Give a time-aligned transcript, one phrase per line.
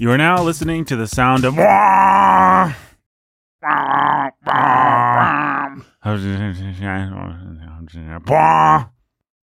[0.00, 1.56] You are now listening to the sound of.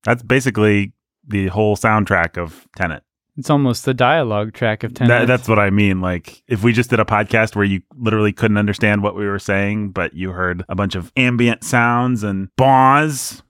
[0.04, 0.94] That's basically
[1.28, 3.02] the whole soundtrack of Tenet.
[3.36, 5.10] It's almost the dialogue track of Tenet.
[5.10, 6.00] That, that's what I mean.
[6.00, 9.38] Like, if we just did a podcast where you literally couldn't understand what we were
[9.38, 13.42] saying, but you heard a bunch of ambient sounds and baws,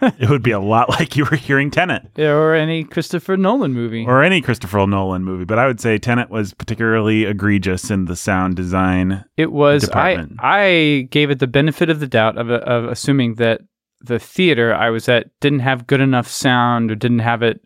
[0.00, 4.04] it would be a lot like you were hearing Tenet or any Christopher Nolan movie.
[4.06, 5.44] or any Christopher Nolan movie.
[5.44, 9.24] But I would say Tenet was particularly egregious in the sound design.
[9.36, 9.88] It was.
[9.90, 10.40] I department.
[10.42, 13.60] I gave it the benefit of the doubt of of assuming that
[14.00, 17.60] the theater I was at didn't have good enough sound or didn't have it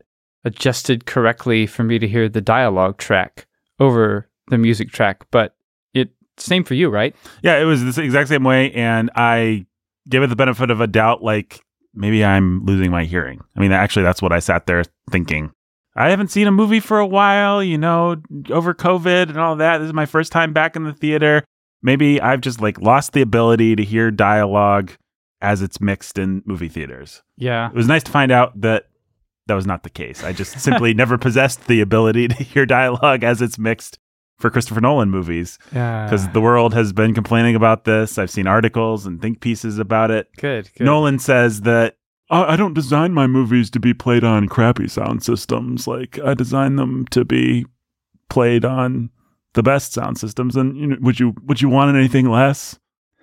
[0.45, 3.47] adjusted correctly for me to hear the dialogue track
[3.81, 5.27] over the music track.
[5.31, 5.57] But
[5.95, 7.17] it same for you, right?
[7.43, 8.71] Yeah, it was the exact same way.
[8.73, 9.67] And I
[10.09, 11.61] gave it the benefit of a doubt, like
[11.95, 13.43] maybe I'm losing my hearing.
[13.57, 15.53] I mean, actually, that's what I sat there thinking.
[15.97, 18.17] I haven't seen a movie for a while, you know,
[18.51, 19.79] over COVID and all that.
[19.79, 21.43] This is my first time back in the theater.
[21.83, 24.93] Maybe I've just like lost the ability to hear dialogue
[25.41, 27.23] as it's mixed in movie theaters.
[27.37, 27.69] Yeah.
[27.69, 28.89] It was nice to find out that
[29.47, 30.23] that was not the case.
[30.23, 33.99] I just simply never possessed the ability to hear dialogue as it's mixed
[34.39, 36.05] for Christopher Nolan movies Yeah.
[36.05, 38.19] because the world has been complaining about this.
[38.19, 40.29] I've seen articles and think pieces about it.
[40.39, 40.69] good.
[40.77, 40.85] Good.
[40.85, 41.97] Nolan says that
[42.31, 45.87] I I don't design my movies to be played on crappy sound systems.
[45.87, 47.67] Like I design them to be
[48.29, 49.11] played on
[49.55, 50.57] the best sound systems.
[50.57, 52.79] And you know, would you would you want anything less?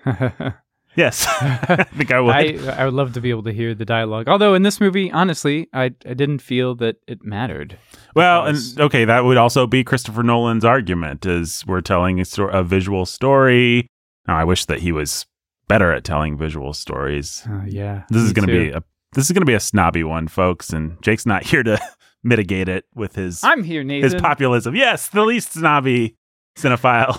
[0.96, 2.36] Yes, I think I would.
[2.36, 4.28] I I would love to be able to hear the dialogue.
[4.28, 7.78] Although in this movie, honestly, I I didn't feel that it mattered.
[8.16, 12.48] Well, and okay, that would also be Christopher Nolan's argument: is we're telling a, sto-
[12.50, 13.88] a visual story.
[14.28, 15.26] Now, I wish that he was
[15.68, 17.44] better at telling visual stories.
[17.50, 18.04] Uh, yeah.
[18.10, 18.84] This is going to be a
[19.14, 21.80] this is going to be a snobby one, folks, and Jake's not here to
[22.24, 24.12] mitigate it with his I'm here, Nathan.
[24.12, 24.76] his populism.
[24.76, 26.16] Yes, the least snobby
[26.56, 27.16] cinephile.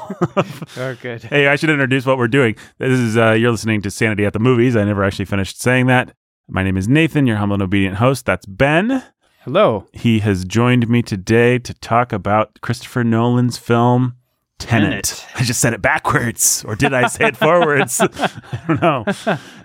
[0.76, 1.22] Oh, good.
[1.24, 2.56] hey, I should introduce what we're doing.
[2.78, 4.76] This is uh, you're listening to Sanity at the Movies.
[4.76, 6.14] I never actually finished saying that.
[6.48, 8.26] My name is Nathan, your humble and obedient host.
[8.26, 9.02] That's Ben.
[9.42, 9.86] Hello.
[9.92, 14.16] He has joined me today to talk about Christopher Nolan's film
[14.58, 15.04] Tenet.
[15.04, 15.26] Tenet.
[15.34, 18.00] I just said it backwards, or did I say it forwards?
[18.00, 19.04] I don't know.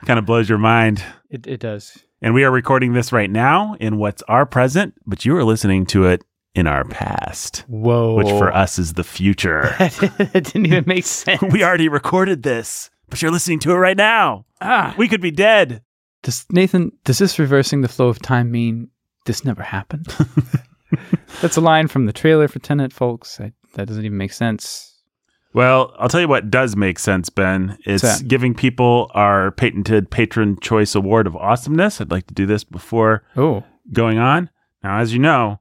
[0.05, 1.03] Kind of blows your mind.
[1.29, 1.97] It it does.
[2.21, 5.85] And we are recording this right now in what's our present, but you are listening
[5.87, 6.23] to it
[6.55, 8.15] in our past, Whoa.
[8.15, 9.75] which for us is the future.
[9.79, 11.41] it didn't even make sense.
[11.51, 14.45] we already recorded this, but you're listening to it right now.
[14.61, 14.93] ah.
[14.97, 15.83] We could be dead.
[16.23, 16.91] Does Nathan?
[17.05, 18.89] Does this reversing the flow of time mean
[19.25, 20.07] this never happened?
[21.41, 23.39] That's a line from the trailer for Tenet, folks.
[23.39, 24.85] I, that doesn't even make sense.
[25.53, 27.77] Well, I'll tell you what does make sense, Ben.
[27.85, 28.27] It's that?
[28.27, 32.01] giving people our patented Patron Choice Award of Awesomeness.
[32.01, 34.49] I'd like to do this before Oh, going on.
[34.83, 35.59] Now, as you know,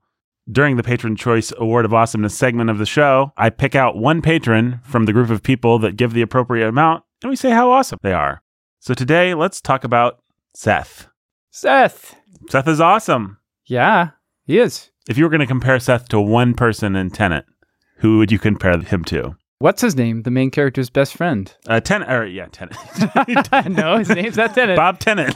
[0.50, 4.22] during the Patron Choice Award of Awesomeness segment of the show, I pick out one
[4.22, 7.70] patron from the group of people that give the appropriate amount, and we say how
[7.70, 8.42] awesome they are.
[8.81, 10.20] So today, let's talk about
[10.54, 11.08] Seth.
[11.50, 12.14] Seth.
[12.48, 13.38] Seth is awesome.
[13.66, 14.10] Yeah,
[14.44, 14.91] he is.
[15.08, 17.44] If you were going to compare Seth to one person in Tenet,
[17.98, 19.37] who would you compare him to?
[19.60, 20.22] What's his name?
[20.22, 21.52] The main character's best friend.
[21.66, 22.76] Uh, Tenet, or yeah, Tenet.
[23.70, 24.76] no, his name's not Tenet.
[24.76, 25.34] Bob Tennant.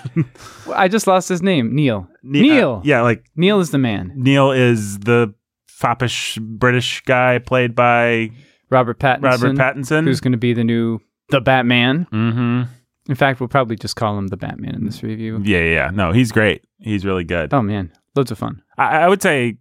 [0.72, 1.74] I just lost his name.
[1.74, 2.06] Neil.
[2.22, 2.74] Ne- Neil.
[2.76, 4.12] uh, yeah, like Neil is the man.
[4.14, 5.34] Neil is the
[5.66, 8.30] foppish British guy played by
[8.70, 9.22] Robert Pattinson.
[9.22, 10.04] Robert Pattinson.
[10.04, 11.00] Who's going to be the new
[11.30, 12.06] the Batman?
[12.12, 12.62] mm-hmm.
[13.08, 15.40] In fact, we'll probably just call him the Batman in this review.
[15.44, 15.90] Yeah, yeah, yeah.
[15.90, 16.62] No, he's great.
[16.78, 17.52] He's really good.
[17.52, 18.62] Oh man, loads of fun.
[18.78, 19.58] I, I would say,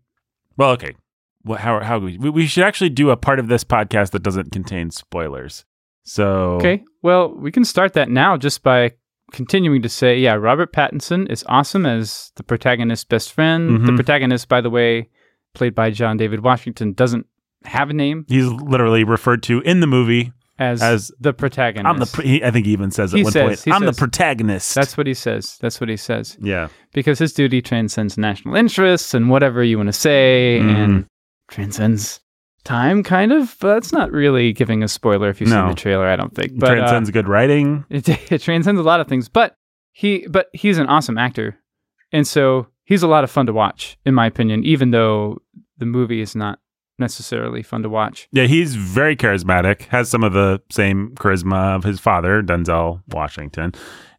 [0.57, 0.93] well, okay.
[1.43, 4.51] Well, how how we, we should actually do a part of this podcast that doesn't
[4.51, 5.65] contain spoilers.
[6.03, 8.93] So Okay, well, we can start that now just by
[9.31, 13.85] continuing to say, yeah, Robert Pattinson is awesome as the protagonist's best friend.
[13.87, 13.95] The Mhm.
[13.95, 15.09] protagonist, by the way,
[15.53, 17.25] played by John David Washington, doesn't
[17.65, 21.87] have a name he's literally referred to in the movie as, as the protagonist.
[21.87, 22.07] I'm the.
[22.07, 24.75] Pr- he, I think he even says at He one says- point, "I'm the protagonist."
[24.75, 25.57] That's what he says.
[25.61, 26.37] That's what he says.
[26.41, 26.67] yeah.
[26.93, 30.75] Because his duty transcends national interests and whatever you want to say, Mhm.
[30.75, 31.05] and
[31.51, 32.19] transcends
[32.63, 33.55] time, kind of.
[33.59, 35.61] But that's not really giving a spoiler if you've No.
[35.61, 36.07] seen the trailer.
[36.07, 36.57] I don't think.
[36.57, 37.85] But uh, Transcends good writing.
[37.89, 39.29] it, it transcends a lot of things.
[39.29, 39.55] But
[39.91, 41.57] he, but he's an awesome actor,
[42.11, 44.63] and so he's a lot of fun to watch, in my opinion.
[44.63, 45.37] Even though
[45.77, 46.59] the movie is not
[46.99, 48.27] necessarily fun to watch.
[48.31, 53.73] Yeah, he's very charismatic, has some of the same charisma of his father, Denzel Washington.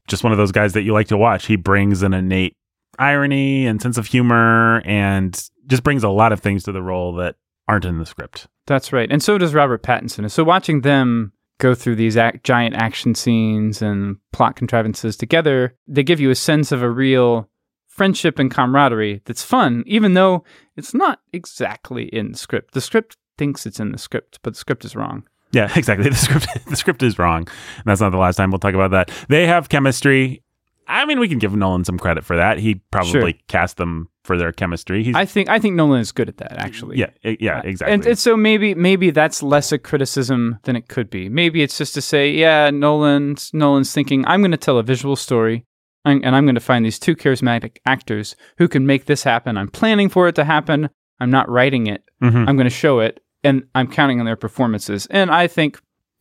[0.09, 1.47] Just one of those guys that you like to watch.
[1.47, 2.57] He brings an innate
[2.99, 7.15] irony and sense of humor and just brings a lot of things to the role
[7.15, 7.37] that
[7.69, 8.49] aren't in the script.
[8.67, 9.11] That's right.
[9.11, 10.19] And so does Robert Pattinson.
[10.21, 15.77] And so watching them go through these ac- giant action scenes and plot contrivances together,
[15.87, 17.49] they give you a sense of a real
[17.87, 20.45] friendship and camaraderie that's fun, even though
[20.77, 22.75] it's not exactly in the script.
[22.75, 25.25] The script thinks it's in the script, but the script is wrong.
[25.53, 26.09] Yeah, exactly.
[26.09, 27.47] The script the script is wrong.
[27.77, 29.11] And that's not the last time we'll talk about that.
[29.29, 30.43] They have chemistry.
[30.89, 32.59] I mean, we can give Nolan some credit for that.
[32.59, 33.33] He probably Sure.
[33.49, 35.03] cast them for their chemistry.
[35.03, 36.99] He's I think I think Nolan is good at that actually.
[36.99, 37.95] yeah, yeah, exactly.
[37.95, 41.29] And, and so maybe maybe that's less a criticism than it could be.
[41.29, 45.17] Maybe it's just to say, yeah, Nolan's Nolan's thinking I'm going to tell a visual
[45.17, 45.65] story,
[46.05, 49.57] and and I'm going to find these two charismatic actors who can make this happen.
[49.57, 50.89] I'm planning for it to happen.
[51.21, 52.03] I'm not writing it.
[52.23, 52.49] Mhm.
[52.49, 55.07] I'm going to show it, and I'm counting on their performances.
[55.11, 55.81] And I think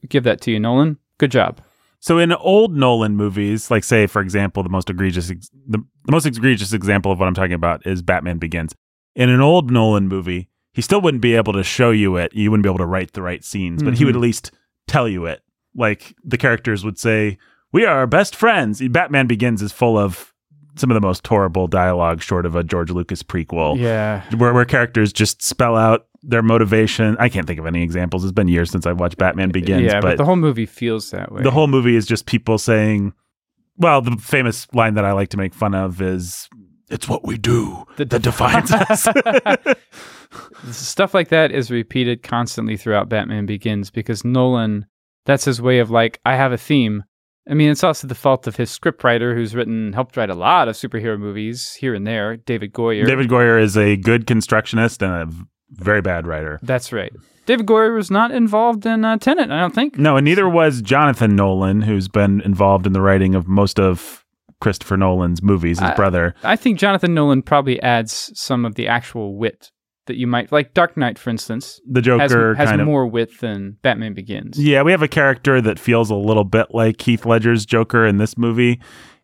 [0.10, 0.98] give that to you, Nolan.
[1.20, 1.62] Good job.
[2.02, 6.12] So in old Nolan movies, like say for example, the most egregious ex- the, the
[6.12, 8.74] most egregious example of what I'm talking about is Batman Begins.
[9.16, 12.34] In an old Nolan movie, he still wouldn't be able to show you it.
[12.34, 14.08] You wouldn't be able to write the right scenes, but he Mhm.
[14.08, 14.52] would at least
[14.88, 15.42] tell you it.
[15.76, 17.38] Like the characters would say,
[17.72, 20.31] "We are best friends." Batman Begins is full of
[20.76, 23.78] some of the most horrible dialogue short of a George Lucas prequel.
[23.78, 24.24] Yeah.
[24.36, 27.18] Where, where characters just spell out their motivation.
[27.20, 28.24] I can't think of any examples.
[28.24, 31.32] It's been years since I've watched Batman Begins, yeah, but, the whole movie feels that
[31.32, 31.42] way.
[31.42, 33.14] the whole movie is just people saying,
[33.78, 36.48] well, the famous line that I like to make fun of is,
[36.90, 39.08] it's what we do The that defines us.
[40.72, 44.86] stuff like that is repeated constantly throughout Batman Begins because Nolan,
[45.26, 47.04] that's his way of like, I have a theme.
[47.50, 50.68] I mean, it's also the fault of his scriptwriter, who's written, helped write a lot
[50.68, 53.06] of superhero movies here and there, David Goyer.
[53.06, 55.30] David Goyer is a good constructionist and a
[55.72, 56.60] very bad writer.
[56.62, 57.12] That's right.
[57.48, 59.98] David Goyer was not involved in uh, Tenet, I don't think.
[59.98, 64.24] No, and neither was Jonathan Nolan, who's been involved in the writing of most of
[64.60, 66.36] Christopher Nolan's movies, his I- brother.
[66.44, 69.72] I think Jonathan Nolan probably adds some of the actual wit
[70.08, 72.88] that you might, like Dark Knight, for instance, The has, Joker has kind of.
[72.88, 74.58] more wit than Batman Begins.
[74.60, 78.18] Yeah, we have a character that feels a little bit like Heath Ledger's Joker in
[78.18, 78.80] this movie,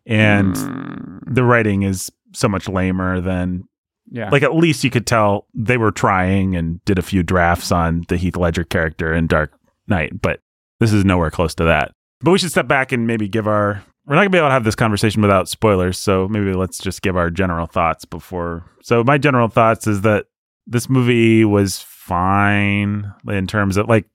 [0.06, 3.64] and Mm, the writing is so much lamer than
[4.10, 4.28] yeah.
[4.30, 8.04] like at least you could tell they were trying and did a few drafts on
[8.08, 9.52] the Heath Ledger character in Dark
[9.86, 10.40] Knight, but
[10.80, 11.90] this is nowhere close to that.
[12.20, 14.52] But we should step back and maybe give our we're not gonna be able to
[14.52, 18.64] have this conversation without spoilers, so maybe let's just give our general thoughts before.
[18.82, 20.26] So my general thoughts is that
[20.68, 24.06] this movie was fine in terms of like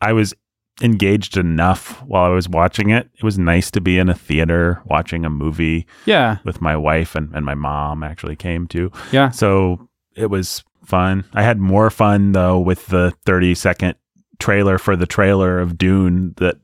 [0.00, 0.34] I was
[0.82, 3.08] engaged enough while I was watching it.
[3.14, 6.38] It was nice to be in a theater watching a movie yeah.
[6.44, 8.90] with my wife and, and my mom actually came too.
[9.12, 9.30] Yeah.
[9.30, 11.24] So it was fun.
[11.32, 13.94] I had more fun though with the 30 second
[14.38, 16.56] trailer for the trailer of Dune that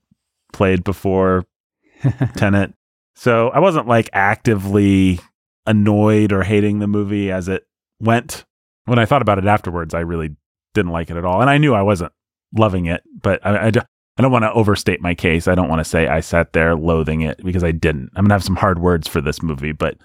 [0.52, 1.46] played before
[2.37, 2.75] Tenet.
[3.14, 5.20] So I wasn't like actively
[5.66, 7.66] annoyed or hating the movie as it
[8.00, 8.44] went.
[8.87, 10.37] When I thought about it afterwards, I really
[10.75, 11.41] didn't like it at all.
[11.41, 12.12] And I knew I wasn't
[12.56, 15.47] loving it, but I, I, I don't want to overstate my case.
[15.49, 18.11] I don't want to say I sat there loathing it because I didn't.
[18.17, 19.97] I'm going to have some hard words for this movie, but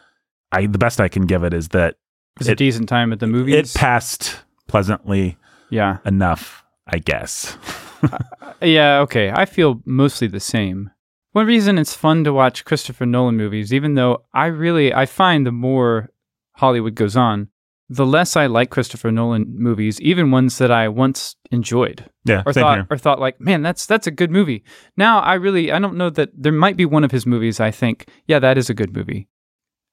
[0.52, 1.96] I, the best I can give it is that
[2.40, 3.76] It's a It- decent time at the movies.
[3.76, 5.38] it passed pleasantly
[5.70, 5.98] yeah.
[6.06, 7.58] enough, I guess.
[8.04, 8.20] Uh,
[8.62, 9.32] yeah, okay.
[9.32, 10.92] I feel mostly the same.
[11.32, 15.44] One reason it's fun to watch Christopher Nolan movies, even though I really I find
[15.44, 16.12] the more
[16.58, 17.48] Hollywood goes on,
[17.90, 22.54] the less I like Christopher Nolan movies, even ones that I once enjoyed Yeah, or
[22.54, 22.88] same thought here.
[22.90, 24.64] or thought like, man, that's that's a good movie.
[24.98, 27.72] Now I really I don't know that there might be one of his movies I
[27.72, 29.28] think, yeah, that is a good movie.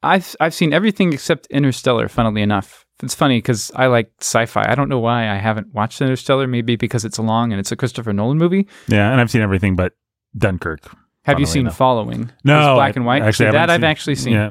[0.03, 2.09] I've I've seen everything except Interstellar.
[2.09, 4.65] Funnily enough, it's funny because I like sci-fi.
[4.67, 6.47] I don't know why I haven't watched Interstellar.
[6.49, 8.67] Maybe because it's long and it's a Christopher Nolan movie.
[8.89, 9.93] Yeah, and I've seen everything but
[10.37, 10.81] Dunkirk.
[11.25, 11.77] Have you seen enough.
[11.77, 12.33] Following?
[12.43, 13.23] No, It's black I and white.
[13.23, 14.33] actually See, that haven't I've actually seen.
[14.33, 14.51] Yeah,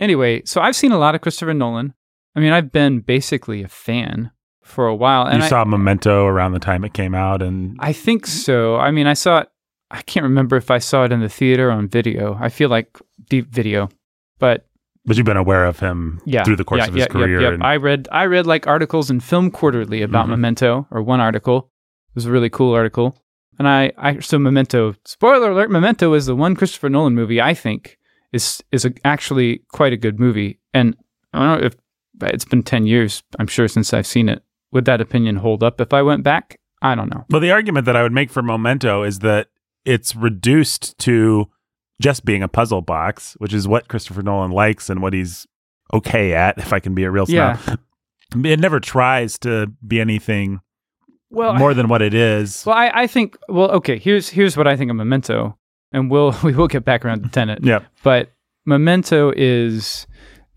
[0.00, 1.94] Anyway, so I've seen a lot of Christopher Nolan.
[2.38, 4.30] I mean, I've been basically a fan
[4.62, 7.76] for a while, and you I, saw Memento around the time it came out, and
[7.80, 8.76] I think so.
[8.76, 9.48] I mean, I saw it.
[9.90, 12.38] I can't remember if I saw it in the theater or on video.
[12.40, 12.96] I feel like
[13.28, 13.88] deep video,
[14.38, 14.68] but
[15.04, 17.40] but you've been aware of him yeah, through the course yeah, of his yeah, career.
[17.40, 17.60] Yep, yep.
[17.60, 20.30] I read I read like articles in Film Quarterly about Mhm.
[20.30, 21.72] Memento, or one article.
[22.10, 23.16] It was a really cool article,
[23.58, 24.94] and I, I so Memento.
[25.04, 27.98] Spoiler alert: Memento is the one Christopher Nolan movie I think
[28.32, 30.60] is is a, actually quite a good movie.
[30.72, 30.94] And
[31.32, 31.74] I don't know if
[32.22, 33.22] it's been ten years.
[33.38, 34.42] I'm sure since I've seen it.
[34.72, 36.58] Would that opinion hold up if I went back?
[36.82, 37.24] I don't know.
[37.30, 39.48] Well, the argument that I would make for Memento is that
[39.84, 41.48] it's reduced to
[42.00, 45.46] just being a puzzle box, which is what Christopher Nolan likes and what he's
[45.92, 47.58] okay at, if I can be a real snob.
[48.44, 50.60] It never tries to be anything
[51.30, 52.64] Well, more than what it is.
[52.66, 53.98] Well, I, I think well, okay.
[53.98, 55.56] Here's here's what I think of Memento,
[55.92, 57.60] and we'll we will get back around to Tenet.
[57.64, 57.80] yeah.
[58.02, 58.30] But
[58.66, 60.06] Memento is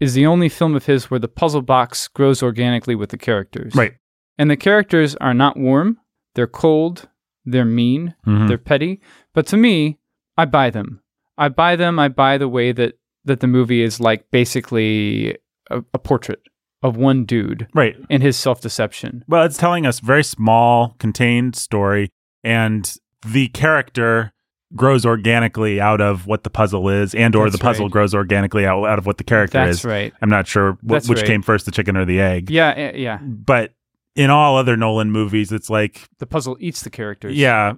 [0.02, 3.74] is the only film of his where the puzzle box grows organically with the characters.
[3.76, 3.94] Right.
[4.38, 5.98] And the characters are not warm.
[6.36, 7.08] They're cold.
[7.46, 8.16] They're mean.
[8.28, 8.48] Mhm.
[8.50, 9.00] They're petty.
[9.34, 10.00] But to me,
[10.38, 11.02] I buy them.
[11.38, 12.00] I buy them.
[12.00, 15.38] I buy the way that that the movie is like basically
[15.70, 16.42] a, a portrait.
[16.84, 17.96] of one dude Right.
[18.10, 19.24] and his self deception.
[19.28, 22.10] Well, it's telling us very small, contained story,
[22.44, 22.92] and
[23.24, 24.34] the character
[24.76, 27.92] grows organically out of what the puzzle is, and or That's the puzzle right.
[27.92, 29.86] grows organically out, out of what the character That's is.
[29.86, 30.14] right.
[30.22, 31.28] I'm not sure wh- That's which right.
[31.28, 32.50] came first, the chicken or the egg.
[32.50, 33.18] Yeah, eh, yeah.
[33.22, 33.74] But
[34.16, 37.36] in all other Nolan movies, it's like, The puzzle eats the characters.
[37.38, 37.74] yeah.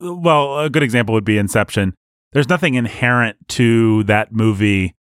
[0.00, 1.94] Well, a good example would be Inception.
[2.32, 4.94] There's nothing inherent to that movie.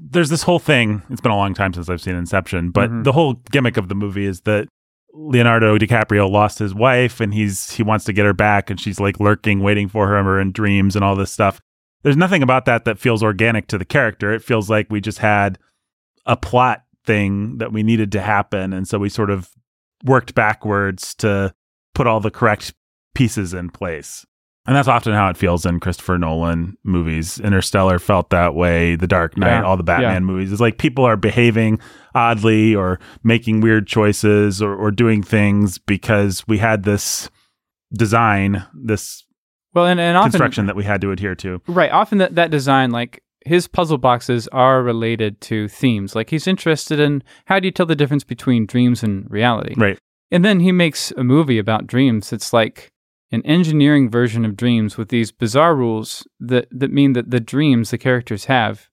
[0.00, 1.02] There's this whole thing.
[1.10, 3.04] It's been a long time since I've seen Inception, but Mhm.
[3.04, 4.68] the whole gimmick of the movie is that
[5.12, 9.00] Leonardo DiCaprio lost his wife and he's he wants to get her back and she's
[9.00, 11.60] like lurking waiting for him or in dreams and all this stuff.
[12.02, 14.32] There's nothing about that that feels organic to the character.
[14.32, 15.58] It feels like we just had
[16.26, 19.50] a plot thing that we needed to happen and so we sort of
[20.04, 21.54] worked backwards to
[21.94, 22.72] put all the correct
[23.14, 24.24] pieces in place.
[24.66, 27.40] And that's often how it feels in Christopher Nolan movies.
[27.40, 28.94] Interstellar felt that way.
[28.94, 30.20] The Dark Knight, Yeah, all the Batman yeah.
[30.20, 30.52] movies.
[30.52, 31.80] It's like people are behaving
[32.14, 37.30] oddly or making weird choices or, or doing things because we had this
[37.92, 39.24] design, this
[39.74, 41.60] Well, and, and often construction that we had to adhere to.
[41.66, 41.90] Right.
[41.90, 46.14] Often that, that design, like his puzzle boxes are related to themes.
[46.14, 49.74] Like he's interested in how do you tell the difference between dreams and reality?
[49.76, 49.98] Right.
[50.30, 52.32] And then he makes a movie about dreams.
[52.32, 52.92] It's like
[53.32, 57.90] an engineering version of dreams with these bizarre rules that, that mean that the dreams
[57.90, 58.88] the characters have,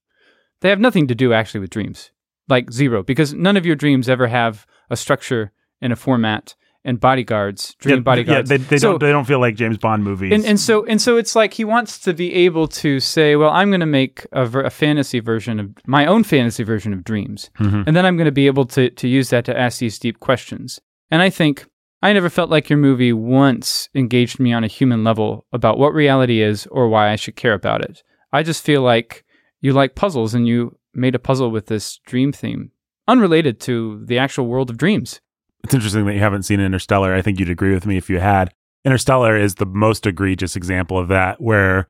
[0.60, 2.10] they have nothing to do actually with dreams.
[2.48, 5.52] Like zero, because none of your dreams ever have a structure
[5.82, 6.54] and a format
[6.84, 8.50] and bodyguards, dream yeah, bodyguards.
[8.50, 10.32] Yeah, they, they So- don't they don't feel like James Bond movies.
[10.32, 13.50] and, and so and so it's like he wants to be able to say, well,
[13.50, 17.04] I'm going to make a, ver- a fantasy version of my own fantasy version of
[17.04, 17.84] dreams, Mhm.
[17.86, 20.18] and then I'm going to be able to to use that to ask these deep
[20.20, 20.80] questions.
[21.10, 21.66] And I think
[22.00, 25.92] I never felt like your movie once engaged me on a human level about what
[25.92, 28.02] reality is or why I should care about it.
[28.32, 29.24] I just feel like
[29.60, 32.70] you like puzzles and you made a puzzle with this dream theme,
[33.08, 35.20] unrelated to the actual world of dreams.
[35.64, 37.14] it's interesting that you haven't seen Interstellar.
[37.14, 38.54] I think you'd agree with me if you had.
[38.84, 41.88] Interstellar is the most egregious example of that, where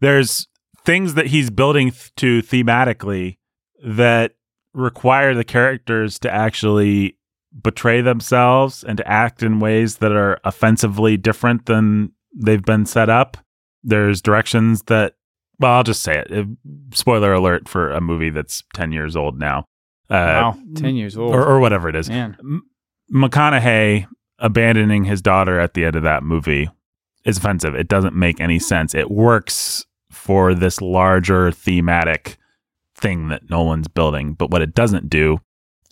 [0.00, 0.48] there's
[0.84, 3.38] things that he's building th- to thematically
[3.84, 4.32] that
[4.74, 7.15] require the characters to actually
[7.62, 13.08] betray themselves and to act in ways that are offensively different than they've been set
[13.08, 13.36] up.
[13.82, 15.14] There's directions that,
[15.58, 16.46] well, I'll just say it.
[16.92, 19.64] Spoiler alert for a movie that's 10 years old now.
[20.08, 20.14] Uh,
[20.54, 22.08] wow, ten years old, or, or whatever it is.
[22.08, 22.36] man.
[22.38, 22.62] M-
[23.12, 24.06] McConaughey
[24.38, 26.68] abandoning his daughter at the end of that movie
[27.24, 27.74] is offensive.
[27.74, 28.94] It doesn't make any sense.
[28.94, 32.36] It works for this larger thematic
[32.94, 35.40] thing that Nolan's building, but what it doesn't do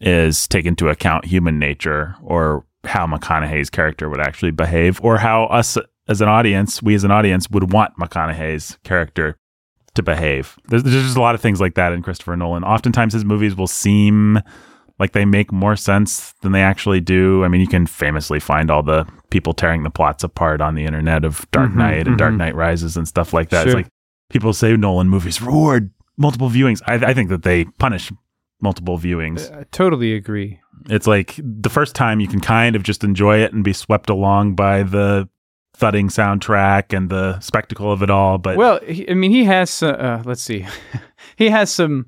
[0.00, 5.44] is take into account human nature or how McConaughey's character would actually behave or how
[5.44, 9.36] us as an audience, we as an audience would want McConaughey's character
[9.94, 10.58] to behave.
[10.68, 12.64] There's, there's just a lot of things like that in Christopher Nolan.
[12.64, 14.40] Oftentimes his movies will seem
[14.98, 17.44] like they make more sense than they actually do.
[17.44, 20.84] I mean, you can famously find all the people tearing the plots apart on the
[20.84, 22.38] internet of Dark Mhm, Knight and Dark mhm.
[22.38, 23.66] Knight Rises and stuff like that.
[23.66, 23.88] It's like
[24.30, 26.80] people say Nolan movies reward multiple viewings.
[26.86, 28.12] I, I think that they punish
[28.64, 29.54] multiple viewings.
[29.56, 30.58] I totally agree.
[30.90, 34.10] It's like the first time you can kind of just enjoy it and be swept
[34.10, 35.28] along by the
[35.76, 38.38] thudding soundtrack and the spectacle of it all.
[38.38, 39.82] But Well, he, I mean, he has.
[39.82, 40.66] Uh, uh, let's see,
[41.36, 42.06] he has some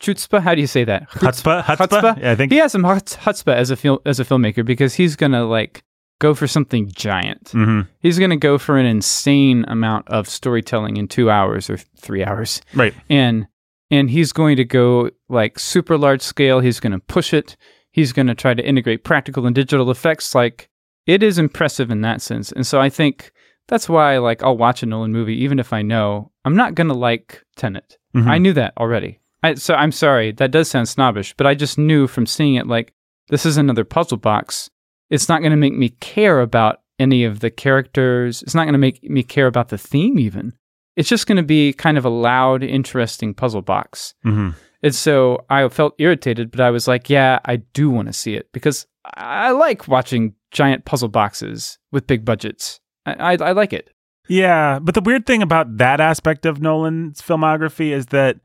[0.00, 0.40] chutzpah.
[0.40, 1.08] How do you say that?
[1.10, 2.20] chutzpah, chutzpah, chutzpah?
[2.22, 2.52] Yeah, I think.
[2.52, 5.82] He has some chutz- chutzpah as a fil- as a filmmaker because he's gonna like
[6.18, 7.50] go for something giant.
[7.50, 12.24] hmm He's gonna go for an insane amount of storytelling in two hours or three
[12.24, 12.94] hours, Right.
[13.10, 13.46] and
[13.90, 16.60] and he's going to go like super large scale.
[16.60, 17.56] He's gonna push it.
[17.90, 20.34] He's gonna try to integrate practical and digital effects.
[20.34, 20.68] Like
[21.06, 23.32] it is impressive in that sense, and so I think.
[23.68, 26.94] That's why, like, I'll watch a Nolan movie even if I know I'm not gonna
[26.94, 27.98] like Tenet.
[28.14, 28.28] Mhm.
[28.28, 29.18] I knew that already.
[29.42, 32.68] I, so I'm sorry, that does sound snobbish, but I just knew from seeing it
[32.68, 32.92] like
[33.28, 34.70] this is another puzzle box.
[35.10, 38.40] It's not going to make me care about any of the characters.
[38.42, 40.52] It's not going to make me care about the theme even.
[40.96, 44.14] It's just going to be kind of a loud, interesting puzzle box.
[44.22, 44.50] hmm
[44.82, 48.34] And so I felt irritated, but I was like, yeah, I do want to see
[48.34, 52.80] it because I I like watching giant puzzle boxes with big budgets.
[53.04, 53.90] I, I, I like it.
[54.28, 58.38] Yeah, but the weird thing about that aspect of Nolan's filmography is that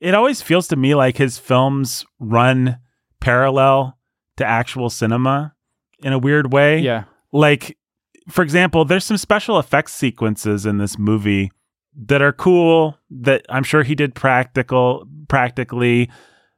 [0.00, 2.78] it always feels to me like his films run
[3.20, 3.96] parallel
[4.36, 5.54] to actual cinema
[6.02, 6.80] in a weird way.
[6.80, 7.04] Yeah.
[7.32, 7.78] Like,
[8.28, 11.50] for example, there's some special effects sequences in this movie
[12.06, 16.10] that are cool that I'm sure he did practical practically,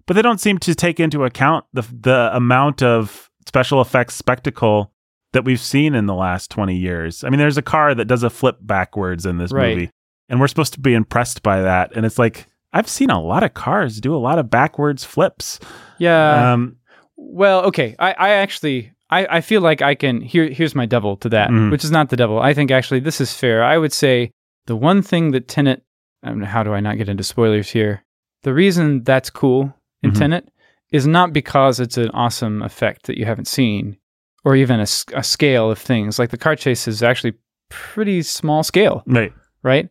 [0.06, 4.90] but they don't seem to take into account the the amount of special effects spectacle
[5.32, 7.24] that we've seen in the last 20 years.
[7.24, 9.74] I mean, there's a car that does a flip backwards in this Right.
[9.76, 9.90] movie,
[10.28, 11.92] and we're supposed to be impressed by that.
[11.96, 15.58] And it's like, I've seen a lot of cars do a lot of backwards flips.
[15.98, 16.52] Yeah.
[16.52, 16.76] um,
[17.16, 17.96] Well, okay.
[17.98, 21.50] I, I actually I, I feel like I can here here's my devil to that,
[21.50, 21.70] Mhm.
[21.70, 22.38] which is not the devil.
[22.40, 23.62] I think actually this is fair.
[23.64, 24.30] I would say
[24.66, 25.82] the one thing that Tenet
[26.22, 28.02] I don't how do I not get into spoilers here?
[28.44, 30.18] The reason that's cool in Mhm.
[30.18, 30.48] Tenet
[30.90, 33.98] is not because it's an awesome effect that you haven't seen,
[34.44, 36.18] or even a scale of things.
[36.18, 37.34] Like the car chase is actually
[37.68, 39.32] pretty small scale, Right.
[39.62, 39.88] right?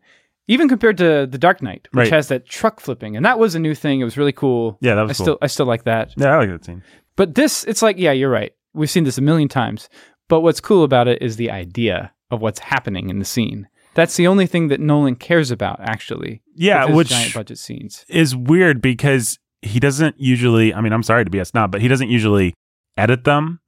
[0.48, 2.13] Even compared to The Dark Knight, which Right.
[2.13, 4.01] has that truck flipping, and that was a new thing.
[4.01, 4.77] It was really cool.
[4.82, 5.24] Yeah, that was I cool.
[5.25, 6.13] still I still like that.
[6.18, 6.84] yeah, I like that scene.
[7.15, 8.53] But this, it's like, yeah, you're right.
[8.74, 9.88] We've seen this a million times.
[10.30, 13.68] But what's cool about it is the idea of what's happening in the scene.
[13.96, 16.42] That's the only thing that Nolan cares about, actually.
[16.56, 18.06] Yeah, which giant budget scenes.
[18.08, 20.74] is weird because he doesn't usually.
[20.74, 22.54] I mean, I'm sorry to be a snob, but he doesn't usually
[22.98, 23.60] edit them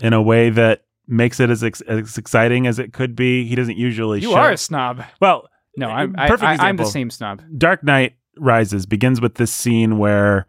[0.00, 3.46] in a way that makes it as, ex- as exciting as it could be.
[3.46, 4.20] He doesn't usually.
[4.20, 5.04] You show- are a snob.
[5.20, 5.48] well.
[5.76, 7.42] No, uh, I'm, I, perfect I, I'm the same snob.
[7.58, 10.46] Dark Knight Rises begins with this scene where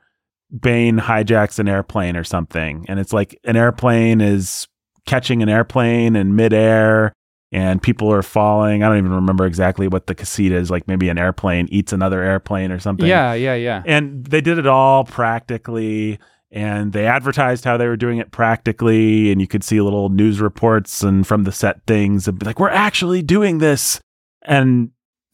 [0.60, 4.68] Bane hijacks an airplane or something, and it's like an airplane is
[5.08, 7.12] catching an airplane in midair,
[7.52, 8.84] and people are falling.
[8.84, 10.70] I don't even remember exactly what the casita is.
[10.72, 13.08] Like maybe an airplane eats another airplane or something.
[13.08, 13.84] Yeah, yeah, yeah.
[13.86, 16.20] and they did it all practically.
[16.52, 20.40] And they advertised how they were doing it practically, and you could see little news
[20.40, 24.00] reports and from the set things and be like, "We're actually doing this."
[24.44, 24.92] And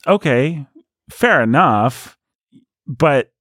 [0.08, 0.66] okay,
[1.12, 2.18] fair enough,
[2.88, 3.32] but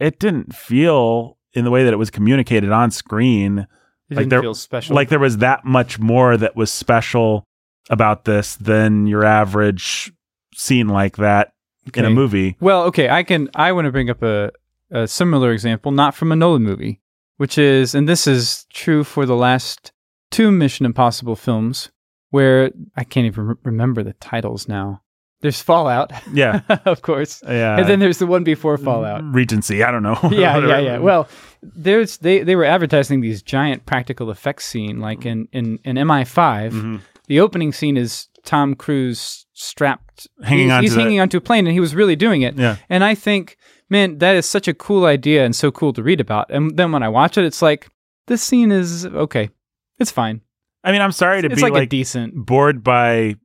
[0.00, 3.66] it didn't feel in the way that it was communicated on screen
[4.10, 4.94] It like there- special.
[4.94, 7.44] like there was that much more that was special
[7.90, 10.12] about this than your average
[10.54, 11.52] scene like that
[11.94, 12.56] in a movie.
[12.60, 13.48] Well, okay, I can.
[13.54, 14.50] I want to bring up a,
[14.90, 17.00] a similar example, not from a Nolan movie,
[17.36, 19.92] which is, and this is true for the last
[20.30, 21.90] two Mission Impossible films,
[22.30, 25.02] where I can't even re- remember the titles now.
[25.40, 26.62] There's Fallout, Yeah.
[26.86, 27.76] of course, Yeah.
[27.78, 29.22] and then there's the one before Fallout.
[29.34, 30.18] Regency, I don't know.
[30.30, 30.98] yeah, yeah, yeah.
[31.04, 31.28] Well,
[31.62, 36.70] there's they they were advertising these giant practical effects scene, like in in in MI5.
[36.72, 37.00] Mhm.
[37.26, 41.66] The opening scene is Tom Cruise strapped, Hanging he's, onto he's hanging onto a plane,
[41.66, 42.56] and he was really doing it.
[42.56, 42.76] Yeah.
[42.88, 43.56] And I think,
[43.88, 46.50] man, that is such a cool idea and so cool to read about.
[46.50, 47.88] And then when I watch it, it's like
[48.26, 49.50] this scene is okay.
[49.98, 50.42] It's fine.
[50.82, 52.34] I mean, I'm sorry to it's be like, like, a decent.
[52.34, 53.36] bored by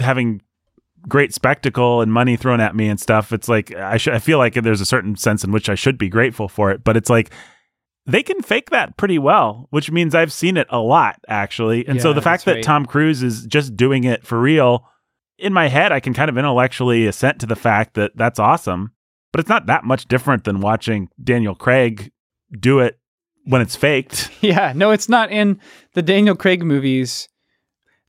[0.00, 0.42] having
[1.06, 3.32] great spectacle and money thrown at me and stuff.
[3.32, 5.96] It's like I should I feel like there's a certain sense in which I should
[5.96, 7.30] be grateful for it, but it's like
[8.08, 11.86] they can fake that pretty well, which means I've seen it a lot actually.
[11.86, 12.64] And so the fact that right.
[12.64, 14.88] Tom Cruise is just doing it for real
[15.38, 18.92] in my head, I can kind of intellectually assent to the fact that that's awesome,
[19.32, 22.10] but it's not that much different than watching Daniel Craig
[22.58, 22.98] do it
[23.44, 24.30] when it's faked.
[24.40, 25.60] Yeah, no, it's not in
[25.94, 27.28] the Daniel Craig movies.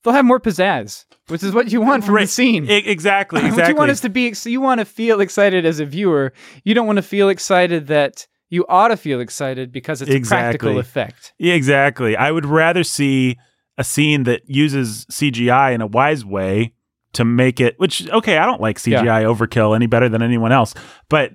[0.03, 2.69] They'll have more pizzazz, which is what you want from the scene.
[2.69, 5.79] I- exactly, What you want us to be, ex- you want to feel excited as
[5.79, 6.33] a viewer.
[6.63, 10.19] You don't want to feel excited that you ought to feel excited because it's a
[10.21, 11.33] practical effect.
[11.37, 12.15] Yeah, exactly.
[12.17, 13.37] I would rather see
[13.77, 16.73] a scene that uses CGI in a wise way
[17.13, 19.01] to make it, which, okay, I don't like Yeah.
[19.03, 20.73] CGI overkill any better than anyone else,
[21.09, 21.31] but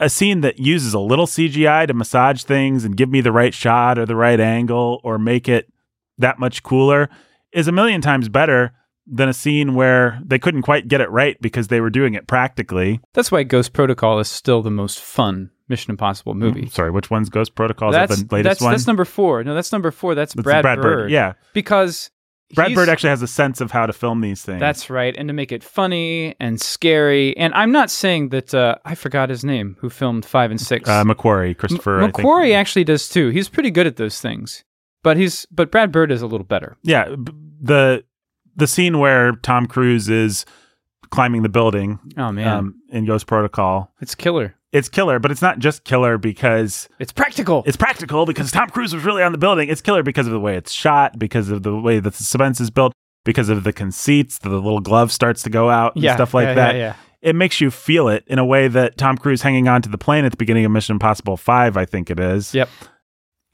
[0.00, 3.54] a scene that uses a little CGI to massage things and give me the right
[3.54, 5.70] shot or the right angle or make it
[6.18, 7.08] that much cooler
[7.52, 8.72] is a million times better
[9.06, 12.26] than a scene where they couldn't quite get it right because they were doing it
[12.26, 13.00] practically.
[13.12, 16.68] That's why Ghost Protocol is still the most fun Mission Impossible movie.
[16.68, 17.90] Sorry, which one's Ghost Protocol?
[17.90, 18.72] Is that That's the latest that's, one?
[18.72, 19.42] that's number four.
[19.44, 20.14] No, that's number four.
[20.14, 21.10] That's That's Brad, Bird.
[21.10, 21.32] Yeah.
[21.54, 22.10] because
[22.54, 24.60] Brad Bird actually has a sense of how to film these things.
[24.60, 27.36] That's right, and to make it funny and scary.
[27.36, 30.88] And I'm not saying that uh, I forgot his name, who filmed five and six.
[30.88, 31.98] uh, McQuarrie, Christopher.
[32.00, 32.16] I think.
[32.18, 33.30] McQuarrie actually does too.
[33.30, 34.62] He's pretty good at those things,
[35.02, 36.76] but he's but Brad Bird is a little better.
[36.82, 38.04] Yeah, b- the
[38.54, 40.44] the scene where Tom Cruise is
[41.10, 43.92] climbing the building Oh man, um, in Ghost Protocol.
[44.00, 44.54] it's killer.
[44.74, 47.62] It's killer, but it's not just killer because It's practical.
[47.66, 49.68] it's practical because Tom Cruise was really on the building.
[49.70, 52.60] It's killer because of the way it's shot, because of the way that the suspense
[52.60, 52.92] is built,
[53.24, 56.48] because of the conceits, the little glove starts to go out and yeah, stuff like
[56.48, 56.74] yeah, that.
[56.74, 56.94] Yeah, yeah.
[57.22, 60.24] It makes you feel it in a way that Tom Cruise hanging onto the plane
[60.26, 62.52] at the beginning of Mission Impossible 5, I think it is.
[62.52, 62.68] Yep.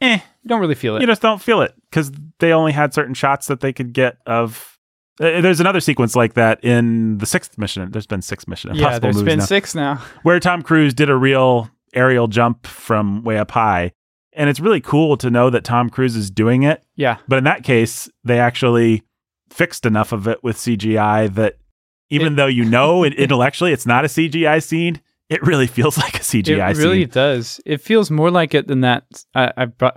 [0.01, 1.03] Eh, You don't really feel it.
[1.03, 4.17] you just don't feel it because they only had certain shots that they could get
[4.27, 4.79] of.
[5.21, 7.91] Uh, there's another sequence like that in the sixth mission.
[7.91, 10.03] There's been six Mission Impossible yeah, there's been now, six now.
[10.23, 13.93] where Tom Cruise did a real aerial jump from way up high,
[14.33, 16.83] and it's really cool to know that Tom Cruise is doing it.
[16.97, 19.03] Yeah, But in that case, they actually
[19.51, 21.57] fixed enough of it with CGI that
[22.09, 25.99] even It- though you know it, intellectually it's not a CGI scene, it really feels
[26.05, 27.09] like a CGI it really scene.
[27.11, 27.61] does.
[27.67, 29.05] It feels more like it than that.
[29.35, 29.97] I, I brought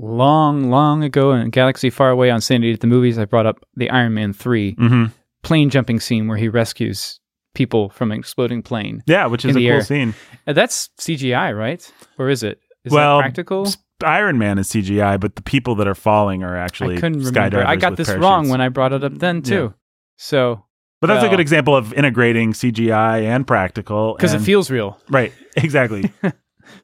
[0.00, 3.18] long, long ago in Galaxy Far Away on Sanity at the movies.
[3.18, 5.06] I brought up the Iron Man three hmm
[5.42, 7.18] plane jumping scene where he rescues
[7.54, 9.02] people from an exploding plane.
[9.06, 9.82] Yeah, which is a cool air.
[9.82, 10.14] scene.
[10.46, 11.92] Uh, That's CGI, right?
[12.18, 12.60] Or is it?
[12.84, 13.66] Is Well, that practical?
[14.04, 17.66] Iron Man is CGI, but the people that are falling are actually I couldn't remember.
[17.66, 18.22] I got this parachutes.
[18.22, 19.72] wrong when I brought it up then too.
[20.16, 20.64] So
[21.00, 24.14] But that's a good example of integrating CGI and practical.
[24.14, 26.10] because it feels real, right, exactly.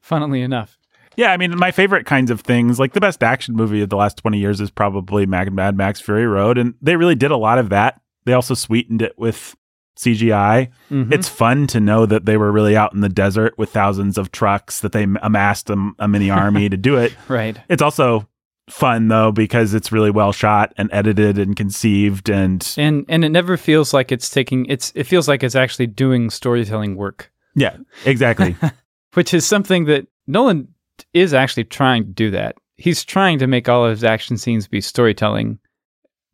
[0.01, 0.79] funnily enough.
[1.17, 3.97] Yeah, I mean, my favorite kinds of things, like the best action movie of the
[3.97, 7.59] last twenty years, is probably Mad, Max Fury Road, and they really did a lot
[7.59, 8.01] of that.
[8.25, 9.55] They also sweetened it with
[9.99, 10.69] CGI.
[10.91, 11.13] Mhm.
[11.13, 14.31] It's fun to know that they were really out in the desert with thousands of
[14.31, 17.15] trucks that they amassed a, a mini army to do it.
[17.29, 17.57] right.
[17.69, 18.29] It's also
[18.69, 23.29] fun though because it's really well shot and edited and conceived and And and it
[23.29, 27.77] never feels like it's taking it's it feels like it's actually doing storytelling work, yeah,
[28.05, 28.57] exactly.
[29.15, 30.67] which is something that Nolan
[31.13, 32.57] is actually trying to do that.
[32.77, 35.59] He's trying to make all of his action scenes be storytelling,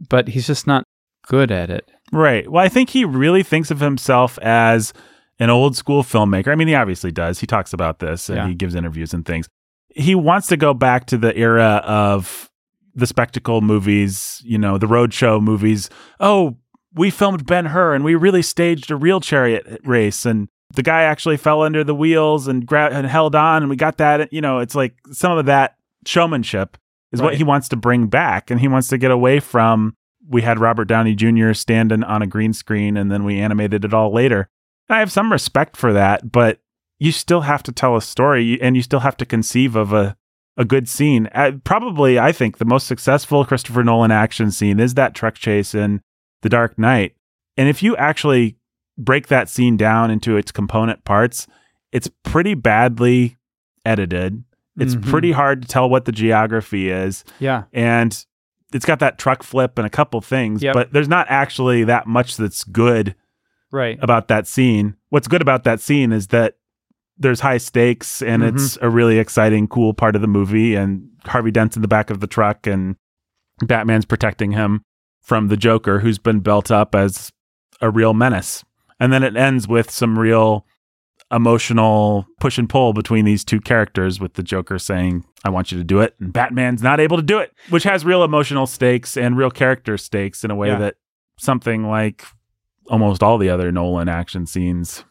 [0.08, 0.84] but he's just not
[1.26, 1.88] good at it.
[2.12, 2.50] right.
[2.50, 4.92] Well, I think he really thinks of himself as
[5.38, 6.48] an old school filmmaker.
[6.48, 7.38] I mean, he obviously does.
[7.38, 8.48] He talks about this and Yeah.
[8.48, 9.48] he gives interviews and things.
[9.94, 12.50] He wants to go back to the era of
[12.94, 15.88] the spectacle movies, you know, the roadshow movies.
[16.20, 16.56] Oh,
[16.94, 21.02] we filmed Ben Hur and we really staged a real chariot race and the guy
[21.02, 24.40] actually fell under the wheels and gra- and held on and we got that, you
[24.40, 26.76] know, it's like some of that showmanship
[27.12, 29.94] is what he wants to bring back and he wants to get away from
[30.28, 31.52] we had Robert Downey Jr.
[31.52, 34.48] standing on a green screen and then we animated it all later.
[34.88, 36.60] And I have some respect for that, but
[36.98, 40.16] you still have to tell a story and you still have to conceive of a
[40.56, 41.28] a good scene.
[41.34, 45.74] Uh, probably, I think the most successful Christopher Nolan action scene is that truck chase
[45.74, 46.02] in
[46.42, 47.14] The Dark Knight.
[47.56, 48.56] And if you actually
[48.98, 51.46] break that scene down into its component parts,
[51.92, 53.36] it's pretty badly
[53.84, 54.44] edited.
[54.78, 55.08] It's Mhm.
[55.10, 57.64] pretty hard to tell what the geography is Yeah.
[57.72, 58.24] and
[58.72, 60.74] it's got that truck flip and a couple things, Yep.
[60.74, 63.14] but there's not actually that much that's good
[63.70, 63.98] Right.
[64.00, 64.96] about that scene.
[65.10, 66.54] What's good about that scene is that
[67.18, 68.54] there's high stakes and Mhm.
[68.54, 70.74] it's a really exciting, cool part of the movie.
[70.74, 72.96] And Harvey Dent's in the back of the truck and
[73.66, 74.82] Batman's protecting him
[75.20, 77.30] from the Joker, who's been built up as
[77.80, 78.64] a real menace.
[79.02, 80.64] And then it ends with some real
[81.32, 85.78] emotional push and pull between these two characters with the Joker saying, I want you
[85.78, 86.14] to do it.
[86.20, 89.96] And Batman's not able to do it, which has real emotional stakes and real character
[89.96, 90.78] stakes in a way Yeah.
[90.78, 90.96] that
[91.38, 92.24] something like
[92.88, 95.04] almost all the other Nolan action scenes.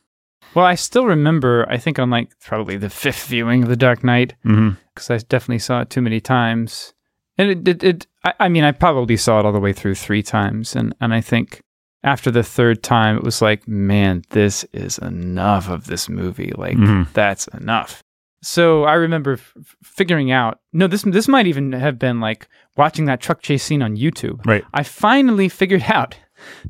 [0.54, 1.66] Well, I still remember.
[1.70, 4.72] I think on like probably the fifth viewing of The Dark Knight, Mm-hmm.
[4.94, 6.94] because I definitely saw it too many times.
[7.38, 9.96] And it, it, it I, I mean, I probably saw it all the way through
[9.96, 11.62] three times, and and I think
[12.04, 16.52] after the third time, it was like, man, this is enough of this movie.
[16.56, 17.12] Like Mhm.
[17.14, 18.02] that's enough.
[18.44, 20.60] So I remember f- figuring out.
[20.74, 24.44] No, this this might even have been like watching that truck chase scene on YouTube.
[24.46, 24.64] Right.
[24.74, 26.18] I finally figured out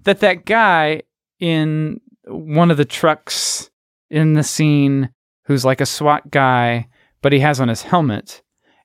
[0.04, 1.04] that that guy
[1.40, 3.70] in one of the trucks
[4.10, 5.10] in the scene
[5.46, 6.88] who's like a SWAT guy,
[7.22, 8.42] but he has on his helmet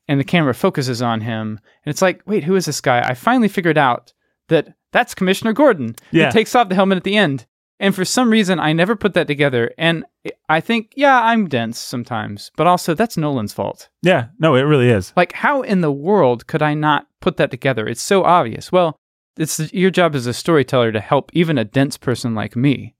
[0.08, 1.58] and the camera focuses on him.
[1.84, 3.00] And it's like, wait, who is this guy?
[3.00, 4.12] I finally figured out
[4.48, 5.94] that that's Commissioner Gordon.
[6.10, 6.26] Yeah.
[6.26, 7.46] He takes off the helmet at the end.
[7.78, 9.70] And for some reason, I never put that together.
[9.76, 10.06] And
[10.48, 13.90] I think, yeah, I'm dense sometimes, but also that's Nolan's fault.
[14.00, 15.12] Yeah, no, it really is.
[15.14, 17.86] Like, how in the world could I not put that together?
[17.86, 18.72] It's so obvious.
[18.72, 18.96] Well,
[19.36, 22.94] it's your job as a storyteller to help even a dense person like me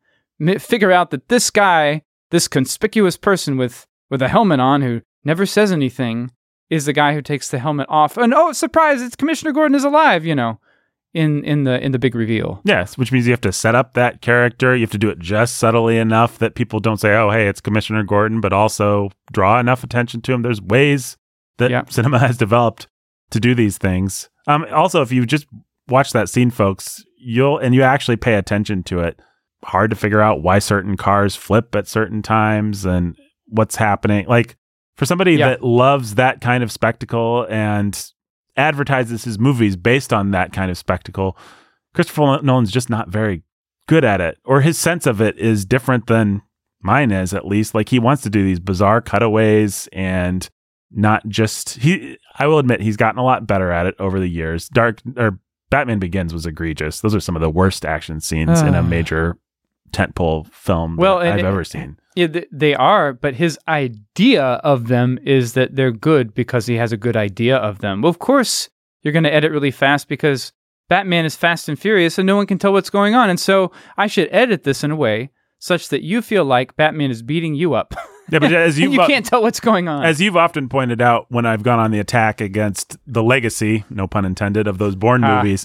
[0.59, 5.46] figure out that this guy, this conspicuous person with with a helmet on who never
[5.46, 6.30] says anything,
[6.70, 8.16] is the guy who takes the helmet off.
[8.16, 9.02] And oh, surprise!
[9.02, 10.24] It's Commissioner Gordon is alive.
[10.24, 10.61] You know,
[11.16, 12.61] in in the in the big reveal.
[12.64, 14.74] Yes, which means you have to set up that character.
[14.74, 17.61] You have to do it just subtly enough that people don't say, "Oh, hey, it's
[17.61, 20.42] Commissioner Gordon," but also draw enough attention to him.
[20.42, 21.16] There's ways
[21.59, 21.85] that Yeah.
[21.88, 22.88] cinema has developed
[23.31, 24.29] to do these things.
[24.46, 25.46] Um, also, if you just
[25.88, 29.18] watch that scene, folks, you'll and you actually pay attention to it.
[29.64, 33.16] Hard to figure out why certain cars flip at certain times and
[33.48, 34.26] what's happening.
[34.29, 34.57] Like
[34.96, 35.48] for somebody Yeah.
[35.50, 38.00] that loves that kind of spectacle and
[38.57, 41.37] advertises his movies based on that kind of spectacle,
[41.95, 43.42] Christopher Nolan's just not very
[43.88, 46.42] good at it, or his sense of it is different than
[46.83, 47.75] mine is, at least.
[47.75, 50.49] Like he wants to do these bizarre cutaways and
[50.90, 52.19] not just he.
[52.38, 54.69] I will admit he's gotten a lot better at it over the years.
[54.69, 55.38] Dark or
[55.71, 57.01] Batman Begins was egregious.
[57.01, 58.83] Those are some of the worst action scenes in a ah.
[58.83, 59.37] major
[59.90, 61.99] tentpole film Well, I've it- ever seen.
[62.16, 66.90] Yeah, they are, but his idea of them is that they're good because he has
[66.90, 68.00] a good idea of them.
[68.02, 68.68] Well, of course,
[69.02, 70.52] you're going to edit really fast because
[70.88, 73.29] Batman is fast and furious and no one can tell what's going on.
[73.31, 77.11] And so I should edit this in a way such that you feel like Batman
[77.11, 77.94] is beating you up.
[78.29, 80.05] Yeah, but as you can't tell what's going on.
[80.05, 84.09] As you've often pointed out when I've gone on the attack against the legacy, no
[84.09, 85.37] pun intended, of those Bourne Ah.
[85.37, 85.64] movies,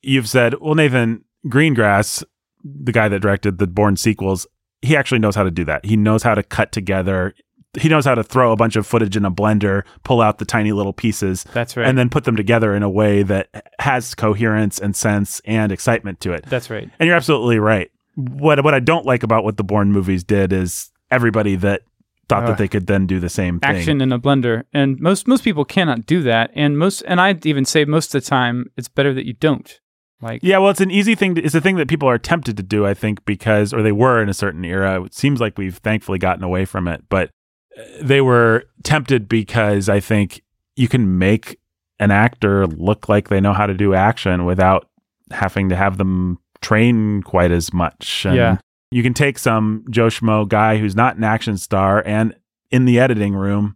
[0.00, 2.24] you've said, well, Nathan Greengrass,
[2.64, 4.44] the guy that directed the Bourne sequels,
[4.82, 5.84] he actually knows how to do that.
[5.84, 7.34] He knows how to cut together
[7.80, 10.44] he knows how to throw a bunch of footage in a blender, pull out the
[10.44, 11.86] tiny little pieces, That's right.
[11.86, 16.20] and then put them together in a way that has coherence and sense and excitement
[16.20, 16.44] to it.
[16.46, 16.90] That's right.
[16.98, 17.90] And you're absolutely right.
[18.14, 21.82] What what I don't like about what the Bourne movies did is everybody that
[22.28, 22.48] thought Ugh.
[22.50, 23.76] that they could then do the same thing.
[23.76, 26.50] Action in a blender, and most most people cannot do that.
[26.54, 29.80] And most, and I'd even say most of the time, it's better that you don't.
[30.22, 31.34] Like, Yeah, well, it's an easy thing.
[31.34, 33.92] To, it's a thing that people are tempted to do, I think, because, or they
[33.92, 35.02] were in a certain era.
[35.02, 37.30] It seems like we've thankfully gotten away from it, but
[37.76, 40.42] uh, they were tempted because I think
[40.76, 41.58] you can make
[41.98, 44.88] an actor look like they know how to do action without
[45.30, 48.24] having to have them train quite as much.
[48.24, 48.58] And Yeah.
[48.90, 52.34] You can take some Joe Schmo guy who's not an action star and
[52.70, 53.74] in the editing room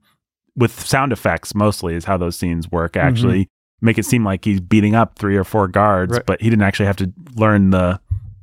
[0.56, 3.48] with sound effects mostly is how those scenes work actually
[3.80, 6.26] make it seem like he's beating up three or four guards Right.
[6.26, 8.00] but he didn't actually have to learn the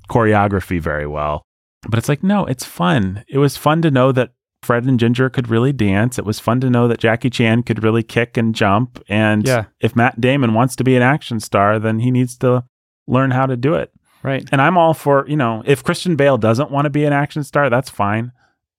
[0.09, 1.43] choreography very well
[1.87, 5.29] but it's like no it's fun it was fun to know that fred and ginger
[5.29, 8.53] could really dance it was fun to know that jackie chan could really kick and
[8.55, 9.65] jump and Yeah.
[9.79, 12.63] if matt damon wants to be an action star then he needs to
[13.07, 13.91] learn how to do it
[14.23, 14.47] right.
[14.53, 17.43] and I'm all for, you know, if Christian Bale doesn't want to be an action
[17.43, 18.31] star, that's fine.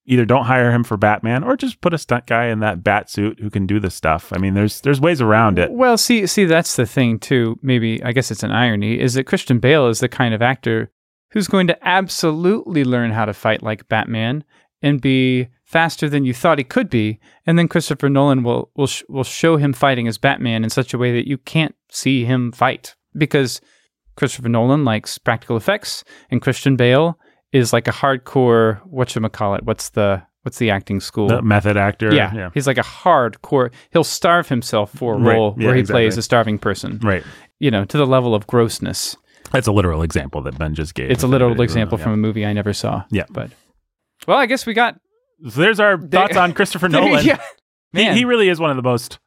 [0.07, 3.09] Either don't hire him for Batman or just put a stunt guy in that bat
[3.09, 4.33] suit who can do the stuff.
[4.35, 5.71] I mean, there's there's ways around it.
[5.71, 7.59] Well, see, see, that's the thing too.
[7.63, 10.91] Maybe I guess it's an irony is that Christian Bale is the kind of actor
[11.31, 14.45] who's going to absolutely learn how to fight like Batman
[14.83, 18.87] and be faster than you thought he could be, and then Christopher Nolan will will
[18.87, 22.25] sh- will show him fighting as Batman in such a way that you can't see
[22.25, 23.61] him fight because
[24.17, 27.19] Christopher Nolan likes practical effects, and Christian Bale
[27.55, 29.65] is like a hardcore what call it?
[29.65, 31.29] What's the what's the acting school?
[31.29, 32.13] The method actor.
[32.13, 32.51] Yeah, Yeah.
[32.53, 33.73] he's like a hardcore.
[33.93, 35.35] He'll starve himself for a Right.
[35.35, 36.03] role Yeah, where he exactly.
[36.05, 36.99] plays a starving person.
[37.03, 37.23] Right.
[37.61, 39.17] You know, to the level of grossness.
[39.53, 41.11] That's a literal example that Ben just gave.
[41.11, 42.05] It's a literal example yeah.
[42.05, 43.05] from a movie I never saw.
[43.11, 43.25] Yeah.
[43.31, 43.51] but
[44.27, 44.97] well, I guess we got
[45.49, 47.25] So there's our thoughts on Christopher Nolan.
[47.25, 47.41] yeah,
[47.93, 48.17] He, man.
[48.17, 49.19] he really is one of the most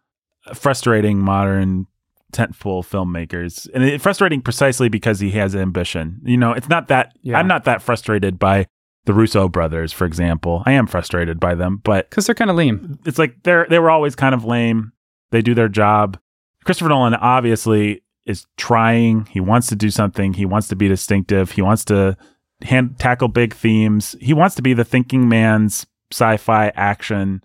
[0.54, 1.88] frustrating modern
[2.34, 6.20] tentpole filmmakers, and it's frustrating precisely because he has ambition.
[6.24, 7.38] You know, it's not that Yeah.
[7.38, 8.68] I'm not that frustrated by
[9.06, 10.63] the Russo brothers, for example.
[10.66, 13.00] I am frustrated by them, but because they're kind of lame.
[13.06, 14.92] it's like they're they were always kind of lame.
[15.32, 16.20] They do their job.
[16.66, 19.26] Christopher Nolan obviously is trying.
[19.28, 20.34] He wants to do something.
[20.34, 21.52] He wants to be distinctive.
[21.52, 22.18] He wants to
[22.62, 24.16] hand, tackle big themes.
[24.20, 27.42] He wants to be the thinking man's sci-fi action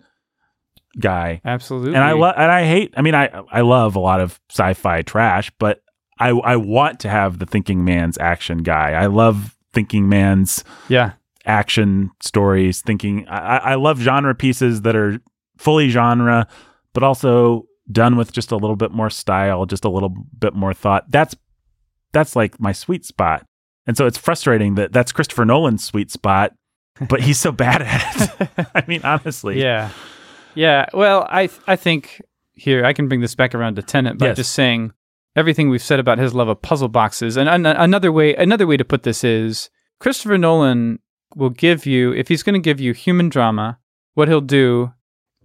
[0.99, 1.41] guy.
[1.43, 1.95] Absolutely.
[1.95, 2.93] And I love and I hate.
[2.97, 5.81] I mean, I I love a lot of sci-fi trash, but
[6.19, 8.91] I I want to have the thinking man's action guy.
[8.91, 11.13] I love thinking man's yeah,
[11.45, 12.81] action stories.
[12.81, 15.19] Thinking I, I I love genre pieces that are
[15.57, 16.47] fully genre,
[16.93, 20.73] but also done with just a little bit more style, just a little bit more
[20.73, 21.09] thought.
[21.09, 21.35] That's
[22.11, 23.45] that's like my sweet spot.
[23.85, 26.53] And so it's frustrating that that's Christopher Nolan's sweet spot,
[27.09, 28.67] but he's so bad at it.
[28.75, 29.61] I mean, honestly.
[29.61, 29.89] yeah,
[30.55, 30.85] yeah.
[30.93, 32.21] Well, I I think
[32.53, 34.37] here I can bring this back around to Tenet by Yes.
[34.37, 34.91] just saying
[35.35, 37.37] everything we've said about his love of puzzle boxes.
[37.37, 40.99] And an- another way another way to put this is Christopher Nolan
[41.35, 43.79] will give you if he's going to give you human drama,
[44.13, 44.93] what he'll do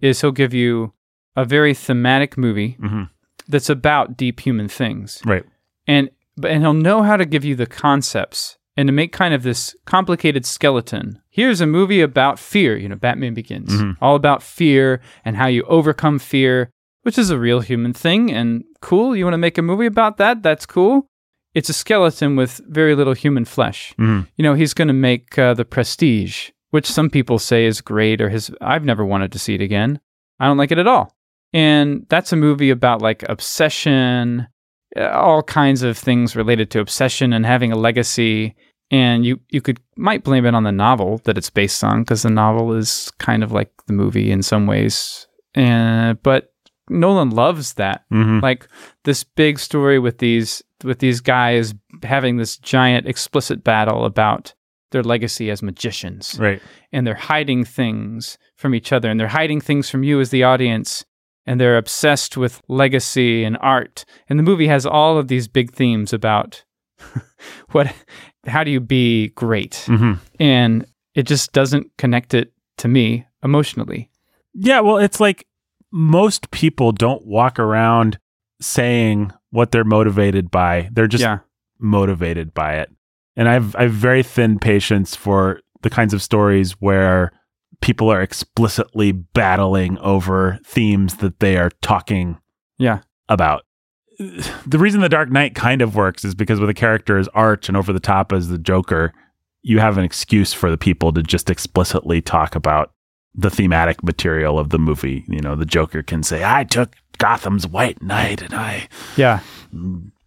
[0.01, 0.93] is he'll give you
[1.35, 3.03] a very thematic movie hmm
[3.47, 5.21] that's about deep human things.
[5.25, 5.43] Right.
[5.87, 6.11] and
[6.43, 9.75] and he'll know how to give you the concepts and to make kind of this
[9.85, 11.05] complicated skeleton.
[11.29, 12.77] Here's a movie about fear.
[12.77, 13.97] You know, Batman Begins, Mhm.
[14.01, 16.69] all about fear and how you overcome fear,
[17.03, 19.15] which is a real human thing and cool.
[19.15, 20.43] You want to make a movie about that?
[20.43, 21.07] That's cool.
[21.53, 23.93] It's a skeleton with very little human flesh.
[23.97, 27.81] hmm You know, he's going to make uh, the Prestige, which some people say is
[27.81, 28.51] great, or his.
[28.61, 29.99] I've never wanted to see it again.
[30.39, 31.05] I don't like it at all.
[31.53, 33.23] And that's a movie about like
[33.63, 34.47] obsession,
[34.95, 38.55] uh, all kinds of things related to obsession and having a legacy.
[38.91, 42.23] And you you could might blame it on the novel that it's based on because
[42.23, 45.27] the novel is kind of like the movie in some ways.
[45.55, 46.53] And but
[46.89, 48.67] Nolan loves that hmm like
[49.03, 51.73] this big story with these with these guys
[52.03, 54.53] having this giant explicit battle about
[54.91, 56.59] their legacy as magicians Right.
[56.91, 60.43] and they're hiding things from each other and they're hiding things from you as the
[60.43, 61.05] audience
[61.45, 65.71] and they're obsessed with legacy and art and the movie has all of these big
[65.73, 66.63] themes about
[67.71, 67.93] what
[68.47, 70.85] how do you be great hmm and
[71.15, 74.09] it just doesn't connect it to me emotionally
[74.53, 75.45] Yeah, well, it's like
[75.91, 78.19] most people don't walk around
[78.61, 80.89] saying what they're motivated by.
[80.91, 81.39] They're just yeah
[81.79, 82.89] motivated by it.
[83.35, 87.31] And I've I've very thin patience for the kinds of stories where
[87.81, 92.37] people are explicitly battling over themes that they are talking
[92.77, 93.63] yeah about.
[94.19, 97.69] The reason The Dark Knight kind of works is because with a character as arch
[97.69, 99.13] and over the top as the Joker,
[99.63, 102.91] you have an excuse for the people to just explicitly talk about
[103.33, 105.23] the thematic material of the movie.
[105.29, 109.39] You know, the Joker can say, "I took Gotham's White Knight and I Yeah.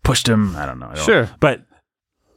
[0.05, 0.87] pushed him." I don't know.
[0.90, 1.28] I don't- Sure.
[1.40, 1.62] but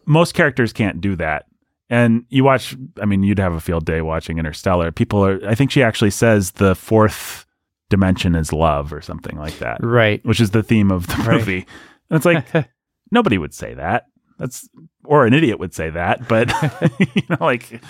[0.05, 1.45] most characters can't do that.
[1.89, 4.91] And you watch, I mean, you'd have a field day watching Interstellar.
[4.91, 7.44] People are, I think she actually says the fourth
[7.95, 10.23] dimension is love or something like that, Right.
[10.25, 11.39] which is the theme of the Right.
[11.39, 11.65] movie.
[12.09, 12.45] And it's like,
[13.11, 14.05] nobody would say that.
[14.37, 14.67] That's,
[15.05, 16.27] or an idiot would say that.
[16.27, 16.51] But,
[17.15, 17.81] you know, like,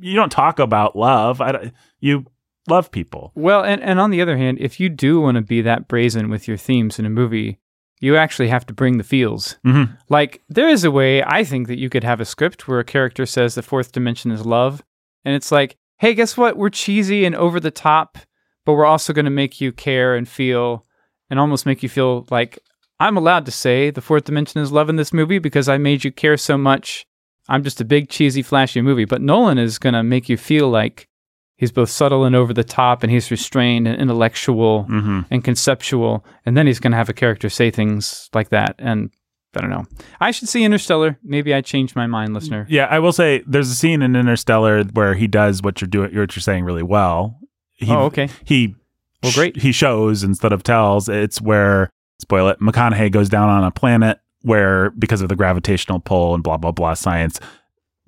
[0.00, 1.40] you don't talk about love.
[1.40, 2.24] I don't, you
[2.68, 3.32] love people.
[3.34, 6.30] Well, and, and on the other hand, if you do want to be that brazen
[6.30, 7.58] with your themes in a movie,
[8.00, 9.56] you actually have to bring the feels.
[9.66, 9.92] Mm-hmm.
[10.08, 12.84] Like, there is a way I think that you could have a script where a
[12.84, 14.82] character says the fourth dimension is love.
[15.24, 16.56] And it's like, hey, guess what?
[16.56, 18.18] We're cheesy and over the top,
[18.64, 20.84] but we're also going to make you care and feel
[21.30, 22.58] and almost make you feel like
[23.00, 26.04] I'm allowed to say the fourth dimension is love in this movie because I made
[26.04, 27.06] you care so much.
[27.48, 29.04] I'm just a big, cheesy, flashy movie.
[29.04, 31.08] But Nolan is going to make you feel like
[31.56, 35.20] he's both subtle and over the top and he's restrained and intellectual Mm-hmm.
[35.30, 38.76] and conceptual, and then he's going to have a character say things like that.
[38.78, 39.10] And
[39.56, 39.84] I don't know.
[40.20, 41.18] I should see Interstellar.
[41.24, 42.66] Maybe I changed my mind, listener.
[42.70, 46.16] Yeah, I will say there's a scene in Interstellar where he does what you're doing,
[46.16, 47.38] what you're saying really well.
[47.74, 48.28] He, oh, okay.
[48.44, 48.74] He
[49.22, 49.56] Well, great.
[49.56, 51.08] He shows instead of tells.
[51.08, 52.60] It's where spoil it.
[52.60, 56.72] McConaughey goes down on a planet where because of the gravitational pull and blah blah
[56.72, 57.40] blah science,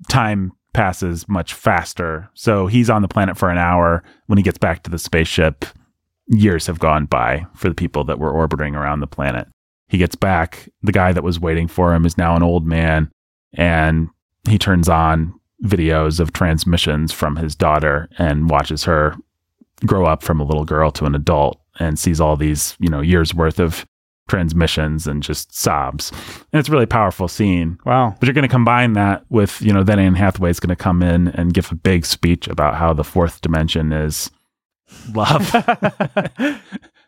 [0.09, 2.29] time passes much faster.
[2.33, 4.03] So he's on the planet for an hour.
[4.27, 5.65] When he gets back to the spaceship,
[6.27, 9.47] years have gone by for the people that were orbiting around the planet.
[9.87, 10.69] He gets back.
[10.81, 13.11] The guy that was waiting for him is now an old man,
[13.53, 14.09] and
[14.49, 19.15] he turns on videos of transmissions from his daughter and watches her
[19.85, 23.01] grow up from a little girl to an adult and sees all these, you know,
[23.01, 23.85] years worth of
[24.27, 26.11] transmissions and just sobs.
[26.51, 27.77] And it's a really powerful scene.
[27.85, 28.15] Wow.
[28.19, 31.03] But you're going to combine that with, you know, then Anne Hathaway's going to come
[31.03, 34.31] in and give a big speech about how the fourth dimension is
[35.13, 35.53] love.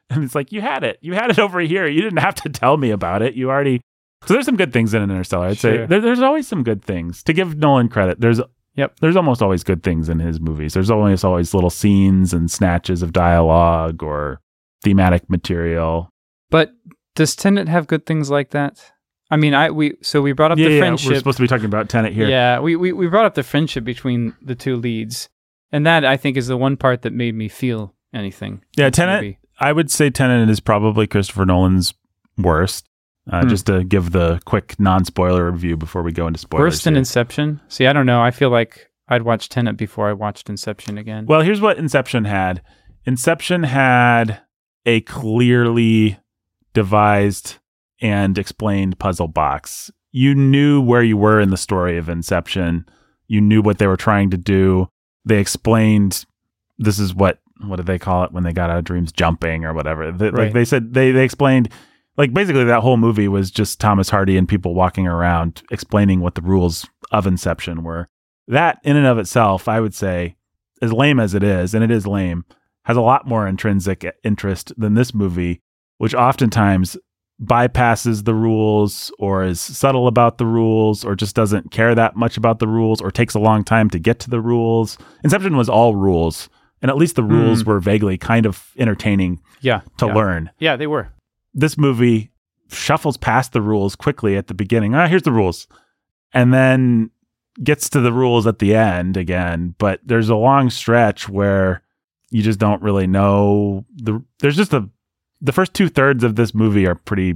[0.09, 0.99] and it's like, you had it.
[1.01, 1.87] You had it over here.
[1.87, 3.33] You didn't have to tell me about it.
[3.33, 3.81] You already.
[4.25, 5.47] So there's some good things in an Interstellar.
[5.47, 7.23] I'd say there, there's always some good things.
[7.23, 8.41] To give Nolan credit, there's
[8.77, 8.99] Yep.
[9.01, 10.73] there's almost always good things in his movies.
[10.73, 14.39] There's always always little scenes and snatches of dialogue or
[14.83, 16.11] thematic material.
[16.49, 16.71] But
[17.15, 18.91] does Tenet have good things like that?
[19.29, 21.11] I mean, I we so we brought up yeah, the yeah, friendship.
[21.11, 22.29] we're supposed to be talking about Tenet here.
[22.29, 25.27] Yeah, we, we we brought up the friendship between the two leads,
[25.71, 28.63] and that I think is the one part that made me feel anything.
[28.77, 29.37] Yeah, Tenet.
[29.59, 31.93] I would say Tenet is probably Christopher Nolan's
[32.37, 32.86] worst.
[33.29, 33.49] Uh, Hmm.
[33.49, 36.63] Just to give the quick non-spoiler review before we go into spoilers.
[36.63, 36.99] Worse than here.
[36.99, 37.59] Inception.
[37.67, 38.21] See, I don't know.
[38.21, 41.25] I feel like I'd watch Tenet before I watched Inception again.
[41.25, 42.61] Well, here's what Inception had.
[43.05, 44.39] Inception had
[44.85, 46.17] a clearly
[46.73, 47.57] devised
[48.01, 49.91] and explained puzzle box.
[50.11, 52.85] You knew where you were in the story of Inception.
[53.27, 54.89] You knew what they were trying to do.
[55.25, 56.25] They explained
[56.77, 59.65] this is what what did they call it when they got out of dreams jumping
[59.65, 60.11] or whatever.
[60.11, 61.69] They, Like they said they they explained
[62.17, 66.35] like basically that whole movie was just Thomas Hardy and people walking around explaining what
[66.35, 68.07] the rules of Inception were.
[68.47, 70.35] That in and of itself, I would say,
[70.81, 72.45] as lame as it is, and it is lame,
[72.85, 75.61] has a lot more intrinsic interest than this movie,
[75.97, 76.97] which oftentimes
[77.43, 82.35] bypasses the rules or is subtle about the rules or just doesn't care that much
[82.35, 84.97] about the rules or takes a long time to get to the rules.
[85.23, 86.49] Inception was all rules,
[86.81, 87.69] and at least the rules hmm.
[87.69, 90.13] were vaguely kind of entertaining yeah, to yeah.
[90.13, 90.49] learn.
[90.57, 91.09] Yeah, they were.
[91.57, 92.31] This movie
[92.69, 94.95] shuffles past the rules quickly at the beginning.
[94.95, 95.67] Ah, here's the rules.
[96.33, 97.09] And then
[97.63, 101.81] gets to the rules at the end again, but there's a long stretch where
[102.29, 104.87] you just don't really know the there's just a
[105.41, 107.35] the first two thirds of this movie are pretty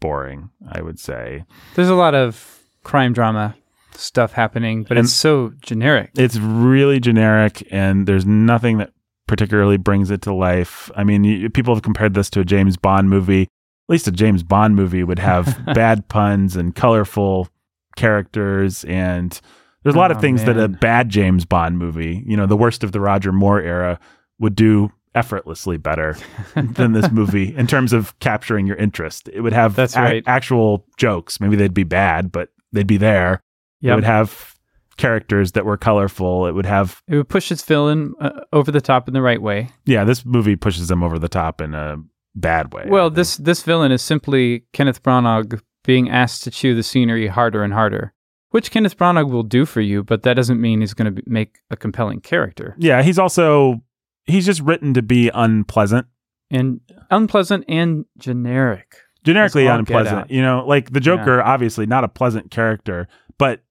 [0.00, 1.44] boring, I would say.
[1.74, 3.54] There's a lot of crime drama
[3.94, 6.10] stuff happening, but And- it's so generic.
[6.16, 8.92] It's really generic and there's nothing that
[9.26, 10.90] particularly brings it to life.
[10.96, 13.48] I mean, you, people have compared this to a James Bond movie.
[13.88, 17.48] At least a James Bond movie would have bad puns and colorful
[17.96, 19.40] characters and
[19.82, 22.56] there's a lot of Oh, things that a bad James Bond movie, you know, the
[22.56, 23.98] worst of the Roger Moore era
[24.38, 26.16] would do effortlessly better
[26.54, 29.28] than this movie in terms of capturing your interest.
[29.32, 30.22] It would have That's ac- right.
[30.26, 31.40] actual jokes.
[31.40, 33.40] Maybe they'd be bad, but they'd be there.
[33.80, 34.54] It would have
[34.96, 36.46] characters that were colorful.
[36.46, 39.40] It would have It would push its villain uh, over the top in the right
[39.40, 39.70] way.
[39.86, 41.96] yeah, this movie pushes them over the top in a
[42.40, 42.84] bad way.
[42.88, 47.62] Well, this this villain is simply Kenneth Branagh being asked to chew the scenery harder
[47.62, 48.12] and harder,
[48.50, 51.58] which Kenneth Branagh will do for you, but that doesn't mean he's going to make
[51.70, 52.74] a compelling character.
[52.78, 53.82] yeah, he's also
[54.26, 56.06] he's just written to be unpleasant,
[56.50, 56.80] And
[57.10, 58.96] unpleasant and generic.
[59.24, 60.30] generically That's all get unpleasant.
[60.30, 63.08] You know, like the Joker, obviously not a pleasant character,
[63.38, 63.62] but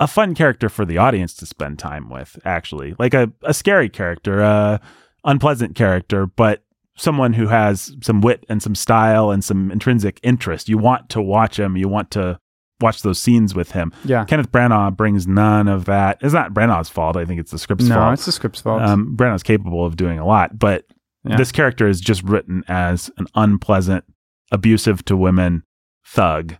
[0.00, 2.94] a fun character for the audience to spend time with, actually.
[2.98, 4.80] Like a, a scary character, a
[5.24, 6.64] unpleasant character, but
[6.96, 10.68] someone who has some wit and some style and some intrinsic interest.
[10.68, 11.76] You want to watch him.
[11.76, 12.38] You want to
[12.80, 13.92] watch those scenes with him.
[14.04, 14.24] Yeah.
[14.24, 16.18] Kenneth Branagh brings none of that.
[16.20, 17.16] It's not Branagh's fault.
[17.16, 18.06] I think it's the script's no, fault.
[18.06, 18.82] No, it's the script's fault.
[18.82, 20.84] Um, Branagh's capable of doing a lot, but
[21.24, 21.36] Yeah.
[21.36, 24.04] this character is just written as an unpleasant,
[24.50, 25.62] abusive to women
[26.04, 26.56] thug.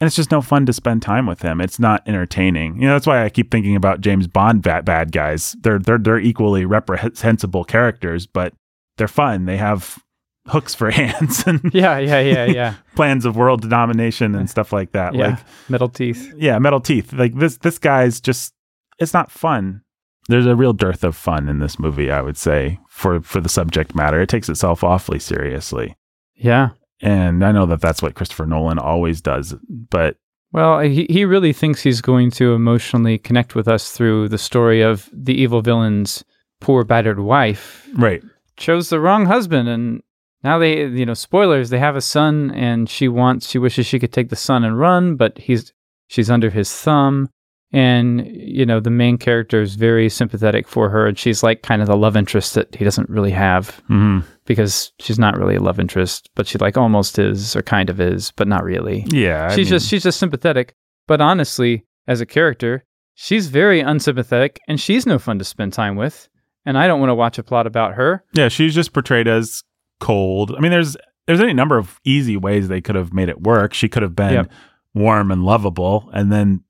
[0.00, 1.60] And it's just no fun to spend time with him.
[1.60, 2.80] It's not entertaining.
[2.80, 5.56] You know, that's why I keep thinking about James Bond bad, bad guys.
[5.60, 8.54] They're they're they're equally reprehensible characters, but
[8.98, 9.46] they're fun.
[9.46, 10.02] They have
[10.48, 12.74] hooks for hands and yeah, yeah, yeah, yeah.
[12.96, 15.14] plans of world domination and stuff like that.
[15.14, 15.28] yeah.
[15.28, 15.38] Like
[15.68, 16.32] Metal teeth.
[16.36, 17.12] yeah, metal teeth.
[17.12, 18.54] Like this this guy's just
[18.98, 19.82] it's not fun.
[20.28, 23.48] There's a real dearth of fun in this movie, I would say, for for the
[23.48, 24.20] subject matter.
[24.20, 25.96] It takes itself awfully seriously.
[26.34, 26.70] Yeah.
[27.00, 30.16] And I know that that's what Christopher Nolan always does, but
[30.52, 34.80] Well, he, he really thinks he's going to emotionally connect with us through the story
[34.82, 36.24] of the evil villain's
[36.60, 38.20] poor battered wife right.
[38.58, 40.02] Chose the wrong husband and
[40.44, 43.98] now they you know spoilers they have a son and she wants she wishes she
[43.98, 45.72] could take the son and run but he's
[46.08, 47.28] she's under his thumb.
[47.70, 51.82] And you know the main character is very sympathetic for her and she's like kind
[51.82, 55.60] of the love interest that he doesn't really have hmm because she's not really a
[55.60, 59.04] love interest but she like almost is or kind of is but not really.
[59.10, 59.48] Yeah.
[59.50, 60.72] I she's mean, just she's just sympathetic
[61.06, 62.84] but honestly as a character
[63.14, 66.26] she's very unsympathetic and she's no fun to spend time with
[66.68, 69.64] and i don't want to watch a plot about her yeah, she's just portrayed as
[70.00, 70.54] cold.
[70.56, 70.96] I mean, there's
[71.26, 73.74] there's any number of easy ways they could have made it work.
[73.74, 74.52] She could have been Yep.
[74.94, 76.62] warm and lovable, and then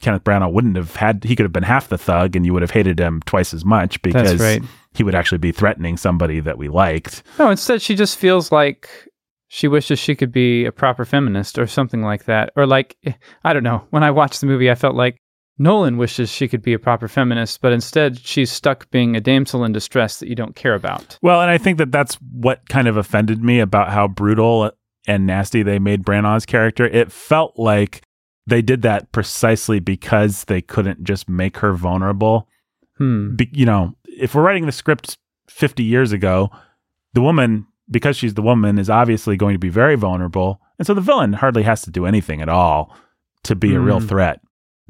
[0.00, 1.24] Kenneth Branagh wouldn't have had.
[1.24, 3.64] He could have been half the thug, and you would have hated him twice as
[3.64, 4.62] much because right
[4.94, 7.22] he would actually be threatening somebody that we liked.
[7.38, 8.88] No, instead she just feels like
[9.48, 12.52] she wishes she could be a proper feminist or something like that.
[12.56, 13.12] Or like eh,
[13.44, 13.86] I don't know.
[13.90, 15.16] When I watched the movie I felt like
[15.58, 19.64] Nolan wishes she could be a proper feminist, but instead she's stuck being a damsel
[19.64, 21.18] in distress that you don't care about.
[21.22, 24.70] Well, and I think that that's what kind of offended me about how brutal
[25.06, 26.84] and nasty they made Branagh's character.
[26.86, 28.02] It felt like
[28.46, 32.48] they did that precisely because they couldn't just make her vulnerable.
[32.98, 33.34] Hmm.
[33.36, 35.16] Be, you know, if we're writing the script
[35.48, 36.50] 50 years ago,
[37.14, 40.60] the woman, because she's the woman, is obviously going to be very vulnerable.
[40.78, 42.94] And so the villain hardly has to do anything at all
[43.44, 44.08] to be a real Mm.
[44.08, 44.40] threat.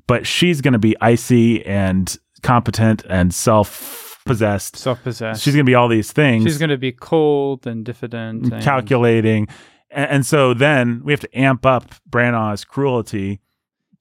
[0.07, 4.77] But she's going to be icy and competent and self possessed.
[4.77, 5.43] Self-possessed.
[5.43, 6.45] She's going to be all these things.
[6.45, 8.53] She's going to be cold and diffident.
[8.53, 9.47] And, calculating.
[9.91, 13.41] And, and so then we have to amp up Branagh's cruelty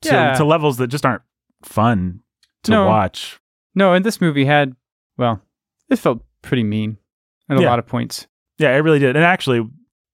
[0.02, 0.34] to, Yeah.
[0.34, 1.22] to levels that just aren't
[1.64, 2.22] fun
[2.64, 2.86] to No.
[2.88, 3.40] watch.
[3.76, 4.76] No, and this movie had,
[5.18, 5.42] well,
[5.90, 6.98] it felt pretty mean
[7.50, 7.70] at a Yeah.
[7.70, 8.28] lot of points.
[8.58, 9.16] Yeah, it really did.
[9.16, 9.68] And actually,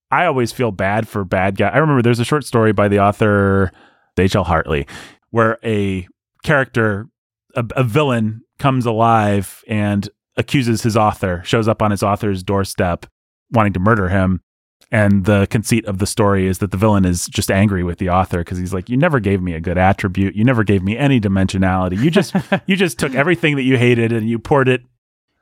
[0.09, 1.69] I always feel bad for bad guy.
[1.69, 3.71] I remember there's a short story by the author
[4.17, 4.43] H.L.
[4.43, 4.87] Hartley
[5.31, 6.07] where a
[6.43, 7.07] character,
[7.55, 10.07] a, a villain, comes alive and
[10.37, 13.05] accuses his author, shows up on his author's doorstep
[13.51, 14.41] wanting to murder him.
[14.91, 18.09] And the conceit of the story is that the villain is just angry with the
[18.09, 20.35] author because he's like, "You never gave me a good attribute.
[20.35, 22.01] You never gave me any dimensionality.
[22.01, 24.81] You just you just took everything that you hated and you poured it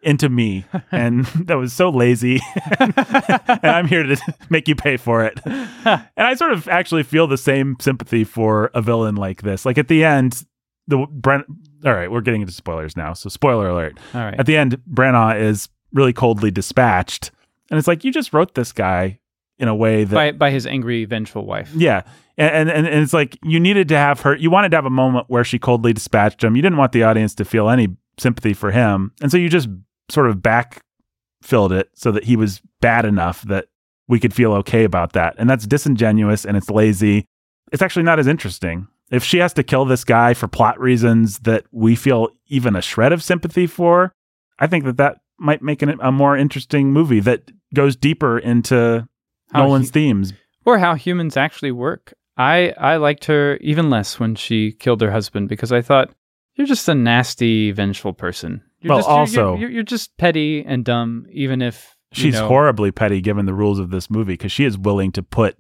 [0.02, 2.40] into me, and that was so lazy.
[2.80, 5.40] and I'm here to make you pay for it.
[5.46, 9.66] And I sort of actually feel the same sympathy for a villain like this.
[9.66, 10.46] Like at the end,
[10.88, 11.46] the Brent.
[11.86, 13.14] All right, we're getting into spoilers now.
[13.14, 13.98] So spoiler alert.
[14.14, 14.38] All right.
[14.38, 17.32] At the end, Branagh is really coldly dispatched,
[17.70, 19.20] and it's like you just wrote this guy
[19.58, 21.72] in a way that by, by his angry, vengeful wife.
[21.76, 22.04] yeah.
[22.38, 24.90] And, and and it's like you needed to have her you wanted to have a
[24.90, 26.56] moment where she coldly dispatched him.
[26.56, 29.12] You didn't want the audience to feel any sympathy for him.
[29.22, 29.68] And so you just
[30.10, 33.66] sort of backfilled it so that he was bad enough that
[34.08, 35.36] we could feel okay about that.
[35.38, 37.26] And that's disingenuous and it's lazy.
[37.72, 38.88] It's actually not as interesting.
[39.12, 42.82] If she has to kill this guy for plot reasons that we feel even a
[42.82, 44.12] shred of sympathy for,
[44.60, 49.08] I think that that might make it a more interesting movie that goes deeper into
[49.52, 50.34] How Nolan's he- themes.
[50.66, 52.14] or how humans actually work.
[52.38, 56.12] I I liked her even less when she killed her husband because I thought
[56.60, 58.62] you're just a nasty, vengeful person.
[58.82, 62.48] You're Well, just, you're- also- you're, you're, just petty and dumb, even if She's know-
[62.48, 65.58] horribly petty given the rules of this movie because she is willing to put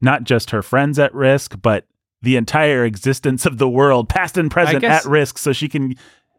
[0.00, 1.86] not just her friends at risk, but
[2.20, 5.94] the entire existence of the world, past and present, guess- at risk, so she can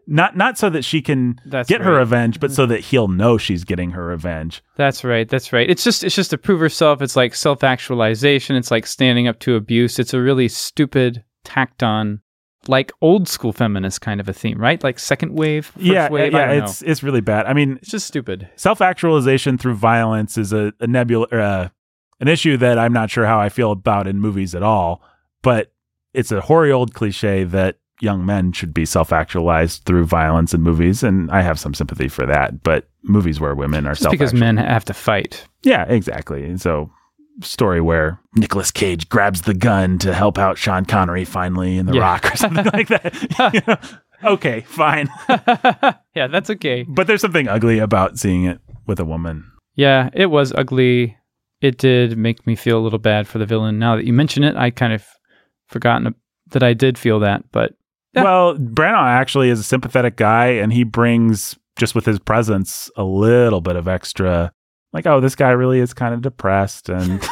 [0.05, 2.71] not not so that she can get her revenge, but so mm-hmm.
[2.73, 4.61] that he'll know she's getting her revenge.
[4.75, 5.29] That's right.
[5.29, 5.69] That's right.
[5.69, 7.01] It's just it's just to prove herself.
[7.01, 8.57] It's like self actualization.
[8.57, 9.99] It's like standing up to abuse.
[9.99, 12.19] It's a really stupid, tacked on,
[12.67, 14.83] like old school feminist kind of a theme, right?
[14.83, 16.33] Like second wave, first yeah, wave.
[16.33, 16.63] Yeah, don't know.
[16.63, 17.45] it's it's really bad.
[17.45, 18.49] I mean, it's just stupid.
[18.55, 21.71] self actualization through violence is a, a nebula, a,
[22.19, 25.01] an issue that I'm not sure how I feel about in movies at all.
[25.41, 25.73] But
[26.13, 31.03] it's a hoary old cliche that young men should be self-actualized through violence in movies,
[31.03, 32.63] and I have some sympathy for that.
[32.63, 35.45] But movies where women are self because men have to fight.
[35.63, 36.45] yeah, exactly.
[36.45, 36.91] And so,
[37.41, 41.93] story where Nicolas Cage grabs the gun to help out Sean Connery finally in The
[41.95, 42.01] Yeah.
[42.01, 43.13] Rock or something like that.
[43.53, 43.77] You know?
[44.33, 45.09] Okay, fine.
[46.15, 46.83] yeah, that's okay.
[46.87, 49.43] But there's something ugly about seeing it with a woman.
[49.75, 51.17] Yeah, it was ugly.
[51.59, 53.79] It did make me feel a little bad for the villain.
[53.79, 55.05] Now that you mention it, I kind of
[55.67, 56.15] forgotten
[56.51, 57.43] that I did feel that.
[57.51, 57.73] But
[58.13, 58.23] Yeah.
[58.23, 63.03] Well, Branagh actually is a sympathetic guy, and he brings just with his presence a
[63.03, 64.53] little bit of extra.
[64.93, 67.19] Like, oh, this guy really is kind of depressed, and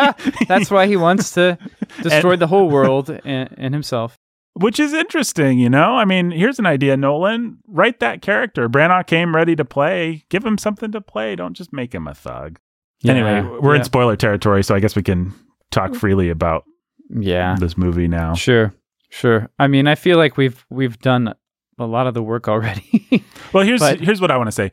[0.48, 1.58] that's why he wants to
[2.02, 4.18] destroy the whole world and, and himself.
[4.54, 5.94] which is interesting, you know.
[5.96, 8.68] I mean, here's an idea, Nolan: write that character.
[8.68, 10.24] Branagh came ready to play.
[10.30, 11.36] Give him something to play.
[11.36, 12.58] Don't just make him a thug.
[13.06, 15.34] anyway, we're in spoiler territory, so I guess we can
[15.70, 16.64] talk freely about
[17.10, 18.32] yeah, this movie now.
[18.34, 18.72] sure,
[19.10, 19.50] sure.
[19.58, 21.34] I mean, I feel like we've we've done
[21.78, 23.24] a lot of the work already.
[23.52, 24.72] Well, here's But- here's what I want to say.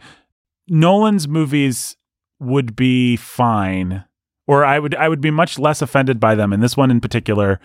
[0.70, 1.98] Nolan's movies
[2.40, 4.06] would be fine,
[4.48, 7.02] or I would I would be much less offended by them, and this one in
[7.02, 7.60] particular,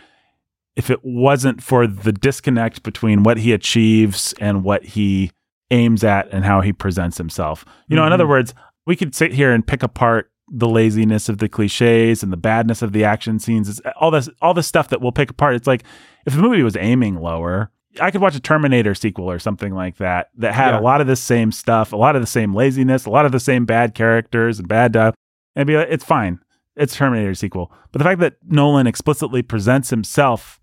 [0.76, 5.30] if it wasn't for the disconnect between what he achieves and what he
[5.70, 7.64] aims at and how he presents himself.
[7.88, 8.14] You know, in Mhm.
[8.14, 8.54] other words,
[8.86, 12.82] we could sit here and pick apart the laziness of the cliches and the badness
[12.82, 13.68] of the action scenes.
[13.68, 15.54] It's all this all this stuff that we'll pick apart.
[15.54, 15.84] It's like
[16.26, 17.70] if the movie was aiming lower,
[18.00, 20.80] I could watch a Terminator sequel or something like that that had Yeah.
[20.80, 23.32] a lot of the same stuff, a lot of the same laziness, a lot of
[23.32, 25.14] the same bad characters and bad stuff,
[25.56, 26.40] And be like, it's fine.
[26.76, 27.70] It's Terminator sequel.
[27.92, 30.58] But the fact that Nolan explicitly presents himself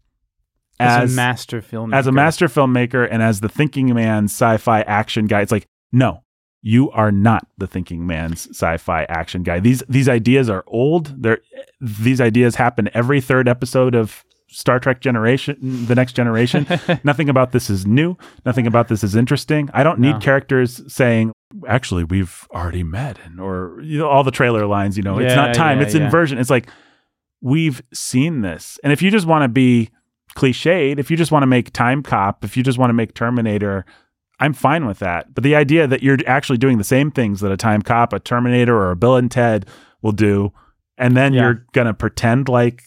[0.79, 4.81] as, as a master filmmaker, as a master filmmaker and as the thinking man's sci-fi
[4.81, 6.23] action guy, it's like, no,
[6.61, 9.59] you are not the thinking man's sci-fi action guy.
[9.61, 11.21] These these ideas are old.
[11.23, 11.39] They're
[11.79, 16.67] these ideas happen every third episode of Star Trek Generation, the next generation.
[17.03, 18.17] Nothing about this is new.
[18.45, 19.69] Nothing about this is interesting.
[19.73, 20.19] I don't need No.
[20.19, 21.31] characters saying,
[21.67, 24.97] "Actually, we've already met," and or you know all the trailer lines.
[24.97, 25.79] You know, it's not time.
[25.79, 26.03] yeah, it's yeah.
[26.05, 26.37] inversion.
[26.37, 26.69] It's like
[27.41, 29.89] we've seen this, and if you just want to be
[30.35, 33.13] cliched, if you just want to make Time Cop, if you just want to make
[33.13, 33.85] Terminator,
[34.39, 35.33] I'm fine with that.
[35.33, 38.19] But the idea that you're actually doing the same things that a Time Cop, a
[38.19, 39.65] Terminator, or a Bill and Ted
[40.01, 40.51] will do,
[40.97, 41.41] and then Yeah.
[41.41, 42.83] you're gonna pretend like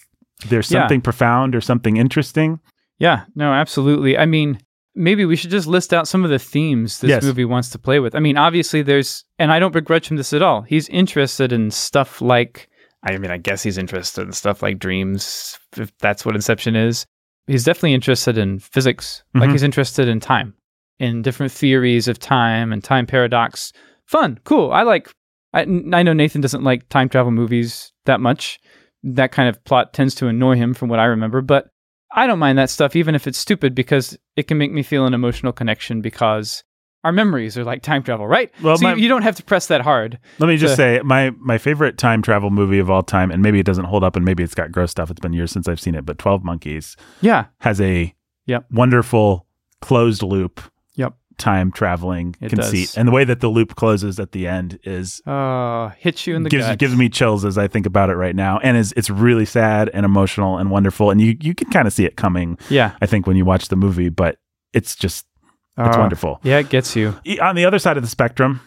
[0.48, 0.80] there's Yeah.
[0.82, 2.60] something profound or something interesting.
[2.98, 4.16] Yeah, no, absolutely.
[4.18, 4.58] I mean,
[4.94, 7.24] maybe we should just list out some of the themes this Yes.
[7.24, 8.14] movie wants to play with.
[8.14, 10.62] I mean, obviously, there's, and I don't begrudge him this at all.
[10.62, 12.68] He's interested in stuff like,
[13.02, 17.04] I mean, I guess he's interested in stuff like dreams, if that's what Inception is.
[17.46, 19.52] He's definitely interested in physics, like Mhm.
[19.52, 20.54] he's interested in time,
[20.98, 23.72] in different theories of time and time paradox.
[24.06, 24.72] Fun, cool.
[24.72, 25.10] I like,
[25.52, 28.58] I, I know Nathan doesn't like time travel movies that much.
[29.04, 31.68] That kind of plot tends to annoy him from what I remember, but
[32.16, 35.04] I don't mind that stuff, even if it's stupid, because it can make me feel
[35.06, 36.64] an emotional connection because
[37.02, 38.50] our memories are like time travel, right?
[38.62, 40.18] Well, so my- you, don't have to press that hard.
[40.38, 43.58] Let me just say my my favorite time travel movie of all time, and maybe
[43.60, 45.10] it doesn't hold up, and maybe it's got gross stuff.
[45.10, 47.46] It's been years since I've seen it, but Twelve Monkeys Yeah.
[47.60, 48.14] has a
[48.46, 48.66] Yep.
[48.70, 49.46] wonderful
[49.82, 50.62] closed loop.
[51.38, 52.96] Time traveling It conceit, does.
[52.98, 56.42] and the way that the loop closes at the end is Uh, hits you in
[56.42, 56.78] the gives gut.
[56.78, 59.90] gives me chills as I think about it right now, and is it's really sad
[59.94, 62.58] and emotional and wonderful, and you you can kind of see it coming.
[62.68, 62.92] yeah.
[63.00, 64.38] I think when you watch the movie, but
[64.72, 65.26] it's just
[65.76, 66.40] it's Uh, wonderful.
[66.44, 67.16] Yeah, it gets you.
[67.42, 68.60] On the other side of the spectrum,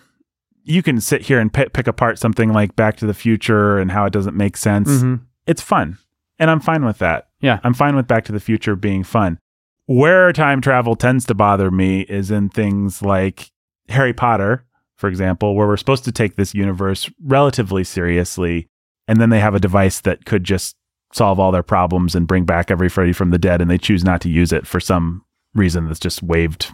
[0.63, 3.91] you can sit here and pick, pick apart something like Back to the Future and
[3.91, 4.89] how it doesn't make sense.
[4.89, 5.22] Mhm.
[5.45, 5.97] It's fun,
[6.38, 7.28] and I'm fine with that.
[7.39, 7.59] Yeah.
[7.63, 9.39] I'm fine with Back to the Future being fun.
[9.88, 13.51] Where time travel tends to bother me is in things like
[13.89, 14.65] Harry Potter,
[14.97, 18.67] for example, where we're supposed to take this universe relatively seriously,
[19.07, 20.75] and then they have a device that could just
[21.13, 24.03] solve all their problems and bring back every Freddy from the dead, and they choose
[24.03, 25.23] not to use it for some
[25.55, 26.73] reason that's just waived.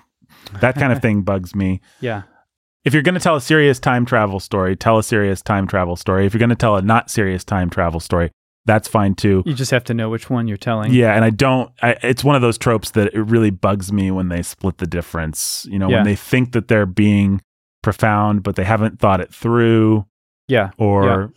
[0.61, 2.23] That kind of thing bugs me Yeah.
[2.83, 5.95] if you're going to tell a serious time travel story, tell a serious time travel
[5.95, 6.25] story.
[6.25, 8.31] If you're going to tell a not serious time travel story,
[8.65, 9.43] that's fine too.
[9.45, 10.93] You just have to know which one you're telling.
[10.93, 11.71] Yeah, and I don't.
[11.81, 14.87] I, it's one of those tropes that it really bugs me when they split the
[14.87, 15.65] difference.
[15.69, 15.97] You know, Yeah.
[15.97, 17.41] when they think that they're being
[17.81, 20.05] profound, but they haven't thought it through,
[20.47, 20.71] Yeah.
[20.77, 21.31] or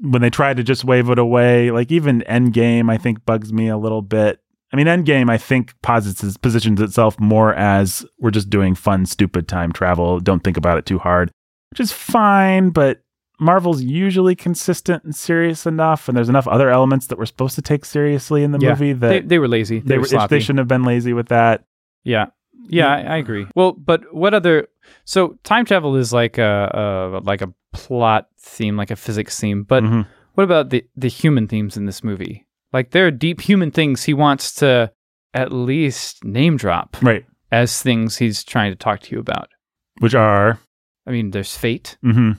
[0.00, 1.70] when they try to just wave it away.
[1.70, 4.40] Like even Endgame, I think bugs me a little bit.
[4.72, 9.48] I mean, Endgame, I think posits positions itself more as we're just doing fun, stupid
[9.48, 10.20] time travel.
[10.20, 11.30] Don't think about it too hard,
[11.70, 12.70] which is fine.
[12.70, 13.00] But
[13.38, 17.62] Marvel's usually consistent and serious enough, and there's enough other elements that we're supposed to
[17.62, 18.70] take seriously in the Yeah.
[18.70, 19.80] movie that they were lazy.
[19.80, 20.36] They, they, were sloppy.
[20.36, 21.64] they shouldn't have been lazy with that.
[22.04, 22.26] Yeah.
[22.68, 23.46] Yeah, I, I agree.
[23.54, 24.68] Well, but what other
[25.04, 29.62] so time travel is like a, a like a plot theme, like a physics theme.
[29.62, 30.06] But Mhm.
[30.34, 32.46] what about the the human themes in this movie?
[32.72, 34.90] Like there are deep human things he wants to
[35.34, 37.24] at least name drop Right.
[37.52, 39.48] as things he's trying to talk to you about.
[39.98, 40.58] Which are,
[41.06, 42.32] I mean, there's fate, hmm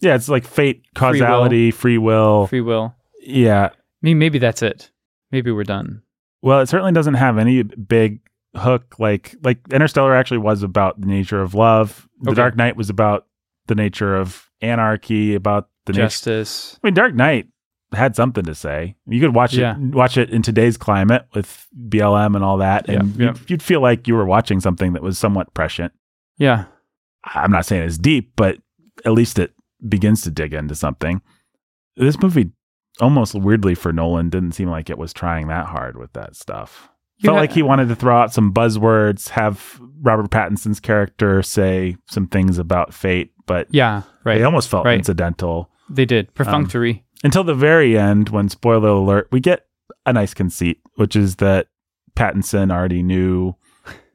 [0.00, 2.46] yeah, it's like fate, causality, free will.
[2.46, 2.94] free will.
[3.22, 3.66] Yeah.
[3.72, 4.90] I mean, maybe that's it.
[5.30, 6.02] Maybe we're done.
[6.42, 8.20] Well, it certainly doesn't have any big
[8.56, 12.08] hook like like Interstellar actually was about the nature of love.
[12.22, 12.36] The Okay.
[12.36, 13.26] Dark Knight was about
[13.66, 16.02] the nature of anarchy, about the nature.
[16.06, 16.78] Justice.
[16.82, 17.48] I mean, Dark Knight
[17.92, 18.96] had something to say.
[19.06, 19.74] You could watch Yeah.
[19.76, 23.32] it watch it in today's climate with BLM and all that, and Yeah, yeah.
[23.32, 25.92] You'd, you'd feel like you were watching something that was somewhat prescient.
[26.38, 26.64] Yeah.
[27.24, 28.56] I'm not saying it's deep, but
[29.04, 29.52] at least it
[29.88, 31.20] begins to dig into something.
[31.96, 32.50] This movie,
[33.00, 36.88] almost weirdly for Nolan, didn't seem like it was trying that hard with that stuff.
[37.18, 41.42] You Felt ha- like he wanted to throw out some buzzwords, have Robert Pattinson's character
[41.42, 44.02] say some things about fate, but Yeah.
[44.24, 44.38] Right.
[44.38, 44.98] they almost felt right.
[44.98, 46.28] incidental They did.
[46.28, 47.04] Um, Perfunctory.
[47.24, 49.66] until the very end when spoiler alert we get
[50.06, 51.66] a nice conceit which is that
[52.16, 53.54] pattinson already knew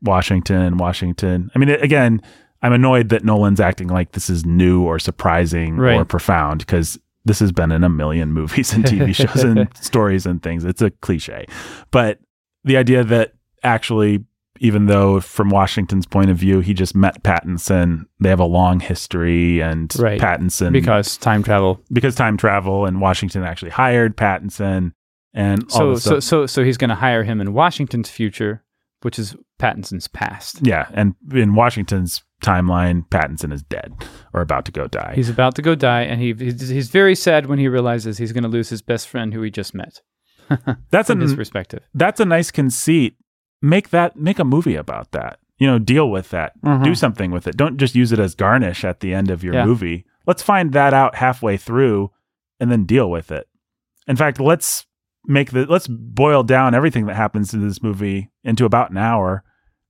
[0.02, 2.22] washington washington i mean again
[2.66, 7.40] i'm annoyed that nolan's acting like this is new or surprising or profound because this
[7.40, 10.90] has been in a million movies and tv shows and stories and things it's a
[10.92, 11.46] cliche
[11.92, 12.20] but
[12.64, 14.24] the idea that actually
[14.60, 18.80] even though from washington's point of view he just met pattinson they have a long
[18.80, 20.20] history and Right.
[20.20, 21.82] pattinson because time travel.
[21.92, 24.94] because time travel and Washington actually hired Pattinson
[25.34, 28.64] and So so so so he's going to hire him in Washington's future,
[29.02, 30.66] which is Pattinson's past.
[30.66, 33.94] yeah, and in Washington's timeline, Pattinson is dead
[34.34, 35.14] or about to go die.
[35.16, 38.32] He's about to go die, and he he's, he's very sad when he realizes he's
[38.32, 40.02] going to lose his best friend, who he just met.
[40.92, 41.84] that's From his a perspective.
[41.94, 43.16] that's a nice conceit.
[43.62, 45.40] Make that make a movie about that.
[45.58, 46.52] You know, deal with that.
[46.62, 46.94] Do mm-hmm.
[46.94, 47.56] something with it.
[47.56, 49.66] Don't just use it as garnish at the end of your Yeah.
[49.66, 50.06] movie.
[50.28, 52.12] Let's find that out halfway through
[52.60, 53.48] and then deal with it.
[54.06, 54.86] In fact, let's
[55.26, 59.44] make the let's boil down everything that happens in this movie into about an hour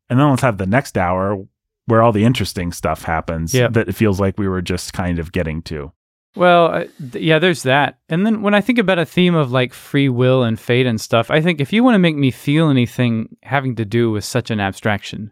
[0.09, 1.43] and then let's have the next hour
[1.87, 3.73] where all the interesting stuff happens Yep.
[3.73, 5.91] that it feels like we were just kind of getting to.
[6.35, 7.99] Well, uh, th- yeah, there's that.
[8.09, 10.99] And then when I think about a theme of like free will and fate and
[10.99, 14.25] stuff, I think if you want to make me feel anything having to do with
[14.25, 15.31] such an abstraction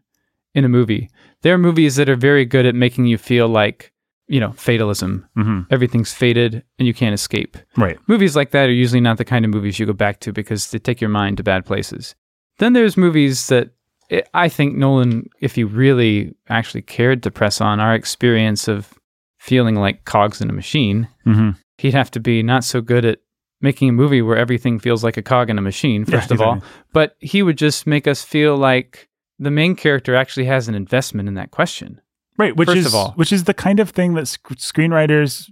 [0.56, 1.10] in a movie,
[1.42, 3.92] there are movies that are very good at making you feel like,
[4.28, 5.28] you know, fatalism.
[5.36, 7.58] hmm Everything's fated and you can't escape.
[7.76, 8.00] Right.
[8.08, 10.72] Movies like that are usually not the kind of movies you go back to because
[10.72, 12.16] they take your mind to bad places.
[12.60, 13.72] Then there's movies that
[14.12, 18.94] I- I think Nolan, if he really actually cared to press on our experience of
[19.40, 23.20] feeling like cogs in a machine, hmm he'd have to be not so good at
[23.60, 26.42] making a movie where everything feels like a cog in a machine, first Yeah, of
[26.42, 30.76] all, but he would just make us feel like the main character actually has an
[30.76, 32.00] investment in that question.
[32.38, 33.12] Right, which First is of all.
[33.16, 35.50] which is the kind of thing that sc- screenwriters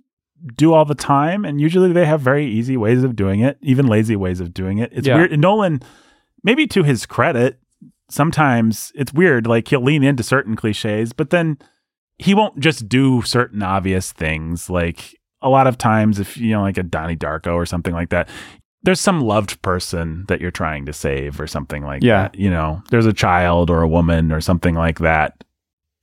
[0.56, 3.88] do all the time, and usually they have very easy ways of doing it, even
[3.88, 4.91] lazy ways of doing it.
[4.93, 5.18] It's Yeah.
[5.18, 5.38] weird.
[5.39, 5.82] Nolan,
[6.43, 7.60] maybe to his credit,
[8.12, 9.47] sometimes it's weird.
[9.47, 11.57] Like he'll lean into certain cliches, but then
[12.18, 14.70] he won't just do certain obvious things.
[14.70, 18.09] Like a lot of times, if you know, like a Donnie Darko or something like
[18.09, 18.30] that.
[18.84, 22.24] There's some loved person that you're trying to save, or something like Yeah.
[22.24, 22.36] that.
[22.36, 25.43] You know, there's a child or a woman or something like that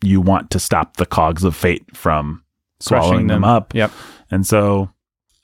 [0.01, 2.45] you want to stop the cogs of fate from
[2.79, 3.43] swallowing Crushing them.
[3.43, 3.75] up.
[3.75, 3.91] Yep.
[4.31, 4.91] And so,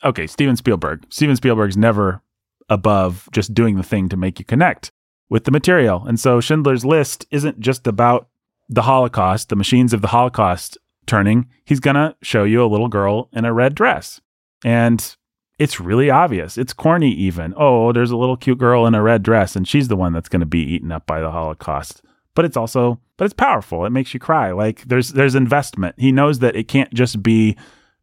[0.05, 1.05] okay, Steven Spielberg.
[1.11, 2.23] Steven Spielberg's never
[2.69, 4.93] above just doing the thing to make you connect
[5.35, 6.05] with the material.
[6.07, 8.29] And so Schindler's List isn't just about
[8.69, 11.49] the Holocaust, the machines of the Holocaust turning.
[11.65, 14.21] He's going to show you a little girl in a red dress.
[14.65, 15.17] And
[15.59, 16.57] it's really obvious.
[16.57, 17.53] It's corny even.
[17.57, 20.29] Oh, there's a little cute girl in a red dress and she's the one that's
[20.29, 22.01] going to be eaten up by the Holocaust.
[22.37, 23.85] But it's also but it's powerful.
[23.85, 24.53] It makes you cry.
[24.53, 25.97] Like there's there's investment.
[25.99, 27.57] He knows that it can't just be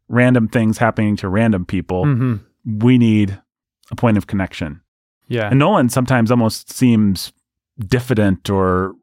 [0.06, 2.04] random things happening to random people.
[2.04, 3.40] hmm We need
[3.90, 4.81] a point of connection.
[5.32, 5.48] Yeah.
[5.48, 7.32] And Nolan sometimes almost seems
[7.78, 8.94] diffident or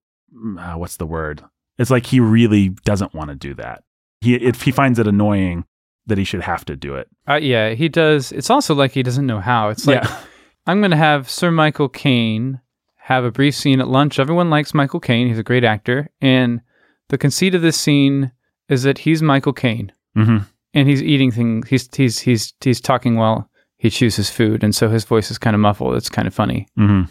[0.60, 1.44] uh, what's the word?
[1.78, 3.84] It's like he really doesn't want to do that.
[4.22, 5.66] He if he finds it annoying
[6.06, 7.08] that he should have to do it.
[7.28, 8.32] Uh, yeah, he does.
[8.32, 9.70] It's also like he doesn't know how.
[9.70, 10.20] It's like Yeah.
[10.68, 12.62] I'm going to have Sir Michael Caine
[12.98, 14.20] have a brief scene at lunch.
[14.20, 15.28] Everyone likes Michael Caine.
[15.28, 16.62] He's a great actor, and
[17.08, 18.32] the conceit of this scene
[18.68, 20.40] is that he's Michael Caine hmm
[20.74, 21.68] and he's eating things.
[21.68, 23.49] He's he's he's he's talking while
[23.80, 25.96] he chews his food, and so his voice is kind of muffled.
[25.96, 27.04] It's kind of funny, hmm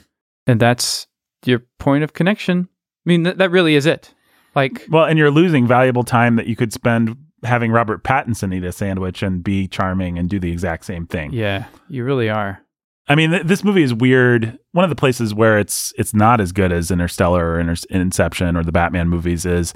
[0.47, 1.07] and that's
[1.45, 2.69] your point of connection.
[2.71, 4.15] I mean, that that really is it.
[4.55, 8.65] Like, Well, and you're losing valuable time that you could spend having Robert Pattinson eat
[8.65, 11.33] a sandwich and be charming and do the exact same thing.
[11.33, 12.61] yeah, you really are.
[13.11, 14.59] I mean, th- this movie is weird.
[14.73, 18.57] One of the places where it's it's not as good as Interstellar or Inter- Inception
[18.57, 19.73] or the Batman movies is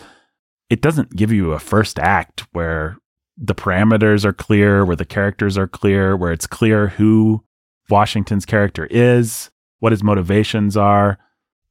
[0.70, 2.97] it doesn't give you a first act where
[3.37, 7.45] the parameters are clear, where the characters are clear, where it's clear who
[7.89, 11.18] Washington's character is, what his motivations are.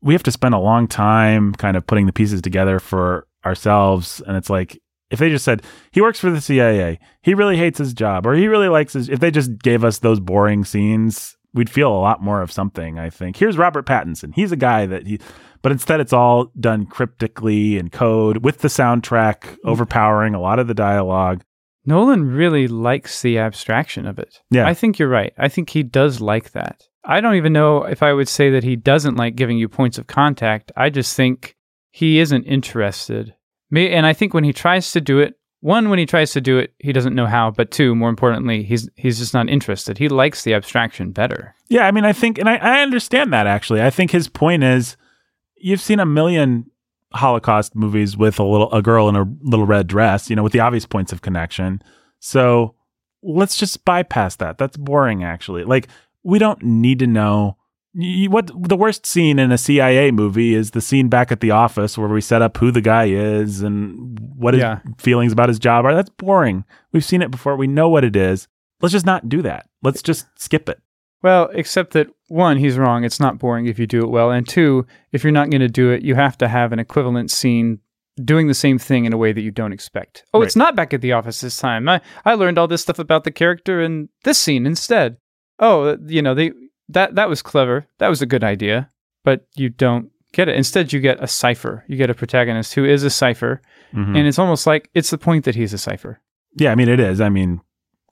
[0.01, 4.21] we have to spend a long time kind of putting the pieces together for ourselves.
[4.25, 4.81] And it's like,
[5.11, 8.33] if they just said, he works for the CIA, he really hates his job, or
[8.33, 11.99] he really likes his, if they just gave us those boring scenes, we'd feel a
[11.99, 13.37] lot more of something, I think.
[13.37, 14.33] Here's Robert Pattinson.
[14.33, 15.19] He's a guy that he,
[15.61, 20.67] but instead it's all done cryptically in code with the soundtrack overpowering a lot of
[20.67, 21.43] the dialogue.
[21.85, 24.41] Nolan really likes the abstraction of it.
[24.49, 24.67] Yeah.
[24.67, 25.33] I think you're right.
[25.37, 26.83] I think he does like that.
[27.03, 29.97] I don't even know if I would say that he doesn't like giving you points
[29.97, 30.71] of contact.
[30.77, 31.55] I just think
[31.89, 33.33] he isn't interested.
[33.73, 36.57] And I think when he tries to do it, one, when he tries to do
[36.57, 37.51] it, he doesn't know how.
[37.51, 39.97] But two, more importantly, he's he's just not interested.
[39.99, 41.55] He likes the abstraction better.
[41.69, 43.81] Yeah, I mean, I think, and I, I understand that actually.
[43.81, 44.97] I think his point is,
[45.57, 46.70] you've seen a million
[47.13, 50.53] Holocaust movies with a little a girl in a little red dress, you know, with
[50.53, 51.81] the obvious points of connection.
[52.19, 52.75] So
[53.23, 54.57] let's just bypass that.
[54.57, 55.63] That's boring, actually.
[55.63, 55.87] Like
[56.23, 57.57] we don't need to know.
[57.93, 61.51] y- What the worst scene in a CIA movie is the scene back at the
[61.51, 64.79] office where we set up who the guy is and what his Yeah.
[64.97, 65.93] feelings about his job are.
[65.93, 66.63] That's boring.
[66.93, 67.55] We've seen it before.
[67.57, 68.47] We know what it is.
[68.81, 69.67] Let's just not do that.
[69.83, 70.79] Let's just skip it.
[71.23, 73.03] Well, except that one, he's wrong.
[73.03, 74.31] It's not boring if you do it well.
[74.31, 77.29] And two, if you're not going to do it, you have to have an equivalent
[77.31, 77.79] scene
[78.23, 80.23] doing the same thing in a way that you don't expect.
[80.33, 81.87] Oh, it's not back at the office this time.
[81.89, 85.17] I, I learned all this stuff about the character in this scene instead.
[85.59, 86.51] Oh, you know, they
[86.89, 87.87] that that was clever.
[87.99, 88.89] That was a good idea,
[89.23, 90.55] but you don't get it.
[90.55, 91.85] Instead, you get a cipher.
[91.87, 93.61] You get a protagonist who is a cipher,
[93.93, 94.17] Mhm.
[94.17, 96.19] and it's almost like it's the point that he's a cipher.
[96.57, 97.21] Yeah, I mean it is.
[97.21, 97.61] I mean,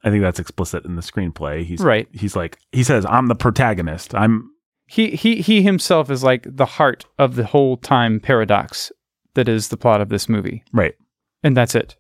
[0.03, 1.63] I think that's explicit in the screenplay.
[1.65, 2.07] He's Right.
[2.13, 4.15] He's like he says, "I'm the protagonist.
[4.15, 4.49] I'm
[4.87, 8.91] he he he himself is like the heart of the whole time paradox
[9.35, 10.95] that is the plot of this movie right."
[11.43, 11.95] and that's it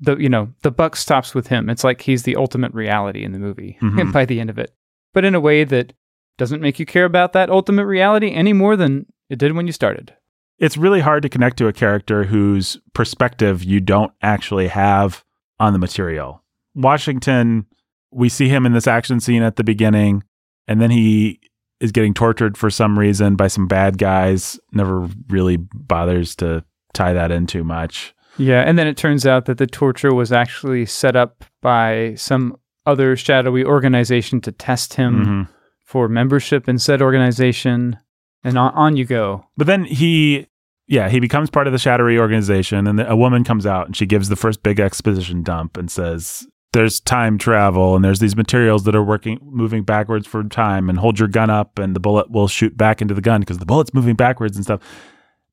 [0.00, 3.30] the you know the buck stops with him it's like he's the ultimate reality in
[3.32, 4.12] the movie Mhm.
[4.12, 4.74] by the end of it
[5.14, 5.92] but in a way that
[6.36, 9.72] doesn't make you care about that ultimate reality any more than it did when you
[9.72, 10.12] started
[10.58, 15.24] It's really hard to connect to a character whose perspective you don't actually have
[15.60, 16.43] on the material.
[16.74, 17.66] Washington,
[18.10, 20.22] we see him in this action scene at the beginning,
[20.68, 21.40] and then he
[21.80, 24.58] is getting tortured for some reason by some bad guys.
[24.72, 28.14] Never really bothers to tie that in too much.
[28.36, 32.56] yeah and then it turns out that the torture was actually set up by some
[32.86, 35.48] other shadowy organization to test him Mhm.
[35.84, 37.96] for membership in said organization
[38.44, 40.46] and on, on you go But then he,
[40.88, 44.04] yeah, he becomes part of the shadowy organization, and a woman comes out and she
[44.06, 48.84] gives the first big exposition dump and says, "There's time travel, and there's these materials
[48.84, 52.30] that are working, moving backwards for time, and hold your gun up, and the bullet
[52.30, 54.80] will shoot back into the gun because the bullet's moving backwards and stuff."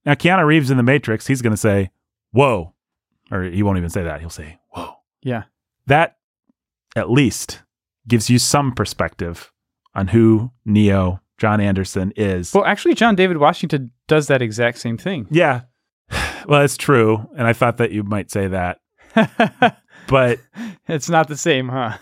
[0.06, 1.92] Now, Keanu Reeves in the Matrix, he's going to say,
[2.32, 2.74] "Whoa,"
[3.32, 4.20] or he won't even say that.
[4.20, 5.44] He'll say, "Whoa." yeah
[5.88, 6.18] That
[6.96, 7.62] at least
[8.08, 9.52] gives you some perspective
[9.96, 12.54] on who Neo John Anderson is.
[12.54, 15.28] Well, actually, John David Washington does that exact same thing.
[15.30, 15.62] Yeah.
[16.48, 17.30] Well, it's true.
[17.38, 18.80] And I thought that you might say that.
[20.08, 20.40] But,
[20.94, 21.98] it's not the same, huh?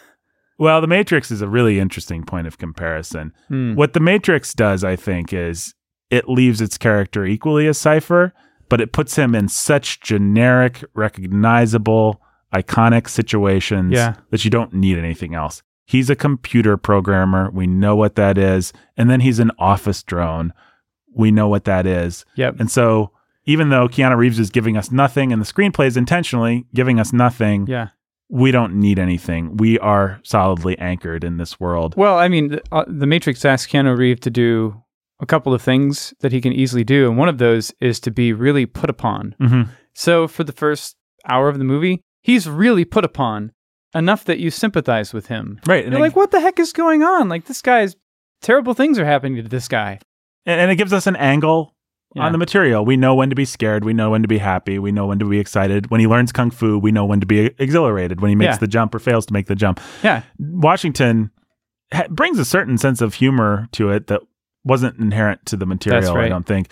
[0.57, 3.33] well, The Matrix is a really interesting point of comparison.
[3.47, 3.75] Hmm.
[3.75, 5.73] What The Matrix does, I think, is
[6.09, 8.33] it leaves its character equally as Cypher,
[8.67, 12.21] but it puts him in such generic, recognizable,
[12.53, 14.15] iconic situations Yeah.
[14.31, 15.61] that you don't need anything else.
[15.85, 17.49] He's a computer programmer.
[17.51, 18.73] We know what that is.
[18.97, 20.53] And then he's an office drone.
[21.15, 22.25] We know what that is.
[22.35, 22.59] Yep.
[22.59, 23.11] And so,
[23.45, 27.11] even though Keanu Reeves is giving us nothing and the screenplay is intentionally giving us
[27.11, 27.87] nothing, Yeah.
[28.29, 29.57] We don't need anything.
[29.57, 31.95] We are solidly anchored in this world.
[31.97, 34.83] Well, I mean, the, uh, the Matrix asks Keanu Reeves to do
[35.19, 38.11] a couple of things that he can easily do, and one of those is to
[38.11, 39.35] be really put upon.
[39.39, 39.63] hmm
[39.93, 40.95] So, for the first
[41.27, 43.51] hour of the movie, he's really put upon
[43.95, 45.59] enough that you sympathize with him.
[45.65, 45.83] Right.
[45.83, 47.27] And You're like, what the heck is going on?
[47.27, 47.95] Like, this guy's
[48.41, 49.99] terrible things are happening to this guy.
[50.45, 51.75] and, and it gives us an angle
[52.15, 52.23] Yeah.
[52.23, 52.83] on the material.
[52.83, 53.85] We know when to be scared.
[53.85, 54.79] We know when to be happy.
[54.79, 55.91] We know when to be excited.
[55.91, 58.19] When he learns kung fu, we know when to be exhilarated.
[58.19, 58.57] When he makes Yeah.
[58.57, 59.79] the jump or fails to make the jump.
[60.03, 60.23] Yeah.
[60.39, 61.31] Washington
[61.93, 64.21] ha- brings a certain sense of humor to it that
[64.63, 66.67] wasn't inherent to the material, I don't think.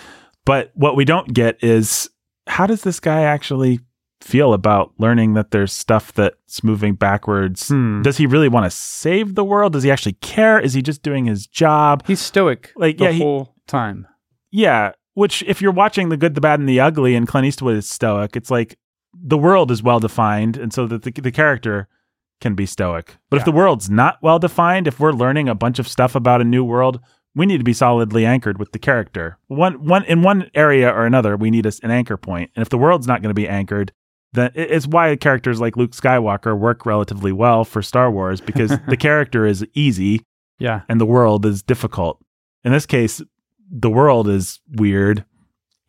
[0.45, 2.09] But what we don't get is
[2.47, 3.79] how does this guy actually
[4.21, 7.69] feel about learning that there's stuff that's moving backwards?
[7.69, 8.01] Hmm.
[8.01, 9.73] Does he really want to save the world?
[9.73, 10.59] Does he actually care?
[10.59, 12.03] Is he just doing his job?
[12.07, 14.07] He's stoic Like, the yeah, he- whole time.
[14.51, 17.75] Yeah, which if you're watching The Good, the Bad, and the Ugly, and Clint Eastwood
[17.75, 18.77] is stoic, it's like
[19.19, 21.87] the world is well defined, and so that the, the character
[22.39, 23.17] can be stoic.
[23.31, 26.39] But if the world's not well defined, if we're learning a bunch of stuff about
[26.39, 26.99] a new world,
[27.33, 29.39] we need to be solidly anchored with the character.
[29.47, 32.49] One, one in one area or another, we need a, an anchor point.
[32.49, 33.91] point, and if the world's not going to be anchored.
[34.33, 38.97] Then it's why characters like Luke Skywalker work relatively well for Star Wars because the
[38.97, 40.21] character is easy
[40.59, 40.81] Yeah.
[40.87, 42.21] and the world is difficult.
[42.63, 43.19] In this case,
[43.71, 45.25] the world is weird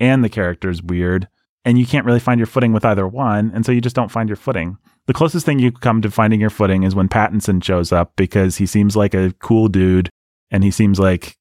[0.00, 1.28] and the character's weird
[1.64, 4.10] and you can't really find your footing with either one and so you just don't
[4.10, 4.76] find your footing
[5.06, 8.56] the closest thing you come to finding your footing is when pattinson shows up because
[8.56, 10.08] he seems like a cool dude
[10.50, 11.36] and he seems like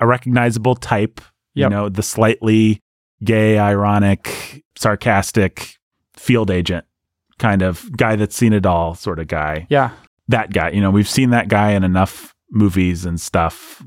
[0.00, 1.20] a recognizable type
[1.54, 2.80] you know the slightly
[3.22, 5.74] gay ironic sarcastic
[6.14, 6.84] field agent
[7.38, 9.90] kind of guy that's seen it all sort of guy Yeah.
[10.28, 10.70] that guy.
[10.70, 13.82] You know, we've seen that guy in enough movies and stuff.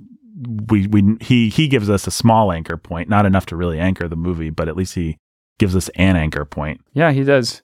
[0.70, 4.08] We we he he gives us a small anchor point, not enough to really anchor
[4.08, 5.18] the movie, but at least he
[5.60, 6.82] gives us an anchor point.
[6.94, 7.62] Yeah, he does.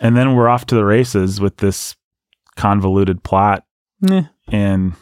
[0.00, 1.94] And then we're off to the races with this
[2.56, 3.64] convoluted plot
[4.48, 4.94] and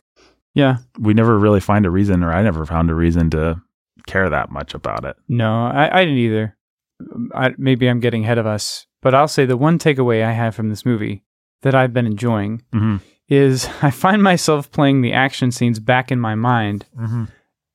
[0.54, 0.78] yeah.
[0.98, 3.60] we never really find a reason or I never found a reason to
[4.06, 5.16] care that much about it.
[5.28, 6.56] No, I, I didn't either.
[7.34, 10.54] I, maybe I'm getting ahead of us, but I'll say the one takeaway I have
[10.54, 11.24] from this movie
[11.62, 12.96] that I've been enjoying Mm-hmm.
[13.30, 17.24] Is I find myself playing the action scenes back in my mind Mm-hmm.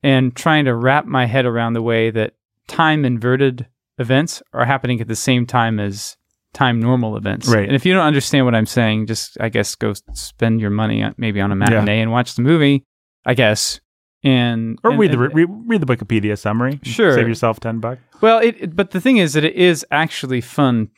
[0.02, 2.34] and trying to wrap my head around the way that
[2.68, 3.66] time inverted
[3.98, 6.16] events are happening at the same time as
[6.52, 7.48] time normal events.
[7.48, 7.66] Right.
[7.66, 11.04] And if you don't understand what I'm saying, just I guess go spend your money
[11.16, 12.84] maybe on a matinee and watch the movie.
[13.24, 13.80] I guess.
[14.24, 16.80] And Or and- read the and- re- read the Wikipedia summary.
[16.82, 17.14] Sure.
[17.14, 18.00] Save yourself 10 bucks.
[18.20, 20.90] Well, it- but the thing is that it is actually fun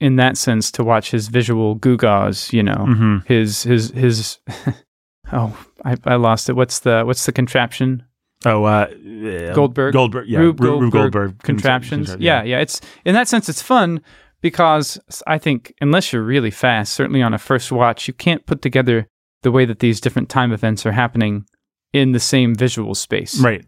[0.00, 2.52] in that sense to watch his visual gewgaws.
[2.52, 3.16] You know, Mm-hmm.
[3.26, 4.38] his his his.
[5.32, 6.54] oh, I, I lost it.
[6.54, 8.04] What's the what's the contraption?
[8.46, 9.92] Oh, uh, uh, Goldberg?
[9.92, 12.08] Goldberg, yeah, Rube Ru- Rube Goldberg Goldberg Contraptions.
[12.08, 12.58] Contraptions, yeah, yeah.
[12.60, 14.00] It's in that sense, it's fun
[14.40, 18.62] because I think unless you're really fast, certainly on a first watch, you can't put
[18.62, 19.06] together
[19.42, 21.44] the way that these different time events are happening
[21.92, 23.38] in the same visual space.
[23.40, 23.64] right.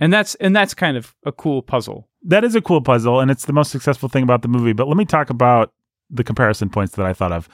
[0.00, 2.08] And that's and that's kind of a cool puzzle.
[2.22, 4.88] that is a cool puzzle and it's the most successful thing about the movie but
[4.88, 5.72] let me talk about
[6.10, 7.48] the comparison points that i thought of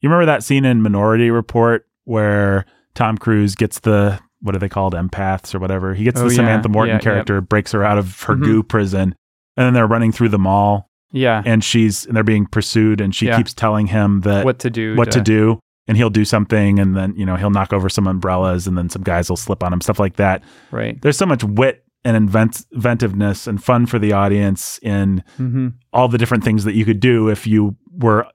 [0.00, 2.64] you remember that scene in minority report where
[2.94, 6.30] tom cruise gets the what are they called empaths or whatever he gets Oh, the
[6.34, 6.36] yeah.
[6.36, 8.44] samantha morton Yeah, character breaks her out of her Mhm.
[8.44, 9.14] goo prison
[9.56, 11.42] and then they're running through the mall Yeah.
[11.44, 13.36] and she's and they're being pursued and she Yeah.
[13.36, 14.96] keeps telling him that what to do.
[14.96, 18.06] what to do and he'll do something and then you know he'll knock over some
[18.06, 21.00] umbrellas and then some guys will slip on him stuff like that Right.
[21.02, 25.68] there's so much wit and invent- inventiveness and fun for the audience in Mm-hmm.
[25.92, 28.26] all the different things that you could do if you were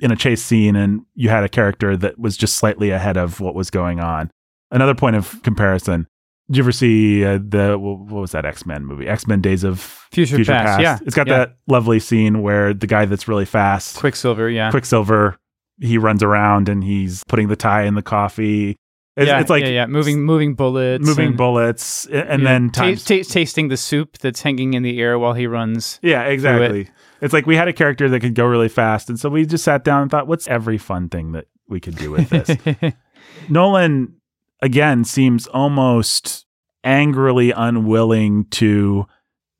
[0.00, 3.40] in a chase scene and you had a character that was just slightly ahead of
[3.40, 4.30] what was going on.
[4.70, 6.06] Another point of comparison.
[6.50, 9.06] Did you ever see uh, the what was that X Men movie?
[9.08, 9.80] X Men Days of
[10.12, 10.82] Future, Past.
[10.82, 10.98] Yeah.
[11.06, 11.38] It's got yeah.
[11.38, 14.50] that lovely scene where the guy that's really fast, Quicksilver.
[14.50, 14.70] Yeah.
[14.70, 15.38] Quicksilver,
[15.80, 18.76] he runs around and he's putting the tie in the coffee.
[19.16, 22.70] It's, yeah, it's like yeah, yeah, moving, moving bullets, moving and, bullets, and yeah, then
[22.70, 26.00] times ta- tasting the soup that's hanging in the air while he runs.
[26.02, 26.90] Yeah, exactly.
[27.20, 29.62] It's like we had a character that could go really fast, and so we just
[29.62, 32.94] sat down and thought, what's every fun thing that we could do with this?
[33.48, 34.16] Nolan
[34.60, 36.44] again seems almost
[36.82, 39.06] angrily unwilling to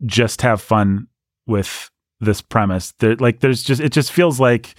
[0.04, 1.06] just have fun
[1.46, 1.90] with
[2.20, 2.92] this premise.
[2.98, 4.76] There, like, there's just it just feels like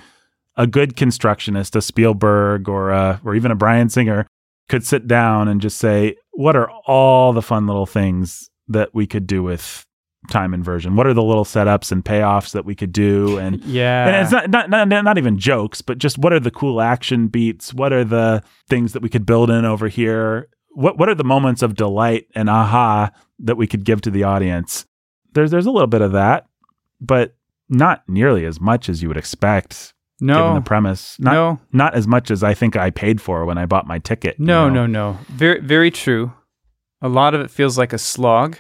[0.58, 4.28] a good constructionist, a Spielberg or a, or even a Bryan Singer,
[4.70, 9.06] could sit down and just say, what are all the fun little things that we
[9.06, 9.86] could do with
[10.30, 10.96] time inversion?
[10.96, 13.38] What are the little setups and payoffs that we could do?
[13.38, 16.52] And yeah, and it's not, not not not even jokes, but just what are the
[16.52, 17.74] cool action beats?
[17.74, 20.50] What are the things that we could build in over here?
[20.70, 24.24] What what are the moments of delight and aha that we could give to the
[24.24, 24.86] audience?
[25.34, 26.48] There's there's a little bit of that,
[27.00, 27.36] but
[27.70, 31.20] not nearly as much as you would expect given no, the premise.
[31.20, 34.00] Not no, not as much as I think I paid for when I bought my
[34.00, 34.38] ticket.
[34.40, 34.86] you no, know?
[34.86, 35.20] no, no.
[35.30, 36.34] Very, very true.
[37.02, 38.58] A lot of it feels like a slog,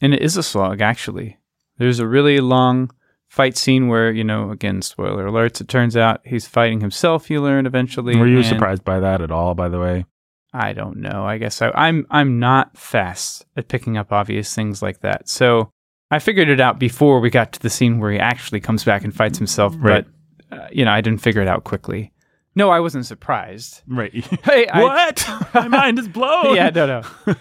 [0.00, 1.38] and it is a slog actually.
[1.78, 2.90] There's a really long
[3.28, 5.60] fight scene where you know, again, spoiler alerts.
[5.60, 7.30] It turns out he's fighting himself.
[7.30, 8.16] You learn eventually.
[8.16, 9.54] Were you surprised by that at all?
[9.54, 10.04] By the way,
[10.52, 11.24] I don't know.
[11.24, 15.28] I guess I, I'm I'm not fast at picking up obvious things like that.
[15.28, 15.70] So
[16.10, 19.02] I figured it out before we got to the scene where he actually comes back
[19.02, 19.74] and fights himself.
[19.78, 20.04] Right.
[20.04, 20.12] But
[20.52, 22.12] uh, you know, I didn't figure it out quickly.
[22.54, 23.82] No, I wasn't surprised.
[23.86, 24.12] right?
[24.44, 25.26] Hey, I, what?
[25.54, 26.54] my mind is blown.
[26.54, 26.86] yeah, no,
[27.26, 27.34] no.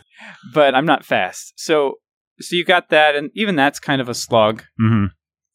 [0.53, 1.53] but I'm not fast.
[1.57, 1.95] So
[2.39, 4.63] so you got that, and even that's kind of a slog.
[4.79, 5.05] hmm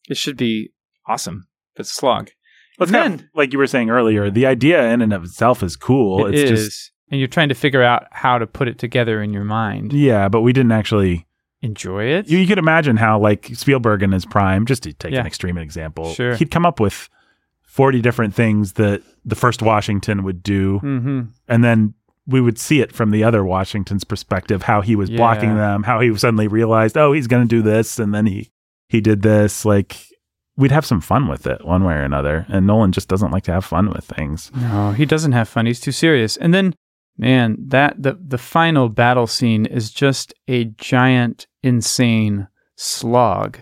[0.08, 0.72] It should be
[1.06, 2.30] awesome, but slog.
[2.78, 4.30] Well, it's And kind of then- like you were saying earlier.
[4.30, 6.26] The idea in and of itself is cool.
[6.26, 9.22] It it's is, just and you're trying to figure out how to put it together
[9.22, 9.92] in your mind.
[9.92, 11.26] yeah, but we didn't actually.
[11.62, 12.28] Enjoy it.
[12.28, 15.20] You, you could imagine how like Spielberg in his prime, just to take Yeah.
[15.20, 16.36] an extreme example, Sure.
[16.36, 17.08] he'd come up with
[17.76, 21.22] forty different things that the first Washington would do, mm-hmm.
[21.48, 21.94] and then
[22.26, 26.00] we would see it from the other Washington's perspective, how he was blocking them, how
[26.00, 28.50] he suddenly realized, oh, he's going to do this, and then he
[28.88, 29.64] he did this.
[29.64, 29.96] Like
[30.56, 32.46] we'd have some fun with it one way or another.
[32.48, 34.50] And Nolan just doesn't like to have fun with things.
[34.54, 35.66] No, he doesn't have fun.
[35.66, 36.36] He's too serious.
[36.38, 36.74] And then
[37.18, 43.60] Man, that the the final battle scene is just a giant, insane slog.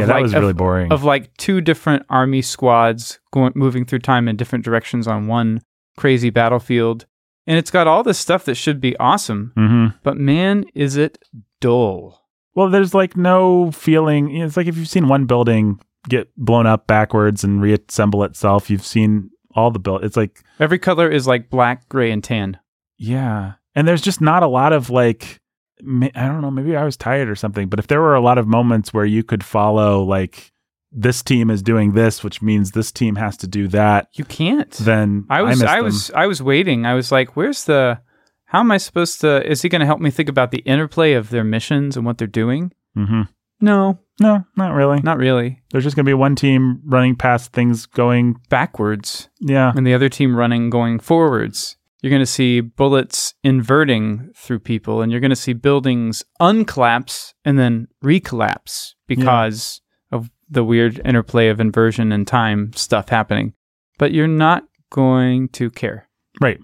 [0.00, 0.92] Yeah, that like, was of- really boring.
[0.92, 5.60] of like two different army squads going moving through time in different directions on one
[5.96, 7.06] crazy battlefield.
[7.46, 11.18] And it's got all this stuff that should be awesome, hmm but man, is it
[11.60, 12.22] dull.
[12.54, 14.30] Well, there's like no feeling.
[14.30, 15.78] you know, It's like if you've seen one building
[16.08, 20.04] get blown up backwards and reassemble itself, you've seen all the build.
[20.04, 22.58] It's like Every color is like black, gray, and tan.
[22.98, 23.54] Yeah.
[23.74, 25.40] And there's just not a lot of like,
[25.80, 28.38] I don't know, maybe I was tired or something, but if there were a lot
[28.38, 30.52] of moments where you could follow, like,
[30.92, 34.70] this team is doing this, which means this team has to do that, You can't.
[34.72, 35.84] then I was I, them.
[35.84, 36.86] was I was waiting.
[36.86, 38.00] I was like, where's the
[38.46, 41.12] how am I supposed to is he going to help me think about the interplay
[41.12, 42.72] of their missions and what they're doing?
[42.96, 43.22] Mm-hmm.
[43.60, 45.00] No, No, not really.
[45.02, 45.60] not really.
[45.70, 49.72] There's just going to be one team running past things going, Backwards yeah.
[49.76, 51.76] and the other team running going forwards.
[52.02, 57.32] You're going to see bullets inverting through people and you're going to see buildings uncollapse
[57.44, 59.80] and then recollapse because
[60.12, 63.54] of the weird interplay of inversion and time stuff happening.
[63.98, 66.08] But you're not going to care.
[66.40, 66.58] Right.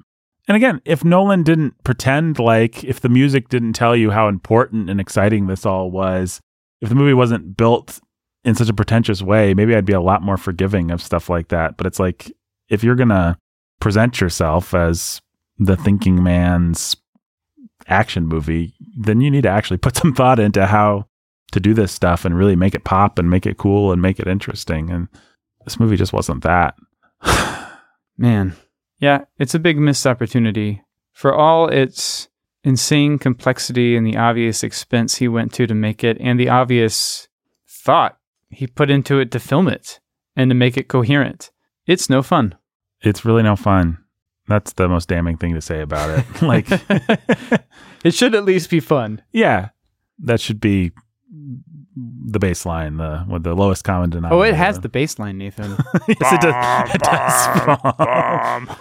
[0.49, 4.91] And again, if Nolan didn't pretend like, if the music didn't tell you how important
[4.91, 6.41] and exciting this all was,
[6.81, 8.01] if the movie wasn't built
[8.45, 11.49] in such a pretentious way, maybe I'd be a lot more forgiving of stuff like
[11.49, 11.77] that.
[11.77, 12.31] But it's like,
[12.69, 13.39] if you're going to
[13.83, 15.21] present yourself as
[15.59, 16.95] the thinking man's
[17.89, 21.05] action movie, then you need to actually put some thought into how
[21.51, 24.21] to do this stuff and really make it pop and make it cool and make
[24.21, 24.89] it interesting.
[24.89, 25.09] And
[25.65, 26.77] this movie just wasn't that.
[28.17, 28.55] Man.
[29.01, 30.85] Yeah, it's a big missed opportunity.
[31.13, 32.29] For all its
[32.63, 37.27] insane complexity and the obvious expense he went to to make it, and the obvious
[37.69, 38.17] thought
[38.49, 39.99] he put into it to film it
[40.37, 41.51] and to make it coherent,
[41.85, 42.55] it's no fun.
[43.03, 43.99] It's really no fun.
[44.49, 46.43] That's the most damning thing to say about it.
[46.43, 46.67] like,
[48.05, 49.23] it should at least be fun.
[49.33, 49.71] yeah,
[50.19, 50.93] that should be
[52.27, 54.37] the baseline, the with the lowest common denominator.
[54.37, 55.71] Oh, it has the baseline, Nathan.
[56.09, 56.95] yes, it does.
[56.95, 58.77] It does.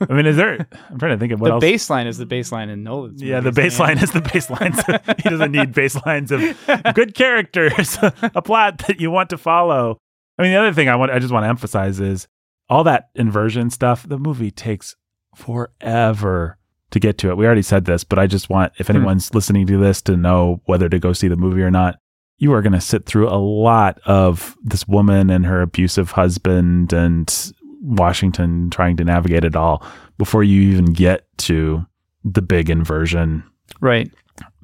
[0.00, 0.66] I mean, is there?
[0.90, 1.64] I'm trying to think of what the else.
[1.64, 3.22] baseline is the baseline in Nolan's.
[3.22, 4.74] yeah, the baseline is the baseline.
[5.22, 9.98] he doesn't need baselines of good characters, a plot that you want to follow.
[10.36, 12.26] I mean, the other thing I want, I just want to emphasize is
[12.68, 14.08] all that inversion stuff.
[14.08, 14.96] The movie takes
[15.34, 16.58] forever
[16.90, 17.36] to get to it.
[17.36, 18.96] We already said this, but I just want, if Hmm.
[18.96, 21.98] anyone's listening to this, to know whether to go see the movie or not.
[22.38, 26.92] You are going to sit through a lot of this woman and her abusive husband
[26.92, 29.84] and Washington trying to navigate it all
[30.18, 31.86] before you even get to
[32.24, 33.44] the big inversion
[33.80, 34.10] Right.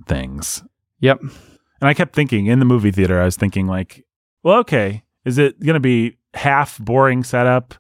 [0.07, 0.63] things.
[1.01, 1.21] Yep.
[1.23, 4.05] And I kept thinking in the movie theater, I was thinking like,
[4.43, 7.75] well, okay, is it going to be half boring setup,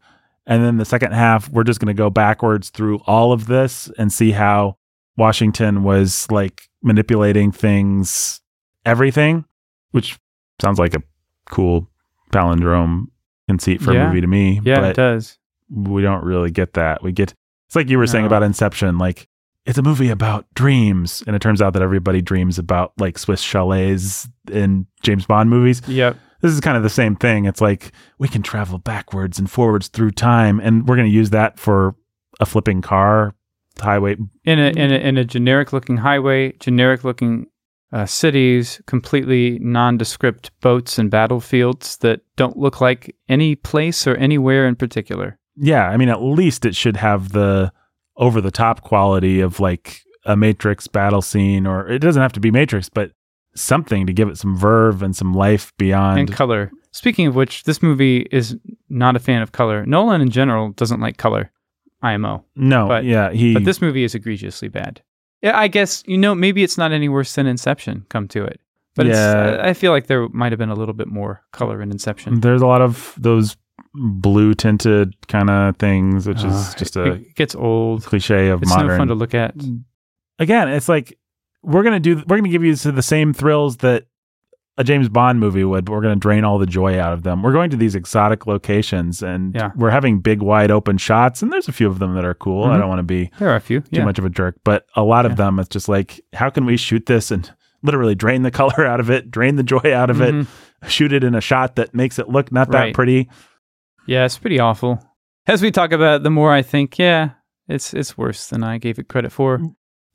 [0.46, 3.90] and then the second half we're just going to go backwards through all of this
[3.98, 4.76] and see how
[5.16, 8.40] Washington was like manipulating things,
[8.86, 9.44] everything,
[9.90, 10.18] which
[10.60, 11.02] sounds like a
[11.46, 11.88] cool
[12.32, 13.06] palindrome
[13.48, 14.04] conceit for Yeah.
[14.04, 14.60] a movie to me.
[14.64, 15.36] Yeah, it does.
[15.70, 17.02] we don't really get that.
[17.02, 17.34] We get
[17.66, 19.28] it's like you were saying about Inception, like
[19.66, 23.42] it's a movie about dreams, and it turns out that everybody dreams about like Swiss
[23.42, 25.82] chalets in James Bond movies.
[25.86, 26.16] Yep.
[26.40, 27.44] This is kind of the same thing.
[27.44, 31.30] It's like we can travel backwards and forwards through time, and we're going to use
[31.30, 31.94] that for
[32.40, 33.34] a flipping car
[33.78, 34.16] highway.
[34.44, 37.46] in a in a in a generic looking highway, generic looking
[37.92, 44.66] uh, cities, completely nondescript boats and battlefields that don't look like any place or anywhere
[44.66, 45.38] in particular.
[45.56, 47.72] Yeah, I mean, at least it should have the
[48.16, 52.40] over the top quality of like a Matrix battle scene, or it doesn't have to
[52.40, 53.12] be Matrix, but
[53.54, 56.18] something to give it some verve and some life beyond.
[56.20, 56.70] and color.
[56.92, 58.56] Speaking of which, this movie is
[58.88, 59.84] not a fan of color.
[59.86, 61.50] Nolan in general doesn't like color.
[62.02, 62.44] IMO.
[62.56, 63.52] no, but- yeah, he.
[63.54, 65.02] But this movie is egregiously bad.
[65.42, 68.06] Yeah, I guess you know maybe it's not any worse than Inception.
[68.08, 68.60] Come to it,
[68.96, 69.48] but Yeah.
[69.54, 72.40] it's, I feel like there might have been a little bit more color in Inception.
[72.40, 73.56] there's a lot of those
[73.94, 78.04] blue tinted kind of things, which is Uh, just a it gets old.
[78.04, 78.88] cliche of It's modern.
[78.88, 79.54] no fun to look at.
[80.38, 81.18] Again, it's like
[81.62, 82.16] we're gonna do.
[82.26, 84.06] We're gonna give you the same thrills that
[84.78, 85.84] a James Bond movie would.
[85.84, 87.42] But we're gonna drain all the joy out of them.
[87.42, 89.70] We're going to these exotic locations, and Yeah.
[89.76, 91.42] we're having big, wide open shots.
[91.42, 92.64] And there's a few of them that are cool.
[92.64, 92.78] I Mhm.
[92.80, 93.80] don't want to be There are a few.
[93.80, 94.04] too Yeah.
[94.04, 96.76] much of a jerk, but a lot of them, it's just like, how can we
[96.76, 97.50] shoot this and
[97.82, 100.42] literally drain the color out of it, drain the joy out of Mhm.
[100.82, 103.28] it, shoot it in a shot that makes it look not that pretty.
[104.06, 104.98] Yeah, it's pretty awful.
[105.46, 107.30] As we talk about it, the more I think, yeah,
[107.68, 109.60] it's it's worse than I gave it credit for.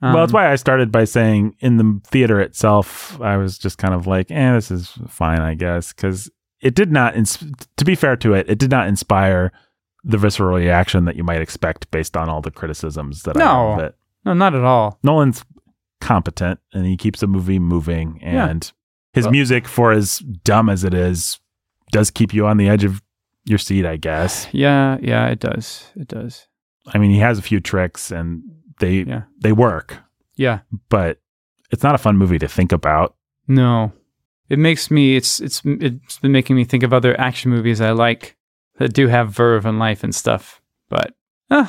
[0.02, 3.78] Well, that's Um, why I started by saying in the theater itself, I was just
[3.78, 6.30] kind of like, eh, this is fine, I guess, because
[6.62, 7.16] it did not.
[7.16, 7.44] Ins-
[7.78, 9.52] to be fair to it, it did not inspire
[10.04, 13.70] the visceral reaction that you might expect based on all the criticisms that I No.
[13.72, 13.96] have of it.
[14.26, 15.00] No, not at all.
[15.04, 15.44] Nolan's
[16.02, 18.48] competent and he keeps the movie moving Yeah.
[18.48, 18.72] and
[19.14, 21.40] his Well- music for as dumb as it is
[21.92, 23.02] does keep you on the edge of
[23.46, 24.48] your seat, I guess.
[24.52, 25.92] Yeah, yeah, it does.
[25.96, 26.48] It does.
[26.94, 28.44] I mean, he has a few tricks and
[28.80, 29.24] they Yeah.
[29.40, 29.98] they work,
[30.36, 30.60] Yeah.
[30.90, 31.20] but
[31.72, 33.16] it's not a fun movie to think about.
[33.48, 33.92] No.
[34.50, 37.92] It makes me it's it's it's been making me think of other action movies I
[37.92, 38.36] like
[38.78, 40.62] that do have verve and life and stuff.
[40.90, 41.16] But
[41.50, 41.68] uh,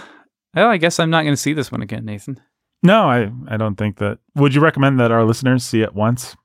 [0.54, 2.38] well, I guess I'm not going to see this one again, Nathan.
[2.82, 4.18] No, I I don't think that.
[4.34, 6.36] Would you recommend that our listeners see it once?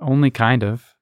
[0.00, 0.94] Only kind of.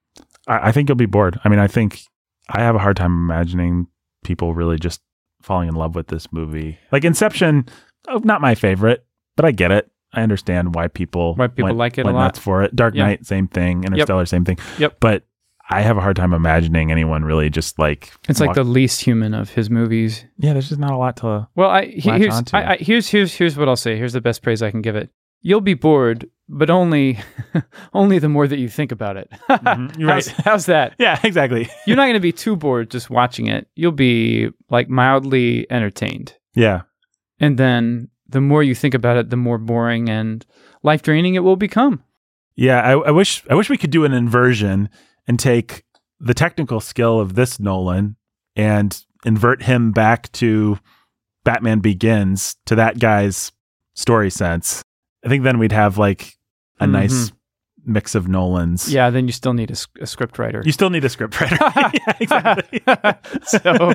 [0.48, 1.38] I, I think you'll be bored.
[1.44, 2.00] I mean, I think
[2.48, 3.86] I have a hard time imagining
[4.24, 5.00] people really just
[5.42, 6.78] falling in love with this movie.
[6.90, 7.66] Like Inception,
[8.10, 9.04] oh, not my favorite,
[9.36, 9.90] but I get it.
[10.12, 12.24] I understand why people Why people went- like it a went lot.
[12.24, 12.74] nuts for it.
[12.74, 13.04] Dark Yeah.
[13.04, 13.84] Knight, same thing.
[13.84, 14.58] Interstellar, same thing.
[14.78, 14.96] Yep.
[15.00, 15.24] But
[15.70, 19.34] I have a hard time imagining anyone really just like It's like the least human
[19.34, 20.24] of his movies.
[20.38, 20.54] yeah.
[20.54, 21.46] There's just not a lot to.
[21.54, 22.56] Well, I he- Latch here's onto.
[22.56, 23.96] I, I, here's here's here's what I'll say.
[23.98, 25.10] Here's the best praise I can give it.
[25.42, 27.18] You'll be bored, but only
[27.92, 29.30] only the more that you think about it.
[29.50, 30.26] Mhm, you're right.
[30.26, 30.94] how's, how's that?
[30.98, 31.68] Yeah, exactly.
[31.86, 33.68] You're not going to be too bored just watching it.
[33.74, 36.34] You'll be like mildly entertained.
[36.54, 36.82] Yeah,
[37.40, 40.44] And then the more you think about it, the more boring and
[40.82, 42.02] life draining it will become.
[42.56, 42.80] yeah.
[42.82, 44.88] I, I wish I wish we could do an inversion
[45.26, 45.84] and take
[46.20, 48.16] the technical skill of this Nolan
[48.56, 50.78] and invert him back to
[51.44, 53.52] Batman Begins to that guy's
[53.94, 54.82] story sense.
[55.24, 56.34] I think then we'd have like
[56.80, 56.90] a Mhm.
[56.90, 57.32] nice
[57.88, 58.92] mix of Nolans.
[58.92, 60.62] Yeah, then you still need a script writer.
[60.64, 61.56] You still need a script writer.
[61.94, 62.82] yeah, exactly.
[63.44, 63.94] So-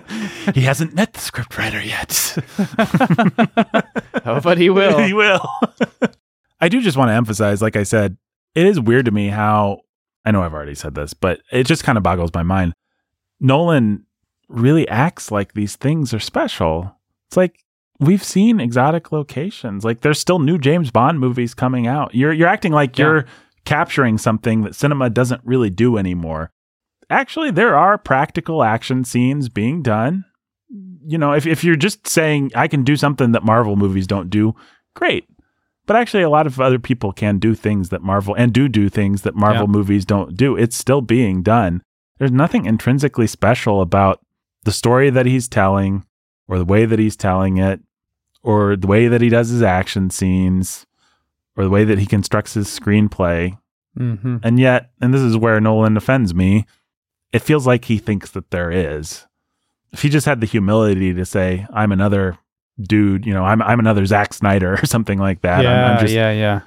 [0.54, 2.38] he hasn't met the script writer yet.
[4.26, 5.00] oh, but he will.
[5.00, 5.42] he will.
[6.60, 8.18] I do just want to emphasize, like I said,
[8.56, 9.82] it is weird to me how
[10.26, 12.74] I know I've already said this, but it just kind of boggles my mind.
[13.40, 14.06] Nolan
[14.48, 16.96] really acts like these things are special.
[17.28, 17.60] It's like
[18.00, 19.84] we've seen exotic locations.
[19.84, 22.14] Like there's still new James Bond movies coming out.
[22.16, 23.06] You're you're acting like Yeah.
[23.06, 23.26] you're
[23.66, 26.52] capturing something that cinema doesn't really do anymore.
[27.10, 30.26] Actually, there are practical action scenes being done.
[31.06, 34.30] You know, if if you're just saying I can do something that Marvel movies don't
[34.30, 34.56] do,
[34.96, 35.28] great.
[35.86, 38.88] But actually, a lot of other people can do things that Marvel and do do
[38.90, 39.72] things that Marvel Yeah.
[39.72, 40.56] movies don't do.
[40.56, 41.82] It's still being done.
[42.20, 44.20] There's nothing intrinsically special about
[44.64, 46.06] the story that he's telling,
[46.48, 47.82] or the way that he's telling it,
[48.42, 50.86] or the way that he does his action scenes,
[51.56, 53.58] or the way that he constructs his screenplay.
[53.98, 56.66] hmm And yet, and this is where Nolan offends me,
[57.32, 59.26] it feels like he thinks that there is.
[59.92, 62.38] If he just had the humility to say, I'm another
[62.82, 65.58] dude, you know, I'm I'm another Zack Snyder or something like that.
[65.58, 66.62] I'm- Yeah, I'm, just yeah, yeah.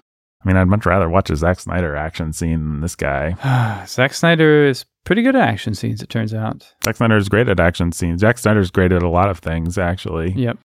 [0.44, 3.34] I mean, I'd much rather watch a Zack Snyder action scene than this guy.
[3.88, 6.72] Zack Snyder is pretty good at action scenes, it turns out.
[6.84, 8.20] Zack Snyder is great at action scenes.
[8.20, 10.32] Zack Snyder is great at a lot of things, actually.
[10.32, 10.58] Yep.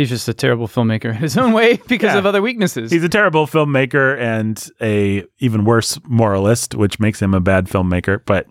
[0.00, 2.18] He's just a terrible filmmaker in his own way because Yeah.
[2.18, 2.90] of other weaknesses.
[2.90, 8.22] He's a terrible filmmaker and a even worse moralist, which makes him a bad filmmaker.
[8.24, 8.46] But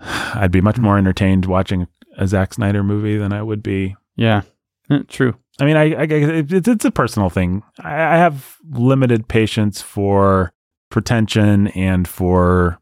[0.00, 3.96] I'd be much more entertained watching a Zack Snyder movie than I would be.
[4.14, 4.42] yeah,
[4.90, 5.34] Eh, true.
[5.60, 7.62] I mean, I, I it's, it's a personal thing.
[7.80, 10.52] I, I have limited patience for
[10.90, 12.78] pretension and for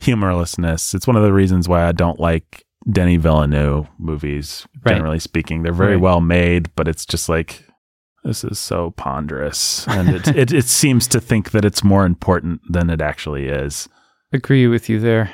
[0.00, 0.94] humorlessness.
[0.94, 4.66] It's one of the reasons why I don't like Denis Villeneuve movies.
[4.84, 4.94] Right.
[4.94, 6.02] Generally speaking, they're very Right.
[6.02, 7.64] well made, but it's just like
[8.24, 12.60] this is so ponderous, and it, it it seems to think that it's more important
[12.70, 13.88] than it actually is.
[14.32, 15.32] Agree with you there.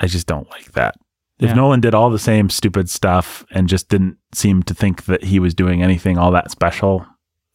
[0.00, 0.94] I just don't like that.
[1.40, 1.54] If Yeah.
[1.54, 5.38] Nolan did all the same stupid stuff and just didn't seem to think that he
[5.40, 7.04] was doing anything all that special,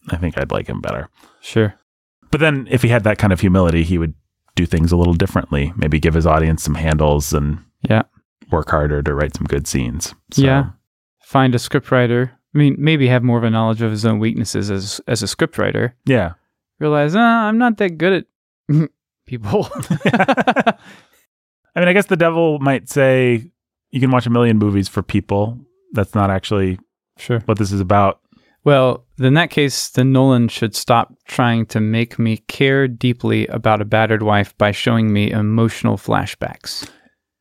[0.10, 1.10] I think I'd like him better.
[1.41, 1.74] Sure.
[2.32, 4.14] But then if he had that kind of humility, he would
[4.56, 5.72] do things a little differently.
[5.78, 7.60] Maybe give his audience some handles and
[7.90, 8.04] Yeah.
[8.52, 10.14] Work harder to write some good scenes.
[10.32, 10.70] So, Yeah.
[11.22, 12.32] Find a scriptwriter.
[12.32, 15.28] I mean, maybe have more of a knowledge of his own weaknesses as as a
[15.28, 15.94] scriptwriter.
[16.06, 16.34] Yeah.
[16.80, 18.26] Realize, uh, I'm not that good
[18.72, 18.90] at
[19.28, 19.68] people.
[20.06, 20.76] I
[21.76, 23.52] mean, I guess the devil might say
[23.92, 25.60] you can watch a million movies for people.
[25.92, 26.80] That's not actually
[27.18, 27.40] sure.
[27.42, 28.22] what this is about.
[28.64, 33.82] Well, in that case, then Nolan should stop trying to make me care deeply about
[33.82, 36.90] a battered wife by showing me emotional flashbacks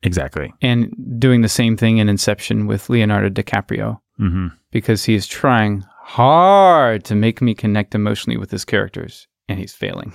[0.03, 0.53] Exactly.
[0.63, 5.83] and doing the same thing in Inception with Leonardo DiCaprio hmm because he is trying
[6.03, 10.13] hard to make me connect emotionally with his characters and he's failing.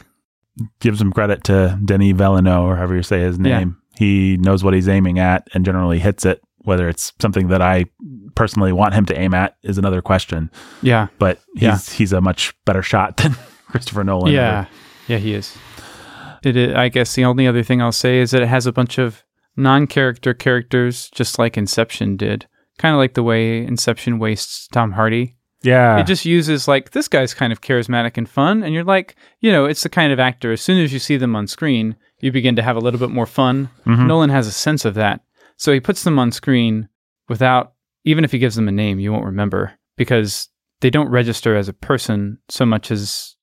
[0.80, 3.60] Give some credit to Denis Villeneuve, or however you say his Yeah.
[3.60, 3.78] name.
[3.98, 6.42] He knows what he's aiming at and generally hits it.
[6.60, 7.86] Whether it's something that I
[8.36, 10.52] personally want him to aim at is another question.
[10.84, 11.08] Yeah.
[11.18, 11.78] But he's Yeah.
[11.96, 13.36] he's a much better shot than
[13.70, 14.32] Christopher Nolan.
[14.34, 14.66] Yeah.
[15.08, 15.58] Yeah, he is.
[16.44, 16.76] It is.
[16.76, 19.24] I guess the only other thing I'll say is that it has a bunch of
[19.56, 22.48] non-character characters, just like Inception did.
[22.78, 25.36] Kind of like the way Inception wastes Tom Hardy.
[25.62, 25.98] Yeah.
[26.00, 29.52] It just uses like this guy's kind of charismatic and fun, and you're like, you
[29.52, 30.52] know, it's the kind of actor.
[30.52, 33.10] As soon as you see them on screen, you begin to have a little bit
[33.12, 33.70] more fun.
[33.86, 34.08] Mhm.
[34.08, 35.22] Nolan has a sense of that,
[35.58, 36.90] so he puts them on screen
[37.30, 37.74] without
[38.06, 40.50] even if he gives them a name, you won't remember because
[40.82, 43.38] they don't register as a person so much as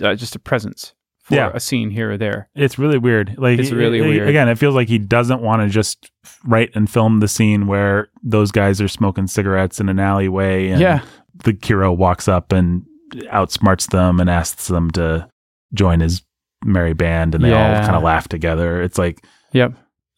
[0.00, 0.94] uh, just a presence
[1.24, 1.50] for Yeah.
[1.52, 2.48] a scene here or there.
[2.54, 3.34] It's really weird.
[3.38, 4.28] Like It's really it- weird.
[4.28, 6.10] Again, it feels like he doesn't want to just
[6.44, 10.80] write and film the scene where those guys are smoking cigarettes in an alleyway and
[10.80, 11.00] yeah,
[11.44, 12.84] the hero walks up and
[13.32, 15.28] outsmarts them and asks them to
[15.72, 16.22] join his
[16.64, 18.80] merry band and they all kind of laugh together.
[18.82, 19.72] It's like yep.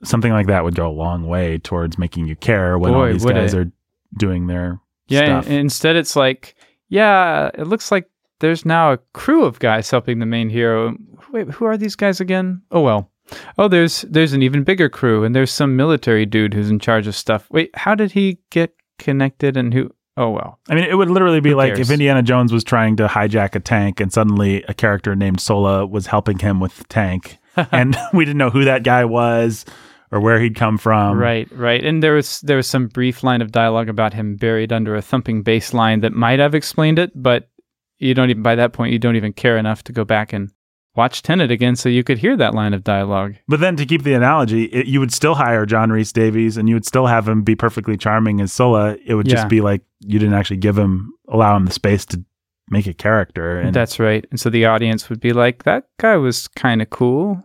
[0.04, 3.24] something like that would go a long way towards making you care when all these
[3.24, 3.58] guys it.
[3.58, 3.72] are
[4.16, 5.50] doing their Yeah, stuff.
[5.52, 6.54] instead it's like,
[6.88, 8.08] yeah, it looks like
[8.40, 10.96] there's now a crew of guys helping the main hero.
[11.32, 12.62] Wait, who are these guys again?
[12.70, 13.10] Oh well.
[13.58, 17.06] Oh, there's there's an even bigger crew, and there's some military dude who's in charge
[17.06, 17.46] of stuff.
[17.50, 19.56] Wait, how did he get connected?
[19.56, 19.90] And who?
[20.16, 20.58] Oh well.
[20.68, 23.60] I mean, it would literally be like if Indiana Jones was trying to hijack a
[23.60, 27.38] tank and suddenly a character named Sola was helping him with the tank
[27.72, 29.64] and we didn't know who that guy was
[30.12, 31.18] or where he'd come from.
[31.18, 31.84] right, right.
[31.84, 35.02] And there was there was some brief line of dialogue about him buried under a
[35.02, 37.50] thumping bass line that might have explained it, but
[37.98, 40.50] you don't even by that point you don't even care enough to go back and
[40.94, 43.34] watch Tenet again so you could hear that line of dialogue.
[43.48, 46.74] But then to keep the analogy, it, you would still hire John Rhys-Davies and you
[46.74, 48.96] would still have him be perfectly charming as Sola.
[49.04, 49.34] It would Yeah.
[49.34, 52.24] just be like you didn't actually give him, allow him the space to
[52.70, 53.60] make a character.
[53.60, 54.24] And That's right.
[54.30, 57.44] And so the audience would be like, that guy was kind of cool,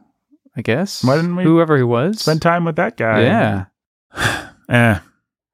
[0.55, 1.03] I guess.
[1.03, 2.21] Why didn't we Whoever he was.
[2.21, 3.21] spend time with that guy.
[3.23, 3.65] yeah.
[4.69, 4.99] Eh.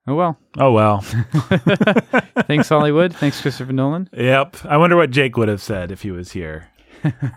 [0.08, 0.40] Oh, well.
[0.58, 1.02] Oh, well.
[2.48, 3.14] Thanks, Hollywood.
[3.16, 4.10] Thanks, Christopher Nolan.
[4.16, 4.58] Yep.
[4.66, 6.70] I wonder what Jake would have said if he was here.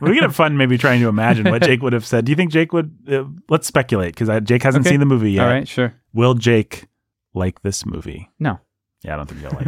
[0.00, 2.24] we could have fun maybe trying to imagine what Jake would have said.
[2.24, 2.96] Do you think Jake would?
[3.10, 4.94] Uh, let's speculate because Jake hasn't Okay.
[4.94, 5.44] seen the movie yet.
[5.44, 5.94] All right, sure.
[6.14, 6.86] Will Jake
[7.34, 8.30] like this movie?
[8.38, 8.58] No.
[9.02, 9.66] Yeah, I don't think he'll like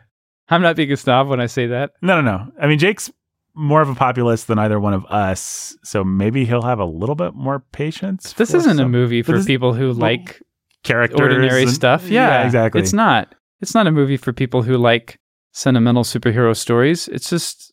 [0.48, 1.92] I'm not being a snob when I say that.
[2.02, 2.52] no, no, no.
[2.60, 3.10] I mean, Jake's
[3.60, 7.14] more of a populist than either one of us, so maybe he'll have a little
[7.14, 8.32] bit more patience.
[8.32, 10.42] This isn't a movie for people who like
[10.82, 12.08] characters, ordinary and- stuff.
[12.08, 12.80] Yeah, exactly.
[12.80, 13.34] It's not.
[13.60, 15.18] It's not a movie for people who like
[15.52, 17.06] sentimental superhero stories.
[17.08, 17.72] It's just,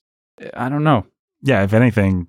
[0.53, 1.05] I don't know.
[1.41, 2.27] yeah, if anything,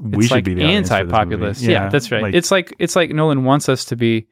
[0.00, 1.12] we it's should like be the audience for this movie.
[1.16, 1.62] anti-populist.
[1.62, 2.22] Yeah, that's right.
[2.22, 4.28] like- it's like it's like Nolan wants us to be.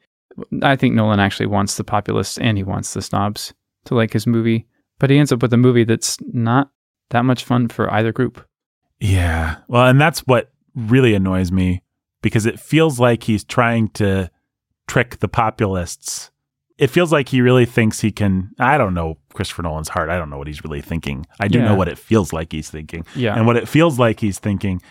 [0.63, 3.53] I think Nolan actually wants the populists and he wants the snobs
[3.85, 4.65] to like his movie,
[4.97, 6.71] but he ends up with a movie that's not
[7.09, 8.41] that much fun for either group.
[9.01, 9.57] Yeah.
[9.67, 11.81] Well, and that's what really annoys me
[12.21, 14.29] because it feels like he's trying to
[14.87, 16.31] trick the populists.
[16.77, 18.51] It feels like he really thinks he can.
[18.59, 20.09] I don't know Christopher Nolan's heart.
[20.09, 21.25] I don't know what he's really thinking.
[21.39, 21.65] I do Yeah.
[21.65, 23.05] know what it feels like he's thinking.
[23.15, 24.81] Yeah, And what it feels like he's thinking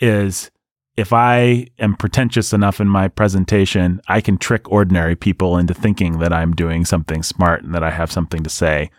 [0.00, 0.50] is
[0.96, 6.18] if I am pretentious enough in my presentation, I can trick ordinary people into thinking
[6.20, 8.90] that I'm doing something smart and that I have something to say.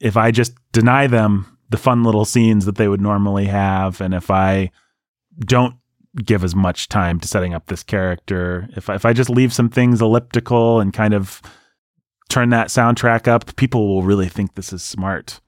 [0.00, 4.14] If I just deny them the fun little scenes that they would normally have, and
[4.14, 4.70] if I
[5.40, 5.74] don't
[6.24, 9.52] give as much time to setting up this character, if I, if I just leave
[9.52, 11.42] some things elliptical and kind of
[12.28, 15.40] turn that soundtrack up, people will really think this is smart.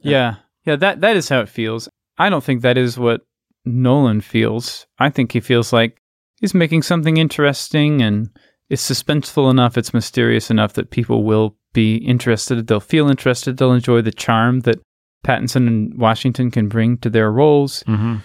[0.00, 0.76] yeah, yeah.
[0.76, 1.88] That that is how it feels.
[2.16, 3.22] I don't think that is what
[3.64, 4.86] Nolan feels.
[4.98, 6.00] I think he feels like
[6.40, 8.30] he's making something interesting and
[8.70, 12.66] it's suspenseful enough, it's mysterious enough that people will be interested.
[12.66, 13.56] They'll feel interested.
[13.56, 14.80] They'll enjoy the charm that
[15.24, 17.82] Pattinson and Washington can bring to their roles.
[17.84, 18.16] Mm-hmm.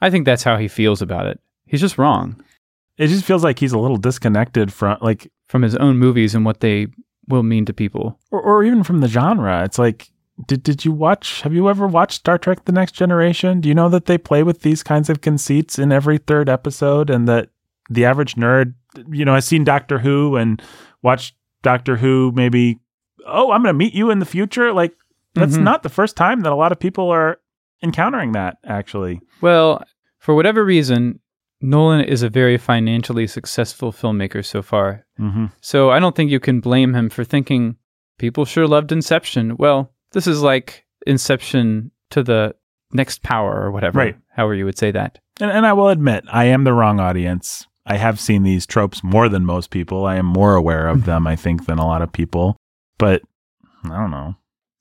[0.00, 1.40] I think that's how he feels about it.
[1.66, 2.36] He's just wrong
[2.98, 6.44] It just feels like he's a little disconnected from like from his own movies and
[6.44, 6.88] what they
[7.28, 8.18] will mean to people.
[8.30, 9.64] or, or even from the genre.
[9.64, 10.10] It's like,
[10.46, 11.40] did did you watch?
[11.42, 13.60] Have you ever watched Star Trek: The Next Generation?
[13.60, 17.08] Do you know that they play with these kinds of conceits in every third episode,
[17.08, 17.48] and that
[17.88, 18.74] the average nerd,
[19.10, 20.60] you know, has seen Doctor Who and
[21.02, 22.32] watched Doctor Who.
[22.34, 22.78] Maybe,
[23.26, 24.72] oh, I'm going to meet you in the future.
[24.72, 24.94] Like
[25.34, 25.62] that's Mhm.
[25.62, 27.38] not the first time that a lot of people are
[27.82, 28.56] encountering that.
[28.64, 29.82] Actually, Well,
[30.18, 31.20] for whatever reason,
[31.60, 35.04] Nolan is a very financially successful filmmaker so far.
[35.18, 35.46] mm-hmm.
[35.60, 37.76] So I don't think you can blame him for thinking
[38.18, 39.56] people sure loved Inception.
[39.58, 42.54] Well, this is like Inception to the
[42.92, 43.98] next power or whatever.
[43.98, 44.16] Right.
[44.30, 45.18] However you would say that.
[45.40, 47.66] And, and I will admit, I am the wrong audience.
[47.86, 50.06] I have seen these tropes more than most people.
[50.06, 52.56] I am more aware of them, I think, than a lot of people.
[52.98, 53.22] But
[53.84, 54.36] I don't know.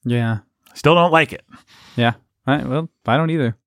[0.05, 0.39] Yeah.
[0.73, 1.43] Still don't like it.
[1.95, 2.13] Yeah.
[2.45, 3.57] I, well, I don't either.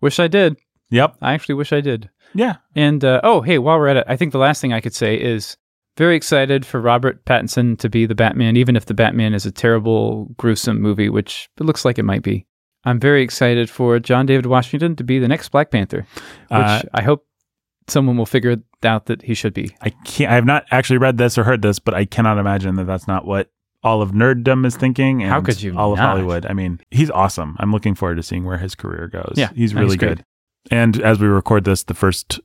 [0.00, 0.56] Wish I did.
[0.90, 1.16] Yep.
[1.20, 2.10] I actually wish I did.
[2.34, 2.56] Yeah.
[2.74, 4.94] And uh, oh, hey, while we're at it, I think the last thing I could
[4.94, 5.56] say is
[5.96, 9.50] very excited for Robert Pattinson to be the Batman, even if the Batman is a
[9.52, 12.46] terrible, gruesome movie, which it looks like it might be.
[12.84, 16.82] I'm very excited for John David Washington to be the next Black Panther, which Uh,
[16.94, 17.26] I hope
[17.88, 19.76] someone will figure out that he should be.
[19.82, 20.30] I can't.
[20.30, 23.06] I have not actually read this or heard this, but I cannot imagine that that's
[23.08, 23.50] not what
[23.82, 25.22] all of nerddom is thinking.
[25.22, 26.10] And How could you All of not?
[26.10, 26.46] Hollywood.
[26.46, 27.56] I mean, he's awesome.
[27.58, 29.34] I'm looking forward to seeing where his career goes.
[29.36, 30.18] Yeah, he's really great.
[30.18, 30.24] good.
[30.70, 32.40] And as we record this, the first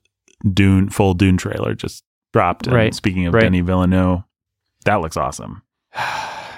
[0.54, 2.04] Dune full Dune trailer just
[2.34, 2.68] dropped.
[2.68, 3.44] And Right, speaking of right.
[3.44, 4.24] Denis Villeneuve,
[4.86, 5.64] that looks awesome.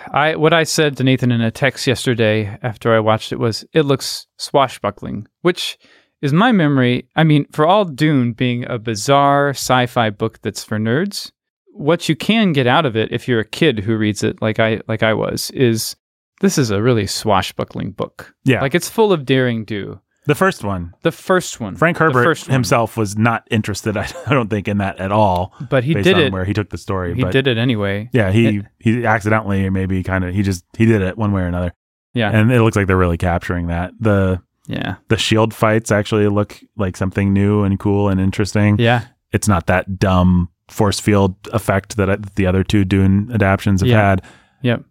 [0.09, 3.65] I what I said to Nathan in a text yesterday after I watched it was
[3.73, 5.77] it looks swashbuckling, which
[6.21, 7.09] is my memory.
[7.15, 11.31] I mean, for all Dune being a bizarre sci-fi book that's for nerds,
[11.77, 14.59] what you can get out of it if you're a kid who reads it like
[14.59, 15.95] I like I was is
[16.41, 18.33] this is a really swashbuckling book.
[18.43, 18.61] Yeah.
[18.61, 19.99] Like it's full of daring do.
[20.25, 21.77] The first one, The first one.
[21.77, 22.51] Frank Herbert one.
[22.51, 23.95] himself was not interested.
[23.97, 25.53] I don't think in that at all.
[25.69, 26.33] But he based did on it.
[26.33, 27.15] where he took the story.
[27.15, 28.09] He but did it anyway.
[28.11, 31.47] Yeah, he he accidentally maybe kind of he just he did it one way or
[31.47, 31.73] another.
[32.13, 32.31] Yeah.
[32.31, 33.93] and it looks like they're really capturing that.
[33.99, 34.95] the Yeah.
[35.07, 38.79] The shield fights actually look like something new and cool and interesting.
[38.79, 39.05] Yeah.
[39.31, 43.89] It's not that dumb force field effect uh, that the other two Dune adaptions have
[43.89, 44.09] Yeah.
[44.09, 44.21] had.
[44.61, 44.83] Yep.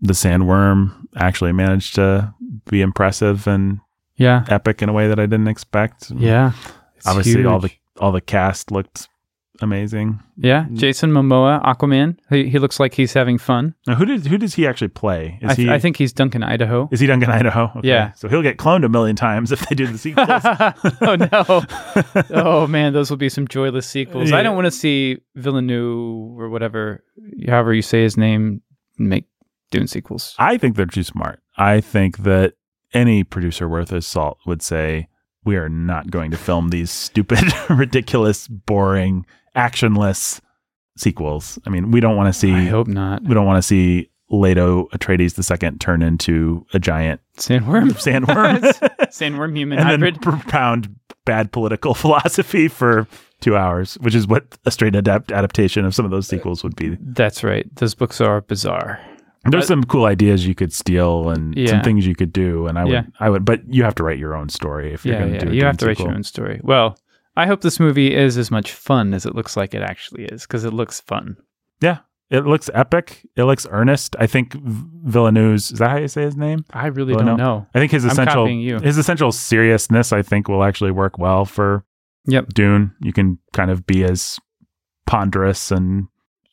[0.00, 2.32] The sandworm actually managed to
[2.70, 3.80] be impressive and
[4.16, 4.44] Yeah.
[4.48, 6.10] epic in a way that I didn't expect.
[6.16, 6.52] Yeah.
[7.06, 9.08] Obviously all the all the cast looked
[9.62, 10.20] amazing.
[10.36, 10.76] Yeah, mm.
[10.76, 12.18] Jason Momoa, Aquaman.
[12.30, 13.74] He, he looks like he's having fun.
[13.86, 15.38] Now, who did who does he actually play?
[15.42, 15.72] Is I, th- he?
[15.74, 16.88] I think he's Duncan, Idaho.
[16.92, 17.72] is he Duncan Idaho?
[17.76, 17.88] Okay.
[17.88, 18.12] Yeah.
[18.12, 20.28] So he'll get cloned a million times if they do the sequels.
[21.00, 22.22] oh no!
[22.30, 24.32] Oh man, those will be some joyless sequels.
[24.32, 27.04] I don't want to see Villeneuve or whatever,
[27.46, 28.62] however you say his name,
[28.98, 29.26] make
[29.70, 30.34] Dune sequels.
[30.38, 31.40] I think they're too smart.
[31.56, 32.54] I think that
[32.92, 35.08] any producer worth his salt would say
[35.44, 39.24] we are not going to film these stupid, ridiculous, boring,
[39.56, 40.40] actionless
[40.96, 41.58] sequels.
[41.66, 43.22] I mean, we don't want to see I hope not.
[43.22, 48.60] we don't want to see Leto Atreides the second turn into a giant Sandworm, sandworm
[49.10, 50.16] sandworm human and hybrid.
[50.16, 50.94] then propound
[51.24, 53.06] bad political philosophy for
[53.40, 56.62] two hours, which is what a straight adapt adaptation of some of those uh, sequels
[56.62, 56.96] would be.
[57.00, 57.66] That's right.
[57.76, 59.00] Those books are bizarre.
[59.44, 62.78] There's But- some cool ideas you could steal and some things you could do, and
[62.78, 63.02] I would, Yeah.
[63.20, 65.38] I would, but you have to write your own story if you're Yeah, going to
[65.38, 65.44] yeah.
[65.46, 65.50] do.
[65.50, 66.60] A You have to write your own story.
[66.62, 66.98] Well,
[67.40, 70.42] I hope this movie is as much fun as it looks like it actually is,
[70.42, 71.36] because it looks fun.
[71.80, 71.98] Yeah,
[72.30, 73.26] it looks epic.
[73.36, 74.14] It looks earnest.
[74.18, 76.64] I think Villeneuve's is that how you say his name?
[76.72, 77.66] I really Well, don't know.
[77.74, 80.12] I think his essential his essential seriousness.
[80.12, 81.84] I think will actually work well for
[82.26, 82.48] Yep.
[82.54, 82.92] Dune.
[83.00, 84.38] You can kind of be as
[85.06, 86.06] ponderous and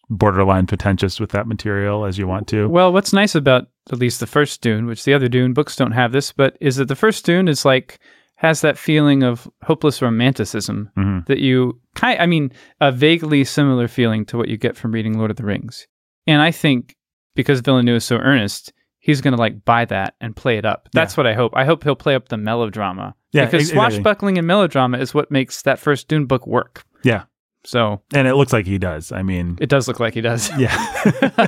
[0.10, 2.68] borderline pretentious with that material as you want to.
[2.70, 5.92] Well, what's nice about at least the first Dune, which the other Dune books don't
[5.92, 8.00] have this, but is that the first Dune is like
[8.40, 11.26] has that feeling of hopeless romanticism Mhm.
[11.26, 15.18] that you kind I mean, a vaguely similar feeling to what you get from reading
[15.18, 15.88] Lord of the Rings.
[16.28, 16.96] And I think
[17.36, 20.88] because Villeneuve is so earnest, he's going to like buy that and play it up.
[20.94, 21.54] That's what I hope.
[21.56, 23.16] I hope he'll play up the melodrama.
[23.32, 23.96] Yeah, because exactly.
[23.96, 26.84] swashbuckling and melodrama is what makes that first Dune book work.
[27.04, 27.24] Yeah.
[27.64, 29.12] So And it looks like he does.
[29.12, 30.50] I mean, it does look like he does.
[30.60, 30.78] yeah.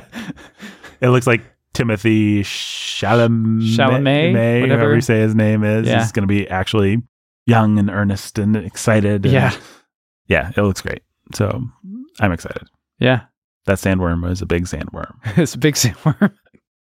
[1.00, 1.42] it looks like
[1.74, 4.80] Timothée Chalamet, Chalamet, May, whatever.
[4.80, 6.02] however you say his name is, Yeah.
[6.04, 7.02] is going to be actually
[7.46, 9.24] young and earnest and excited.
[9.24, 9.52] and- yeah.
[10.26, 11.02] yeah, it looks great.
[11.34, 11.62] So
[12.20, 12.68] I'm excited.
[12.98, 13.22] Yeah.
[13.66, 16.32] That sandworm was a big sandworm, it's a big sandworm.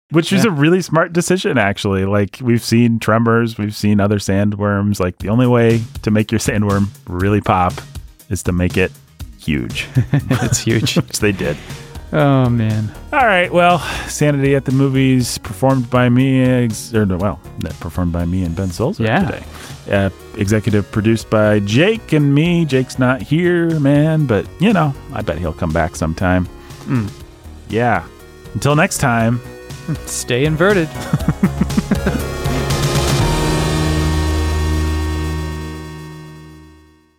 [0.09, 2.05] which is a really smart decision, actually.
[2.05, 4.99] Like we've seen tremors, we've seen other sandworms.
[4.99, 7.73] Like the only way to make your sandworm really pop
[8.29, 8.91] is to make it
[9.37, 10.95] huge, it's huge.
[11.07, 11.55] which they did.
[12.13, 12.91] Oh man.
[13.13, 13.51] All right.
[13.51, 13.79] Well,
[14.09, 17.39] Sanity at the Movies, performed by me, ex- or well,
[17.79, 19.25] performed by me and Ben Sulzer Yeah.
[19.25, 19.43] today.
[19.89, 22.65] Uh, executive produced by Jake and me.
[22.65, 26.47] Jake's not here, man, but you know, I bet he'll come back sometime.
[26.85, 27.09] Mm.
[27.69, 28.05] Yeah.
[28.53, 29.39] Until next time.
[30.05, 30.89] Stay inverted.